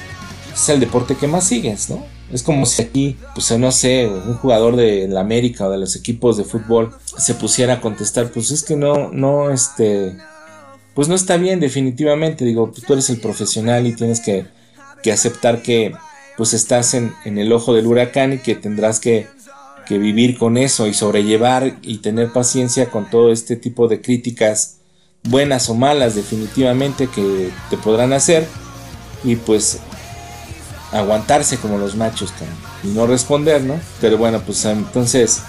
es 0.52 0.68
el 0.68 0.80
deporte 0.80 1.16
que 1.16 1.26
más 1.26 1.44
sigues, 1.44 1.90
¿no? 1.90 2.04
Es 2.32 2.42
como 2.42 2.66
si 2.66 2.82
aquí, 2.82 3.16
pues 3.34 3.56
no 3.56 3.70
sé, 3.70 4.08
un 4.08 4.34
jugador 4.34 4.74
de 4.74 5.06
la 5.06 5.20
América 5.20 5.66
o 5.66 5.70
de 5.70 5.78
los 5.78 5.94
equipos 5.94 6.36
de 6.36 6.44
fútbol 6.44 6.94
se 7.04 7.34
pusiera 7.34 7.74
a 7.74 7.80
contestar, 7.80 8.30
pues 8.32 8.50
es 8.50 8.64
que 8.64 8.74
no, 8.74 9.10
no, 9.12 9.50
este, 9.50 10.16
pues 10.96 11.08
no 11.08 11.14
está 11.14 11.36
bien 11.36 11.60
definitivamente. 11.60 12.44
Digo, 12.44 12.72
pues 12.72 12.82
tú 12.84 12.94
eres 12.94 13.10
el 13.10 13.20
profesional 13.20 13.86
y 13.86 13.94
tienes 13.94 14.20
que, 14.20 14.46
aceptar 15.12 15.62
que 15.62 15.92
pues 16.36 16.54
estás 16.54 16.94
en, 16.94 17.14
el 17.24 17.52
ojo 17.52 17.74
del 17.74 17.86
huracán 17.86 18.34
y 18.34 18.38
que 18.38 18.54
tendrás 18.54 19.00
que, 19.00 19.28
vivir 19.88 20.36
con 20.36 20.56
eso 20.56 20.88
y 20.88 20.94
sobrellevar 20.94 21.76
y 21.82 21.98
tener 21.98 22.32
paciencia 22.32 22.90
con 22.90 23.08
todo 23.08 23.30
este 23.30 23.54
tipo 23.54 23.86
de 23.86 24.00
críticas 24.00 24.78
buenas 25.22 25.68
o 25.68 25.76
malas 25.76 26.16
definitivamente 26.16 27.06
que 27.06 27.50
te 27.70 27.76
podrán 27.76 28.12
hacer 28.12 28.48
y 29.22 29.36
pues 29.36 29.78
aguantarse 30.90 31.58
como 31.58 31.78
los 31.78 31.94
machos 31.94 32.32
y 32.82 32.88
no 32.88 33.06
responder, 33.06 33.62
¿no? 33.62 33.78
Pero 34.00 34.18
bueno, 34.18 34.42
pues 34.44 34.64
entonces, 34.64 35.42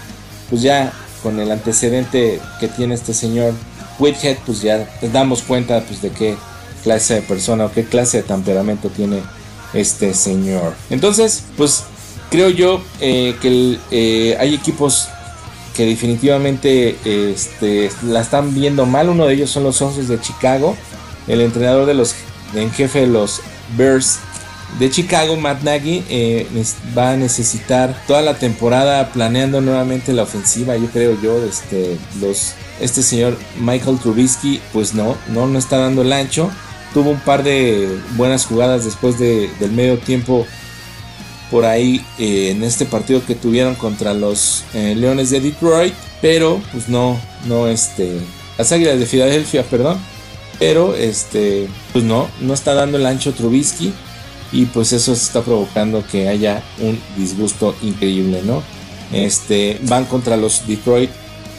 pues 0.48 0.62
ya 0.62 0.92
con 1.24 1.40
el 1.40 1.50
antecedente 1.50 2.40
que 2.60 2.68
tiene 2.68 2.94
este 2.94 3.14
señor 3.14 3.54
Whithead, 3.98 4.36
pues 4.46 4.62
ya 4.62 4.88
damos 5.12 5.42
cuenta 5.42 5.82
pues 5.82 6.00
de 6.00 6.10
qué 6.10 6.36
clase 6.84 7.14
de 7.14 7.22
persona 7.22 7.66
o 7.66 7.72
qué 7.72 7.84
clase 7.84 8.18
de 8.18 8.22
temperamento 8.22 8.88
tiene 8.88 9.20
este 9.72 10.14
señor. 10.14 10.74
Entonces, 10.90 11.44
pues 11.56 11.84
creo 12.30 12.48
yo 12.48 12.82
eh, 13.00 13.36
que 13.40 13.78
eh, 13.90 14.36
hay 14.38 14.54
equipos 14.54 15.08
que 15.74 15.86
definitivamente 15.86 16.96
este, 17.04 17.90
la 18.02 18.20
están 18.20 18.52
viendo 18.54 18.84
mal. 18.84 19.08
Uno 19.08 19.26
de 19.26 19.34
ellos 19.34 19.50
son 19.50 19.62
los 19.62 19.80
Osos 19.80 20.08
de 20.08 20.20
Chicago. 20.20 20.76
El 21.28 21.40
entrenador 21.40 21.86
de 21.86 21.94
los 21.94 22.14
en 22.54 22.70
jefe 22.72 23.02
de 23.02 23.06
los 23.06 23.40
Bears 23.76 24.18
de 24.78 24.90
Chicago, 24.90 25.36
Matt 25.36 25.62
Nagy, 25.62 26.04
eh, 26.08 26.46
va 26.96 27.12
a 27.12 27.16
necesitar 27.16 27.96
toda 28.06 28.22
la 28.22 28.38
temporada 28.38 29.10
planeando 29.12 29.60
nuevamente 29.60 30.12
la 30.12 30.22
ofensiva. 30.22 30.76
Yo 30.76 30.86
creo 30.88 31.20
yo, 31.20 31.42
este, 31.44 31.96
este 32.80 33.02
señor 33.02 33.36
Michael 33.58 33.98
Trubisky, 33.98 34.60
pues 34.72 34.94
no, 34.94 35.16
no, 35.28 35.46
no 35.46 35.58
está 35.58 35.78
dando 35.78 36.02
el 36.02 36.12
ancho. 36.12 36.50
Tuvo 36.94 37.10
un 37.10 37.20
par 37.20 37.42
de 37.42 37.98
buenas 38.16 38.46
jugadas 38.46 38.84
después 38.84 39.18
del 39.18 39.72
medio 39.72 39.98
tiempo 39.98 40.46
por 41.50 41.64
ahí 41.64 42.04
eh, 42.18 42.50
en 42.50 42.62
este 42.62 42.84
partido 42.84 43.24
que 43.24 43.34
tuvieron 43.34 43.74
contra 43.74 44.14
los 44.14 44.64
eh, 44.74 44.94
Leones 44.94 45.30
de 45.30 45.40
Detroit, 45.40 45.94
pero 46.20 46.60
pues 46.72 46.88
no, 46.88 47.18
no 47.46 47.68
este, 47.68 48.18
las 48.56 48.70
Águilas 48.72 48.98
de 48.98 49.06
Filadelfia, 49.06 49.62
perdón, 49.62 49.98
pero 50.58 50.94
este, 50.94 51.68
pues 51.92 52.04
no, 52.04 52.28
no 52.40 52.54
está 52.54 52.74
dando 52.74 52.98
el 52.98 53.06
ancho 53.06 53.32
Trubisky 53.32 53.92
y 54.52 54.66
pues 54.66 54.92
eso 54.92 55.12
está 55.12 55.42
provocando 55.42 56.04
que 56.06 56.28
haya 56.28 56.62
un 56.80 56.98
disgusto 57.16 57.74
increíble, 57.82 58.42
¿no? 58.44 58.62
Este, 59.12 59.78
van 59.84 60.04
contra 60.04 60.36
los 60.36 60.66
Detroit 60.66 61.10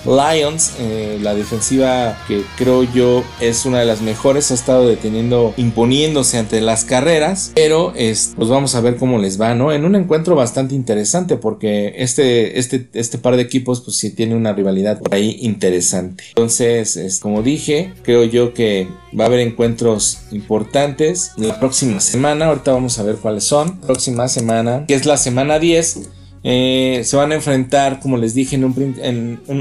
Lions, 0.05 0.73
eh, 0.79 1.19
la 1.21 1.35
defensiva 1.35 2.17
que 2.27 2.43
creo 2.57 2.83
yo 2.83 3.23
es 3.39 3.65
una 3.65 3.79
de 3.79 3.85
las 3.85 4.01
mejores, 4.01 4.51
ha 4.51 4.53
estado 4.53 4.87
deteniendo, 4.87 5.53
imponiéndose 5.57 6.37
ante 6.37 6.61
las 6.61 6.85
carreras, 6.85 7.51
pero 7.55 7.93
es, 7.95 8.33
pues 8.35 8.49
vamos 8.49 8.75
a 8.75 8.81
ver 8.81 8.97
cómo 8.97 9.17
les 9.17 9.39
va, 9.39 9.55
¿no? 9.55 9.71
En 9.71 9.85
un 9.85 9.95
encuentro 9.95 10.35
bastante 10.35 10.75
interesante 10.75 11.37
porque 11.37 11.93
este, 11.97 12.59
este, 12.59 12.87
este 12.93 13.17
par 13.17 13.35
de 13.35 13.41
equipos 13.41 13.81
pues 13.81 13.97
sí 13.97 14.11
tiene 14.11 14.35
una 14.35 14.53
rivalidad 14.53 14.99
por 14.99 15.13
ahí 15.13 15.37
interesante. 15.41 16.23
Entonces, 16.29 16.97
es, 16.97 17.19
como 17.19 17.41
dije, 17.41 17.93
creo 18.03 18.23
yo 18.23 18.53
que 18.53 18.87
va 19.17 19.25
a 19.25 19.27
haber 19.27 19.39
encuentros 19.39 20.19
importantes 20.31 21.31
la 21.37 21.59
próxima 21.59 21.99
semana, 21.99 22.47
ahorita 22.47 22.71
vamos 22.71 22.99
a 22.99 23.03
ver 23.03 23.15
cuáles 23.15 23.43
son, 23.43 23.79
próxima 23.79 24.27
semana, 24.27 24.85
que 24.87 24.93
es 24.93 25.05
la 25.05 25.17
semana 25.17 25.59
10 25.59 26.18
eh, 26.43 27.01
se 27.03 27.17
van 27.17 27.31
a 27.31 27.35
enfrentar, 27.35 27.99
como 27.99 28.17
les 28.17 28.33
dije 28.33 28.59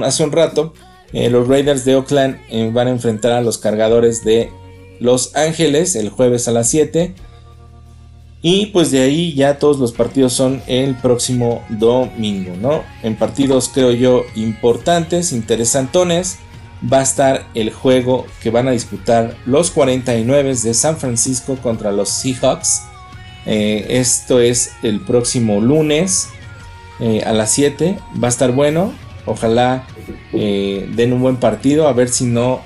hace 0.04 0.24
un 0.24 0.32
rato, 0.32 0.74
eh, 1.12 1.30
los 1.30 1.48
Raiders 1.48 1.84
de 1.84 1.96
Oakland 1.96 2.38
eh, 2.50 2.70
van 2.72 2.88
a 2.88 2.90
enfrentar 2.90 3.32
a 3.32 3.40
los 3.40 3.58
cargadores 3.58 4.24
de 4.24 4.50
Los 5.00 5.34
Ángeles 5.34 5.96
el 5.96 6.10
jueves 6.10 6.48
a 6.48 6.52
las 6.52 6.68
7. 6.68 7.14
Y 8.40 8.66
pues 8.66 8.92
de 8.92 9.02
ahí 9.02 9.34
ya 9.34 9.58
todos 9.58 9.78
los 9.78 9.90
partidos 9.90 10.32
son 10.32 10.62
el 10.68 10.94
próximo 10.94 11.64
domingo, 11.70 12.54
¿no? 12.60 12.84
En 13.02 13.16
partidos 13.16 13.68
creo 13.74 13.90
yo 13.90 14.24
importantes, 14.36 15.32
interesantones, 15.32 16.38
va 16.80 17.00
a 17.00 17.02
estar 17.02 17.46
el 17.56 17.72
juego 17.72 18.26
que 18.40 18.50
van 18.50 18.68
a 18.68 18.70
disputar 18.70 19.36
los 19.44 19.72
49 19.72 20.54
de 20.54 20.74
San 20.74 20.98
Francisco 20.98 21.56
contra 21.56 21.90
los 21.90 22.10
Seahawks. 22.10 22.82
esto 23.44 24.38
es 24.38 24.70
el 24.84 25.00
próximo 25.00 25.60
lunes 25.60 26.28
eh, 27.00 27.22
a 27.24 27.32
las 27.32 27.50
7. 27.52 27.98
Va 28.22 28.28
a 28.28 28.30
estar 28.30 28.52
bueno. 28.52 28.92
Ojalá 29.26 29.86
eh, 30.32 30.88
den 30.94 31.12
un 31.12 31.22
buen 31.22 31.36
partido. 31.36 31.86
A 31.86 31.92
ver 31.92 32.08
si 32.08 32.24
no, 32.24 32.60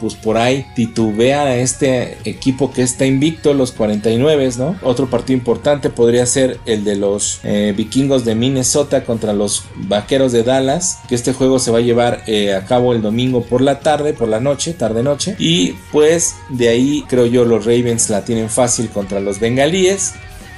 pues 0.00 0.14
por 0.14 0.36
ahí 0.36 0.66
titubea 0.76 1.42
a 1.42 1.56
este 1.56 2.18
equipo 2.24 2.72
que 2.72 2.82
está 2.82 3.06
invicto, 3.06 3.54
los 3.54 3.72
49, 3.72 4.50
¿no? 4.58 4.76
Otro 4.82 5.08
partido 5.08 5.38
importante 5.38 5.88
podría 5.90 6.26
ser 6.26 6.60
el 6.66 6.84
de 6.84 6.96
los 6.96 7.40
eh, 7.42 7.72
vikingos 7.76 8.24
de 8.24 8.34
Minnesota 8.34 9.04
contra 9.04 9.32
los 9.32 9.64
vaqueros 9.74 10.30
de 10.30 10.44
Dallas. 10.44 10.98
Que 11.08 11.14
este 11.14 11.32
juego 11.32 11.58
se 11.58 11.70
va 11.70 11.78
a 11.78 11.82
llevar 11.82 12.22
a 12.54 12.64
cabo 12.66 12.92
el 12.92 13.02
domingo 13.02 13.42
por 13.42 13.60
la 13.60 13.80
tarde, 13.80 14.12
por 14.12 14.28
la 14.28 14.40
noche, 14.40 14.74
tarde-noche. 14.74 15.36
Y 15.38 15.72
pues 15.90 16.36
de 16.50 16.68
ahí 16.68 17.04
creo 17.08 17.26
yo 17.26 17.44
los 17.44 17.64
Ravens 17.64 18.10
la 18.10 18.24
tienen 18.24 18.50
fácil 18.50 18.88
contra 18.90 19.20
los 19.20 19.40
bengalíes. 19.40 20.12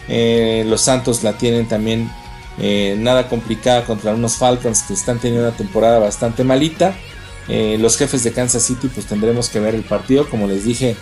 los 0.09 0.81
Santos 0.81 1.23
la 1.23 1.39
tienen 1.39 1.67
también 1.69 2.11
eh, 2.59 2.97
nada 2.99 3.29
complicada 3.29 3.85
contra 3.85 4.15
unos 4.15 4.37
Falcons 4.37 4.83
que 4.83 4.95
están 4.95 5.19
teniendo 5.19 5.47
una 5.47 5.57
temporada 5.57 5.99
bastante 5.99 6.45
malita. 6.45 6.97
Eh, 7.49 7.77
los 7.79 7.97
jefes 7.97 8.25
de 8.25 8.33
Kansas 8.33 8.63
City 8.63 8.89
pues 8.89 9.07
tendremos 9.07 9.49
que 9.49 9.61
ver 9.61 9.75
el 9.75 9.83
partido. 9.83 10.29
Como 10.29 10.47
les 10.47 10.65
dije, 10.65 10.97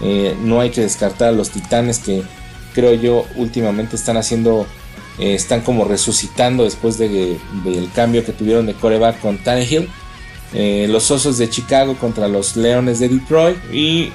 eh, 0.00 0.36
no 0.42 0.60
hay 0.60 0.70
que 0.70 0.80
descartar 0.80 1.28
a 1.28 1.32
los 1.32 1.50
Titanes 1.50 1.98
que 1.98 2.22
creo 2.74 2.94
yo 2.94 3.26
últimamente 3.36 3.96
están 3.96 4.16
haciendo, 4.16 4.66
están 5.18 5.62
como 5.62 5.84
resucitando 5.84 6.64
después 6.64 6.98
del 6.98 7.38
cambio 7.94 8.22
que 8.22 8.32
tuvieron 8.32 8.66
de 8.66 8.74
coreback 8.74 9.18
con 9.20 9.38
Tannehill. 9.38 9.88
los 10.52 11.10
Osos 11.10 11.38
de 11.38 11.48
Chicago 11.48 11.96
contra 11.96 12.28
los 12.28 12.54
Leones 12.54 12.98
de 12.98 13.08
Detroit 13.08 13.56
y, 13.72 14.12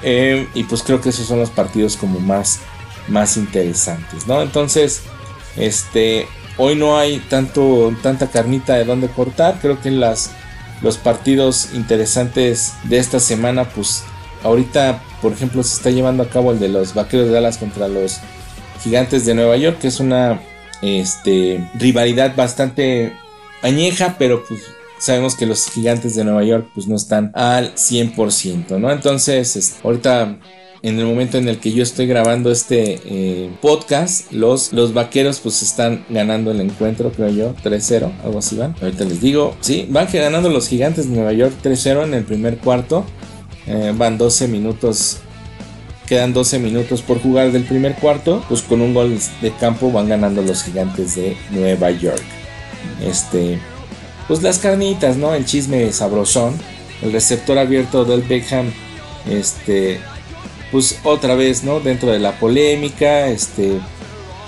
y, 0.54 0.62
pues 0.68 0.84
creo 0.84 1.00
que 1.00 1.08
esos 1.08 1.26
son 1.26 1.40
los 1.40 1.50
partidos 1.50 1.96
como 1.96 2.20
más, 2.20 2.60
más 3.08 3.36
interesantes, 3.36 4.28
¿no? 4.28 4.42
Entonces, 4.42 5.02
este, 5.56 6.28
Hoy 6.64 6.76
no 6.76 6.96
hay 6.96 7.18
tanto, 7.18 7.92
tanta 8.04 8.28
carnita 8.28 8.74
de 8.76 8.84
donde 8.84 9.08
cortar. 9.08 9.58
Creo 9.60 9.80
que 9.80 9.90
las, 9.90 10.30
los 10.80 10.96
partidos 10.96 11.70
interesantes 11.74 12.74
de 12.84 12.98
esta 12.98 13.18
semana, 13.18 13.64
pues 13.64 14.04
ahorita, 14.44 15.02
por 15.20 15.32
ejemplo, 15.32 15.64
se 15.64 15.74
está 15.74 15.90
llevando 15.90 16.22
a 16.22 16.28
cabo 16.28 16.52
el 16.52 16.60
de 16.60 16.68
los 16.68 16.94
Vaqueros 16.94 17.26
de 17.26 17.32
Dallas 17.32 17.58
contra 17.58 17.88
los 17.88 18.20
Gigantes 18.80 19.26
de 19.26 19.34
Nueva 19.34 19.56
York, 19.56 19.80
que 19.80 19.88
es 19.88 19.98
una 19.98 20.40
este, 20.82 21.68
rivalidad 21.74 22.36
bastante 22.36 23.12
añeja, 23.62 24.14
pero 24.16 24.44
pues 24.44 24.60
sabemos 25.00 25.34
que 25.34 25.46
los 25.46 25.68
gigantes 25.68 26.14
de 26.14 26.22
Nueva 26.22 26.44
York 26.44 26.68
pues 26.72 26.86
no 26.86 26.94
están 26.94 27.32
al 27.34 27.74
100%, 27.74 28.78
¿no? 28.78 28.92
Entonces, 28.92 29.78
ahorita 29.82 30.38
en 30.82 30.98
el 30.98 31.06
momento 31.06 31.38
en 31.38 31.48
el 31.48 31.58
que 31.58 31.72
yo 31.72 31.82
estoy 31.82 32.06
grabando 32.06 32.50
este 32.50 33.00
eh, 33.04 33.50
podcast, 33.60 34.32
los, 34.32 34.72
los 34.72 34.92
vaqueros 34.92 35.38
pues 35.38 35.62
están 35.62 36.04
ganando 36.08 36.50
el 36.50 36.60
encuentro, 36.60 37.12
creo 37.12 37.30
yo, 37.30 37.54
3-0, 37.62 38.10
algo 38.24 38.38
así 38.40 38.56
van. 38.56 38.74
Ahorita 38.82 39.04
les 39.04 39.20
digo, 39.20 39.54
sí, 39.60 39.86
van 39.88 40.08
ganando 40.12 40.48
los 40.48 40.68
gigantes 40.68 41.08
de 41.08 41.14
Nueva 41.14 41.32
York 41.32 41.54
3-0 41.62 42.04
en 42.04 42.14
el 42.14 42.24
primer 42.24 42.58
cuarto. 42.58 43.04
Eh, 43.66 43.92
van 43.96 44.18
12 44.18 44.48
minutos 44.48 45.20
quedan 46.08 46.34
12 46.34 46.58
minutos 46.58 47.00
por 47.00 47.22
jugar 47.22 47.52
del 47.52 47.64
primer 47.64 47.94
cuarto, 47.94 48.44
pues 48.48 48.60
con 48.60 48.82
un 48.82 48.92
gol 48.92 49.18
de 49.40 49.50
campo 49.52 49.90
van 49.90 50.08
ganando 50.08 50.42
los 50.42 50.62
gigantes 50.62 51.14
de 51.14 51.36
Nueva 51.50 51.90
York. 51.90 52.22
Este, 53.02 53.58
pues 54.28 54.42
las 54.42 54.58
carnitas, 54.58 55.16
¿no? 55.16 55.32
El 55.32 55.46
chisme 55.46 55.90
sabrosón, 55.92 56.54
el 57.00 57.12
receptor 57.12 57.56
abierto 57.56 58.04
del 58.04 58.20
Beckham, 58.20 58.70
este, 59.30 60.00
pues 60.72 60.98
otra 61.04 61.34
vez, 61.34 61.62
¿no? 61.62 61.80
Dentro 61.80 62.10
de 62.10 62.18
la 62.18 62.32
polémica, 62.40 63.28
este, 63.28 63.78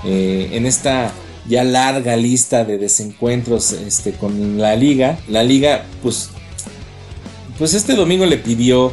eh, 0.04 0.48
en 0.52 0.64
esta 0.64 1.12
ya 1.46 1.62
larga 1.62 2.16
lista 2.16 2.64
de 2.64 2.78
desencuentros 2.78 3.72
este, 3.72 4.12
con 4.12 4.58
la 4.58 4.74
liga, 4.74 5.18
la 5.28 5.42
liga, 5.42 5.84
pues, 6.02 6.30
pues 7.58 7.74
este 7.74 7.94
domingo 7.94 8.24
le 8.24 8.38
pidió 8.38 8.90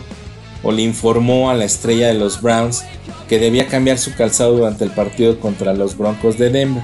o 0.61 0.73
le 0.73 0.81
informó 0.81 1.49
a 1.49 1.55
la 1.55 1.63
estrella 1.63 2.07
de 2.07 2.15
los 2.15 2.41
Browns 2.41 2.83
que 3.29 3.39
debía 3.39 3.67
cambiar 3.67 3.97
su 3.97 4.13
calzado 4.13 4.57
durante 4.57 4.83
el 4.83 4.91
partido 4.91 5.39
contra 5.39 5.73
los 5.73 5.97
Broncos 5.97 6.37
de 6.37 6.49
Denver. 6.49 6.83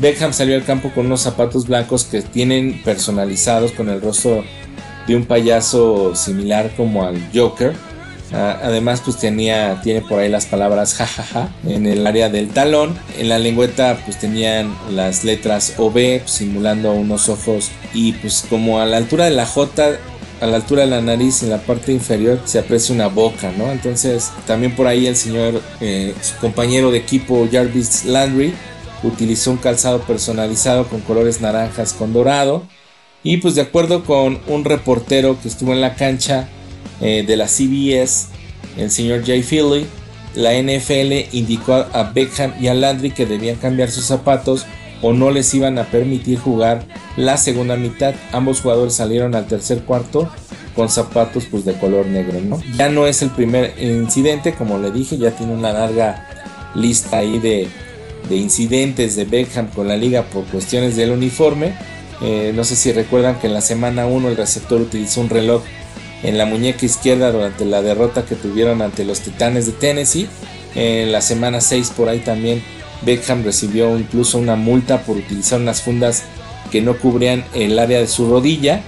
Beckham 0.00 0.32
salió 0.32 0.54
al 0.54 0.64
campo 0.64 0.92
con 0.94 1.06
unos 1.06 1.22
zapatos 1.22 1.66
blancos 1.66 2.04
que 2.04 2.22
tienen 2.22 2.80
personalizados 2.84 3.72
con 3.72 3.88
el 3.88 4.00
rostro 4.00 4.44
de 5.08 5.16
un 5.16 5.24
payaso 5.24 6.14
similar 6.14 6.70
como 6.76 7.04
al 7.04 7.20
Joker 7.34 7.74
además, 8.32 9.02
pues 9.04 9.18
tenía, 9.18 9.80
tiene 9.82 10.02
por 10.02 10.20
ahí 10.20 10.28
las 10.28 10.46
palabras 10.46 10.94
jajaja 10.94 11.48
en 11.66 11.86
el 11.86 12.06
área 12.06 12.28
del 12.28 12.48
talón. 12.48 12.96
En 13.18 13.28
la 13.28 13.38
lengüeta, 13.38 13.98
pues 14.04 14.18
tenían 14.18 14.74
las 14.90 15.24
letras 15.24 15.74
OB, 15.78 16.20
pues, 16.20 16.30
simulando 16.30 16.92
unos 16.92 17.28
ojos. 17.28 17.70
Y 17.92 18.12
pues 18.12 18.44
como 18.48 18.80
a 18.80 18.86
la 18.86 18.96
altura 18.98 19.24
de 19.24 19.32
la 19.32 19.46
J, 19.46 19.98
a 20.40 20.46
la 20.46 20.56
altura 20.56 20.82
de 20.82 20.88
la 20.88 21.00
nariz, 21.00 21.42
en 21.42 21.50
la 21.50 21.58
parte 21.58 21.92
inferior, 21.92 22.40
se 22.44 22.58
aprecia 22.58 22.94
una 22.94 23.08
boca, 23.08 23.52
¿no? 23.56 23.70
Entonces, 23.72 24.30
también 24.46 24.74
por 24.74 24.86
ahí 24.86 25.06
el 25.06 25.16
señor, 25.16 25.60
eh, 25.80 26.14
su 26.22 26.36
compañero 26.36 26.90
de 26.90 26.98
equipo 26.98 27.46
Jarvis 27.50 28.04
Landry, 28.04 28.54
utilizó 29.02 29.50
un 29.50 29.56
calzado 29.56 30.00
personalizado 30.02 30.86
con 30.86 31.00
colores 31.00 31.40
naranjas 31.40 31.92
con 31.92 32.12
dorado. 32.12 32.64
Y 33.22 33.36
pues 33.38 33.54
de 33.54 33.62
acuerdo 33.62 34.04
con 34.04 34.40
un 34.46 34.64
reportero 34.64 35.38
que 35.40 35.48
estuvo 35.48 35.72
en 35.72 35.82
la 35.82 35.94
cancha, 35.94 36.48
eh, 37.00 37.24
de 37.26 37.36
la 37.36 37.46
CBS, 37.46 38.28
el 38.76 38.90
señor 38.90 39.24
Jay 39.24 39.42
Philly, 39.42 39.86
la 40.34 40.52
NFL 40.54 41.34
indicó 41.34 41.74
a 41.74 42.12
Beckham 42.14 42.52
y 42.60 42.68
a 42.68 42.74
Landry 42.74 43.10
que 43.10 43.26
debían 43.26 43.56
cambiar 43.56 43.90
sus 43.90 44.04
zapatos 44.04 44.64
o 45.02 45.12
no 45.12 45.30
les 45.30 45.52
iban 45.54 45.78
a 45.78 45.84
permitir 45.84 46.38
jugar 46.38 46.84
la 47.16 47.36
segunda 47.36 47.76
mitad. 47.76 48.14
Ambos 48.32 48.60
jugadores 48.60 48.94
salieron 48.94 49.34
al 49.34 49.46
tercer 49.46 49.80
cuarto 49.80 50.30
con 50.74 50.88
zapatos 50.88 51.46
pues 51.50 51.64
de 51.64 51.74
color 51.74 52.06
negro. 52.06 52.38
Ya 52.76 52.88
no 52.88 53.06
es 53.06 53.22
el 53.22 53.30
primer 53.30 53.74
incidente, 53.82 54.54
como 54.54 54.78
le 54.78 54.90
dije, 54.90 55.18
ya 55.18 55.30
tiene 55.32 55.52
una 55.52 55.72
larga 55.72 56.28
lista 56.74 57.18
ahí 57.18 57.38
de, 57.38 57.68
incidentes 58.30 59.16
de 59.16 59.24
Beckham 59.24 59.68
con 59.68 59.88
la 59.88 59.96
liga 59.96 60.22
por 60.24 60.44
cuestiones 60.44 60.96
del 60.96 61.10
uniforme. 61.10 61.74
Eh, 62.22 62.52
no 62.54 62.64
sé 62.64 62.76
si 62.76 62.92
recuerdan 62.92 63.38
que 63.40 63.46
en 63.46 63.54
la 63.54 63.62
semana 63.62 64.06
1 64.06 64.28
el 64.28 64.36
receptor 64.36 64.80
utilizó 64.80 65.22
un 65.22 65.30
reloj 65.30 65.62
en 66.22 66.38
la 66.38 66.46
muñeca 66.46 66.84
izquierda 66.84 67.32
durante 67.32 67.64
la 67.64 67.82
derrota 67.82 68.24
que 68.24 68.36
tuvieron 68.36 68.82
ante 68.82 69.04
los 69.04 69.20
Titanes 69.20 69.66
de 69.66 69.72
Tennessee. 69.72 70.28
En 70.74 71.12
la 71.12 71.20
semana 71.20 71.60
6 71.60 71.92
por 71.96 72.08
ahí 72.08 72.20
también 72.20 72.62
Beckham 73.02 73.42
recibió 73.42 73.98
incluso 73.98 74.38
una 74.38 74.56
multa 74.56 75.02
por 75.02 75.16
utilizar 75.16 75.60
unas 75.60 75.82
fundas 75.82 76.24
que 76.70 76.80
no 76.80 76.96
cubrían 76.98 77.44
el 77.54 77.78
área 77.78 77.98
de 77.98 78.06
su 78.06 78.30
rodilla 78.30 78.82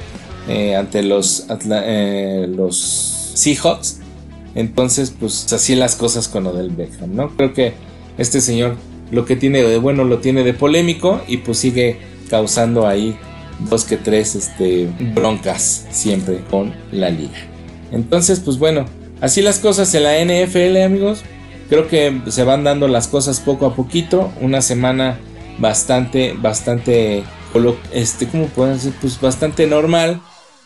eh, 0.48 0.76
ante 0.76 1.02
los, 1.02 1.46
eh, 1.70 2.46
los 2.48 3.32
Seahawks. 3.34 3.98
Entonces, 4.54 5.12
pues 5.18 5.50
así 5.52 5.74
las 5.74 5.96
cosas 5.96 6.28
con 6.28 6.44
lo 6.44 6.52
Beckham, 6.52 7.14
¿no? 7.14 7.34
Creo 7.36 7.54
que 7.54 7.72
este 8.18 8.40
señor 8.40 8.76
lo 9.10 9.24
que 9.24 9.36
tiene 9.36 9.62
de 9.62 9.78
bueno 9.78 10.04
lo 10.04 10.18
tiene 10.18 10.44
de 10.44 10.52
polémico 10.54 11.22
y 11.26 11.38
pues 11.38 11.58
sigue 11.58 11.98
causando 12.28 12.86
ahí 12.86 13.16
dos 13.68 13.84
que 13.84 13.96
tres 13.96 14.34
este, 14.34 14.88
broncas 15.14 15.86
siempre 15.90 16.40
con 16.50 16.74
la 16.90 17.10
liga. 17.10 17.38
Entonces, 17.90 18.40
pues 18.40 18.58
bueno, 18.58 18.86
así 19.20 19.42
las 19.42 19.58
cosas 19.58 19.94
en 19.94 20.04
la 20.04 20.18
NFL, 20.24 20.82
amigos. 20.82 21.22
Creo 21.68 21.88
que 21.88 22.20
se 22.28 22.44
van 22.44 22.64
dando 22.64 22.88
las 22.88 23.08
cosas 23.08 23.40
poco 23.40 23.66
a 23.66 23.74
poquito. 23.74 24.30
Una 24.40 24.60
semana 24.60 25.18
bastante, 25.58 26.34
bastante, 26.34 27.24
este, 27.92 28.26
¿cómo 28.28 28.46
pueden 28.46 28.74
decir? 28.74 28.94
Pues 29.00 29.20
bastante 29.20 29.66
normal. 29.66 30.20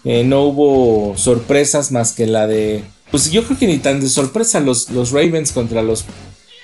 Eh, 0.04 0.24
no 0.24 0.42
hubo 0.42 1.16
sorpresas 1.16 1.90
más 1.90 2.12
que 2.12 2.26
la 2.26 2.46
de, 2.46 2.84
pues 3.10 3.30
yo 3.30 3.44
creo 3.44 3.58
que 3.58 3.66
ni 3.66 3.78
tan 3.78 4.00
de 4.00 4.08
sorpresa 4.08 4.60
los, 4.60 4.90
los 4.90 5.10
Ravens 5.10 5.52
contra 5.52 5.82
los 5.82 6.04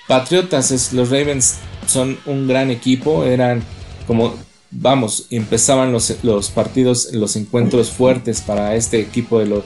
Patriotas. 0.09 0.93
los 0.93 1.11
Ravens 1.11 1.57
son 1.87 2.19
un 2.27 2.47
gran 2.49 2.71
equipo. 2.71 3.25
Eran 3.25 3.63
como 4.07 4.35
vamos, 4.73 5.27
empezaban 5.31 5.93
los, 5.93 6.51
partidos, 6.55 7.13
los 7.13 7.37
encuentros 7.37 7.91
fuertes 7.91 8.41
para 8.41 8.75
este 8.75 9.01
equipo 9.01 9.39
de 9.39 9.47
los 9.47 9.65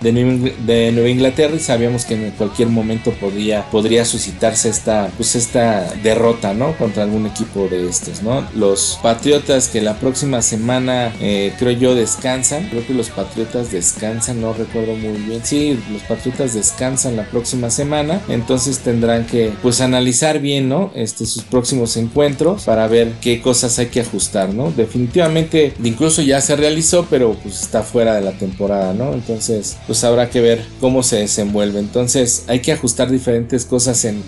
de, 0.00 0.92
Nueva 0.92 1.08
Inglaterra 1.08 1.54
y 1.54 1.60
sabíamos 1.60 2.04
que 2.04 2.14
en 2.14 2.30
cualquier 2.32 2.68
momento 2.68 3.12
podría, 3.12 3.64
suscitarse 4.04 4.68
esta, 4.68 5.10
pues 5.16 5.34
esta 5.34 5.92
derrota, 6.02 6.54
¿no? 6.54 6.76
Contra 6.76 7.02
algún 7.02 7.26
equipo 7.26 7.68
de 7.68 7.88
estos, 7.88 8.22
¿no? 8.22 8.46
Los 8.54 8.98
Patriotas 9.02 9.68
que 9.68 9.80
la 9.80 9.94
próxima 9.98 10.42
semana 10.42 11.12
eh, 11.20 11.52
creo 11.58 11.72
yo 11.72 11.94
descansan, 11.94 12.68
creo 12.68 12.86
que 12.86 12.94
los 12.94 13.10
Patriotas 13.10 13.70
descansan, 13.72 14.40
no 14.40 14.52
recuerdo 14.52 14.94
muy 14.94 15.18
bien, 15.18 15.40
sí, 15.44 15.78
los 15.92 16.02
Patriotas 16.02 16.54
descansan 16.54 17.16
la 17.16 17.24
próxima 17.24 17.70
semana, 17.70 18.20
entonces 18.28 18.78
tendrán 18.78 19.26
que 19.26 19.52
pues 19.62 19.80
analizar 19.80 20.40
bien, 20.40 20.68
¿no? 20.68 20.90
Este, 20.94 21.26
sus 21.26 21.42
próximos 21.42 21.96
encuentros 21.96 22.64
para 22.64 22.86
ver 22.86 23.12
qué 23.20 23.40
cosas 23.40 23.78
hay 23.78 23.86
que 23.86 24.00
ajustar, 24.00 24.54
¿no? 24.54 24.70
Definitivamente, 24.70 25.74
incluso 25.82 26.22
ya 26.22 26.40
se 26.40 26.56
realizó, 26.56 27.06
pero 27.10 27.34
pues 27.42 27.62
está 27.62 27.82
fuera 27.82 28.14
de 28.14 28.22
la 28.22 28.32
temporada, 28.32 28.94
¿no? 28.94 29.12
Entonces, 29.12 29.76
pues 29.88 30.04
habrá 30.04 30.28
que 30.28 30.42
ver 30.42 30.64
cómo 30.80 31.02
se 31.02 31.16
desenvuelve. 31.16 31.80
Entonces 31.80 32.44
hay 32.46 32.60
que 32.60 32.72
ajustar 32.72 33.10
diferentes 33.10 33.64
cosas 33.64 34.04
en, 34.04 34.22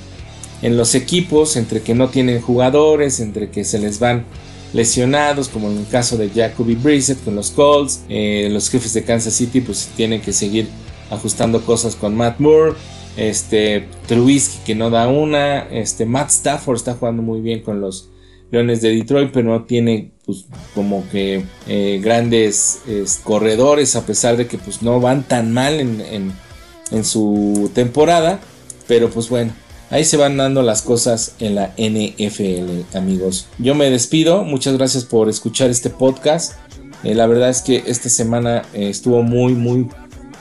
los 0.63 0.95
equipos, 0.95 1.57
entre 1.57 1.83
que 1.83 1.95
no 1.95 2.09
tienen 2.09 2.41
jugadores, 2.41 3.21
entre 3.21 3.51
que 3.51 3.65
se 3.65 3.79
les 3.79 3.99
van 3.99 4.25
lesionados, 4.73 5.49
como 5.49 5.71
en 5.71 5.79
el 5.79 5.87
caso 5.87 6.17
de 6.17 6.31
Jacoby 6.31 6.75
Brissett 6.77 7.23
con 7.25 7.35
los 7.35 7.51
Colts, 7.51 8.01
eh, 8.09 8.49
los 8.51 8.71
jefes 8.71 8.95
de 8.95 9.05
Kansas 9.05 9.35
City 9.35 9.61
pues 9.61 9.91
tienen 9.97 10.21
que 10.21 10.33
seguir 10.33 10.69
ajustando 11.11 11.65
cosas 11.65 11.95
con 11.95 12.15
Matt 12.15 12.41
Moore, 12.41 12.75
este 13.17 13.87
Trubisky 14.07 14.59
que 14.65 14.75
no 14.75 14.91
da 14.91 15.09
una, 15.09 15.61
este 15.71 16.07
Matt 16.07 16.31
Stafford 16.31 16.77
está 16.77 16.95
jugando 16.95 17.23
muy 17.23 17.41
bien 17.41 17.61
con 17.61 17.81
los 17.81 18.09
Leones 18.51 18.83
de 18.83 18.91
Detroit, 18.91 19.31
pero 19.33 19.51
no 19.51 19.65
tiene 19.65 20.11
pues 20.27 20.45
como 20.75 21.09
que 21.11 21.45
eh, 21.67 22.01
grandes 22.03 22.81
corredores, 23.25 23.97
a 23.97 24.07
pesar 24.07 24.37
de 24.37 24.47
que 24.47 24.59
pues 24.59 24.83
no 24.83 25.01
van 25.01 25.23
tan 25.23 25.53
mal 25.53 25.81
en, 25.81 26.33
en, 26.91 27.05
su 27.05 27.71
temporada. 27.75 28.41
Pero 28.87 29.11
pues 29.11 29.29
bueno, 29.29 29.53
ahí 29.91 30.05
se 30.05 30.17
van 30.17 30.37
dando 30.37 30.63
las 30.63 30.83
cosas 30.83 31.35
en 31.39 31.55
la 31.55 31.75
NFL, 31.77 32.97
amigos. 32.97 33.47
Yo 33.59 33.75
me 33.75 33.91
despido, 33.91 34.45
muchas 34.45 34.77
gracias 34.77 35.05
por 35.05 35.29
escuchar 35.29 35.71
este 35.71 35.91
podcast. 35.91 36.55
Eh, 37.03 37.15
la 37.15 37.27
verdad 37.27 37.49
es 37.49 37.63
que 37.63 37.85
esta 37.87 38.09
semana 38.09 38.63
eh, 38.75 38.91
estuvo 38.91 39.23
muy, 39.23 39.55
muy, 39.55 39.89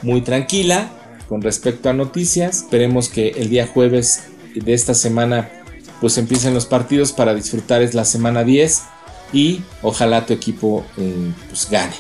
muy 0.02 0.22
tranquila 0.22 0.92
con 1.28 1.42
respecto 1.42 1.90
a 1.90 1.94
noticias. 1.94 2.64
Esperemos 2.64 3.10
que 3.10 3.30
el 3.30 3.50
día 3.50 3.68
jueves 3.68 4.24
de 4.56 4.74
esta 4.74 4.94
semana 4.94 5.50
pues 6.02 6.18
empiecen 6.18 6.54
los 6.54 6.66
partidos 6.66 7.12
para 7.12 7.34
disfrutar 7.34 7.82
es 7.82 7.94
la 7.94 8.06
semana 8.06 8.44
10 8.44 8.84
y 9.34 9.62
ojalá 9.82 10.26
tu 10.26 10.34
equipo 10.34 10.86
eh, 10.98 11.32
pues 11.48 11.70
gane. 11.70 11.96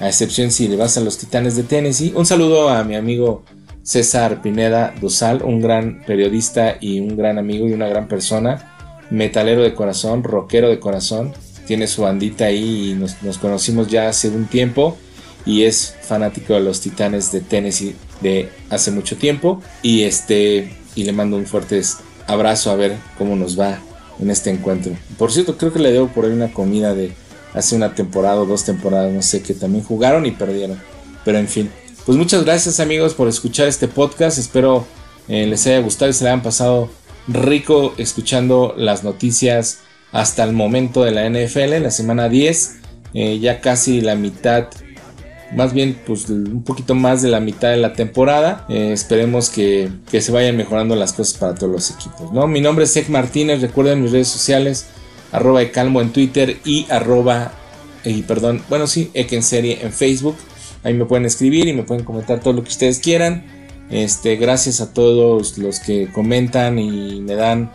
A 0.00 0.08
excepción 0.08 0.50
si 0.50 0.68
le 0.68 0.76
vas 0.76 0.96
a 0.96 1.00
los 1.00 1.16
Titanes 1.18 1.56
de 1.56 1.62
Tennessee. 1.62 2.12
Un 2.14 2.26
saludo 2.26 2.68
a 2.68 2.84
mi 2.84 2.96
amigo 2.96 3.44
César 3.82 4.42
Pineda 4.42 4.94
Dosal, 5.00 5.42
un 5.42 5.60
gran 5.60 6.02
periodista 6.04 6.76
y 6.80 7.00
un 7.00 7.16
gran 7.16 7.38
amigo 7.38 7.66
y 7.66 7.72
una 7.72 7.88
gran 7.88 8.06
persona, 8.08 8.76
metalero 9.10 9.62
de 9.62 9.74
corazón, 9.74 10.22
rockero 10.22 10.68
de 10.68 10.80
corazón. 10.80 11.32
Tiene 11.66 11.86
su 11.86 12.02
bandita 12.02 12.46
ahí 12.46 12.90
y 12.90 12.94
nos, 12.94 13.22
nos 13.22 13.38
conocimos 13.38 13.88
ya 13.88 14.08
hace 14.08 14.28
un 14.28 14.46
tiempo 14.46 14.96
y 15.46 15.62
es 15.62 15.94
fanático 16.02 16.54
de 16.54 16.60
los 16.60 16.80
Titanes 16.80 17.32
de 17.32 17.40
Tennessee 17.40 17.96
de 18.20 18.50
hace 18.70 18.90
mucho 18.90 19.16
tiempo 19.16 19.62
y 19.82 20.02
este 20.02 20.76
y 20.94 21.04
le 21.04 21.12
mando 21.12 21.36
un 21.36 21.46
fuerte 21.46 21.82
abrazo 22.26 22.70
a 22.70 22.76
ver 22.76 22.96
cómo 23.18 23.36
nos 23.36 23.58
va 23.58 23.78
en 24.18 24.30
este 24.30 24.50
encuentro. 24.50 24.92
Por 25.18 25.32
cierto, 25.32 25.56
creo 25.56 25.72
que 25.72 25.78
le 25.78 25.92
debo 25.92 26.08
por 26.08 26.24
ahí 26.24 26.32
una 26.32 26.52
comida 26.52 26.94
de 26.94 27.12
hace 27.54 27.76
una 27.76 27.94
temporada 27.94 28.40
o 28.40 28.46
dos 28.46 28.64
temporadas, 28.64 29.12
no 29.12 29.22
sé, 29.22 29.42
que 29.42 29.54
también 29.54 29.84
jugaron 29.84 30.26
y 30.26 30.30
perdieron. 30.30 30.80
Pero 31.24 31.38
en 31.38 31.48
fin, 31.48 31.70
pues 32.04 32.18
muchas 32.18 32.44
gracias 32.44 32.80
amigos 32.80 33.14
por 33.14 33.28
escuchar 33.28 33.68
este 33.68 33.88
podcast. 33.88 34.38
Espero 34.38 34.86
eh, 35.28 35.46
les 35.46 35.66
haya 35.66 35.80
gustado 35.80 36.10
y 36.10 36.14
se 36.14 36.24
le 36.24 36.30
hayan 36.30 36.42
pasado 36.42 36.88
rico 37.28 37.94
escuchando 37.96 38.74
las 38.76 39.02
noticias 39.02 39.80
hasta 40.12 40.44
el 40.44 40.52
momento 40.52 41.02
de 41.02 41.10
la 41.10 41.28
NFL, 41.28 41.82
la 41.82 41.90
semana 41.90 42.28
10, 42.28 42.76
eh, 43.14 43.38
ya 43.38 43.60
casi 43.60 44.00
la 44.00 44.14
mitad 44.14 44.68
más 45.54 45.72
bien 45.72 45.98
pues 46.06 46.28
un 46.28 46.62
poquito 46.62 46.94
más 46.94 47.22
de 47.22 47.28
la 47.28 47.40
mitad 47.40 47.70
de 47.70 47.76
la 47.76 47.92
temporada. 47.92 48.64
Eh, 48.68 48.92
esperemos 48.92 49.50
que, 49.50 49.90
se 50.10 50.32
vayan 50.32 50.56
mejorando 50.56 50.96
las 50.96 51.12
cosas 51.12 51.38
para 51.38 51.54
todos 51.54 51.72
los 51.72 51.90
equipos. 51.90 52.32
¿no? 52.32 52.46
Mi 52.46 52.60
nombre 52.60 52.84
es 52.84 52.96
Ek 52.96 53.08
Martínez, 53.08 53.60
recuerden 53.60 54.02
mis 54.02 54.12
redes 54.12 54.28
sociales, 54.28 54.86
arroba 55.32 55.64
Calmo 55.70 56.00
en 56.00 56.12
Twitter 56.12 56.58
y 56.64 56.86
arroba, 56.90 57.52
y 58.04 58.22
perdón, 58.22 58.62
bueno 58.68 58.86
sí, 58.86 59.10
en 59.14 59.42
serie 59.42 59.78
en 59.82 59.92
Facebook. 59.92 60.36
Ahí 60.84 60.94
me 60.94 61.04
pueden 61.04 61.26
escribir 61.26 61.66
y 61.66 61.72
me 61.72 61.82
pueden 61.82 62.04
comentar 62.04 62.40
todo 62.40 62.52
lo 62.52 62.62
que 62.62 62.68
ustedes 62.68 63.00
quieran. 63.00 63.44
Este, 63.90 64.34
gracias 64.34 64.80
a 64.80 64.92
todos 64.92 65.58
los 65.58 65.78
que 65.78 66.08
comentan 66.12 66.78
y 66.78 67.20
me 67.20 67.34
dan 67.34 67.70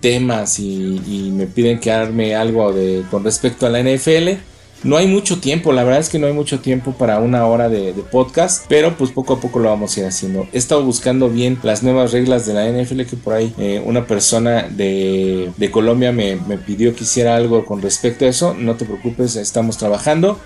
temas 0.00 0.58
y, 0.58 1.30
me 1.32 1.46
piden 1.46 1.78
que 1.78 1.92
arme 1.92 2.34
algo 2.34 2.72
de, 2.72 3.04
con 3.10 3.24
respecto 3.24 3.66
a 3.66 3.70
la 3.70 3.80
NFL. 3.80 4.51
No 4.84 4.96
hay 4.96 5.06
mucho 5.06 5.38
tiempo, 5.38 5.72
la 5.72 5.84
verdad 5.84 6.00
es 6.00 6.08
que 6.08 6.18
no 6.18 6.26
hay 6.26 6.32
mucho 6.32 6.58
tiempo 6.58 6.92
para 6.92 7.20
una 7.20 7.46
hora 7.46 7.68
de, 7.68 7.92
podcast, 8.10 8.64
pero 8.68 8.96
pues 8.96 9.12
poco 9.12 9.34
a 9.34 9.40
poco 9.40 9.60
lo 9.60 9.68
vamos 9.68 9.96
a 9.96 10.00
ir 10.00 10.06
haciendo. 10.06 10.48
He 10.52 10.58
estado 10.58 10.82
buscando 10.82 11.30
bien 11.30 11.58
las 11.62 11.84
nuevas 11.84 12.10
reglas 12.10 12.46
de 12.46 12.54
la 12.54 12.66
NFL 12.66 13.02
que 13.02 13.16
por 13.16 13.34
ahí 13.34 13.54
eh, 13.58 13.80
una 13.84 14.06
persona 14.06 14.68
de, 14.68 15.52
Colombia 15.70 16.10
me, 16.10 16.36
pidió 16.66 16.96
que 16.96 17.04
hiciera 17.04 17.36
algo 17.36 17.64
con 17.64 17.80
respecto 17.80 18.24
a 18.24 18.28
eso. 18.28 18.54
No 18.54 18.74
te 18.74 18.84
preocupes, 18.84 19.36
estamos 19.36 19.78
trabajando. 19.78 20.40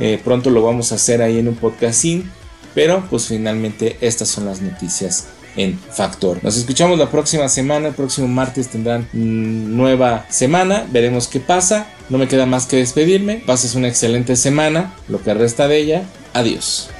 Eh, 0.00 0.18
pronto 0.24 0.48
lo 0.48 0.62
vamos 0.62 0.92
a 0.92 0.94
hacer 0.94 1.20
ahí 1.20 1.38
en 1.38 1.48
un 1.48 1.54
podcasting. 1.56 2.30
Pero 2.74 3.04
pues 3.10 3.26
finalmente 3.28 3.98
estas 4.00 4.28
son 4.28 4.46
las 4.46 4.62
noticias 4.62 5.26
en 5.56 5.78
Factor. 5.78 6.38
Nos 6.42 6.56
escuchamos 6.56 6.98
la 6.98 7.10
próxima 7.10 7.48
semana, 7.48 7.88
el 7.88 7.94
próximo 7.94 8.28
martes 8.28 8.68
tendrán 8.68 9.08
nueva 9.12 10.26
semana, 10.28 10.86
veremos 10.90 11.28
qué 11.28 11.40
pasa. 11.40 11.86
No 12.08 12.18
me 12.18 12.28
queda 12.28 12.46
más 12.46 12.66
que 12.66 12.76
despedirme. 12.76 13.42
Pases 13.46 13.74
una 13.74 13.88
excelente 13.88 14.36
semana, 14.36 14.94
lo 15.08 15.22
que 15.22 15.32
resta 15.34 15.68
de 15.68 15.78
ella. 15.78 16.02
Adiós. 16.34 16.91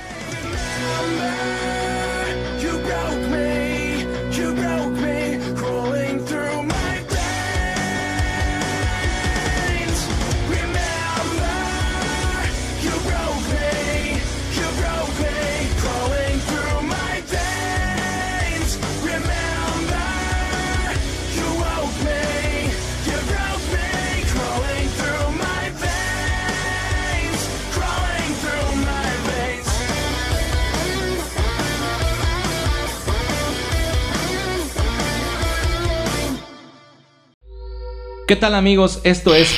¿Qué 38.32 38.36
tal 38.36 38.54
amigos? 38.54 38.98
Esto 39.04 39.34
es 39.34 39.54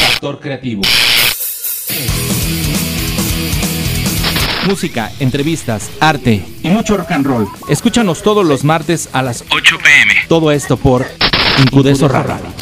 Factor 0.00 0.40
Creativo. 0.40 0.82
Música, 4.66 5.12
entrevistas, 5.20 5.92
arte 6.00 6.44
y 6.64 6.68
mucho 6.68 6.96
rock 6.96 7.12
and 7.12 7.26
roll. 7.26 7.48
Escúchanos 7.68 8.24
todos 8.24 8.44
los 8.44 8.64
martes 8.64 9.08
a 9.12 9.22
las 9.22 9.44
8 9.50 9.78
pm. 9.84 10.14
Todo 10.26 10.50
esto 10.50 10.76
por 10.76 11.06
Incudeso 11.60 12.08
Radio. 12.08 12.61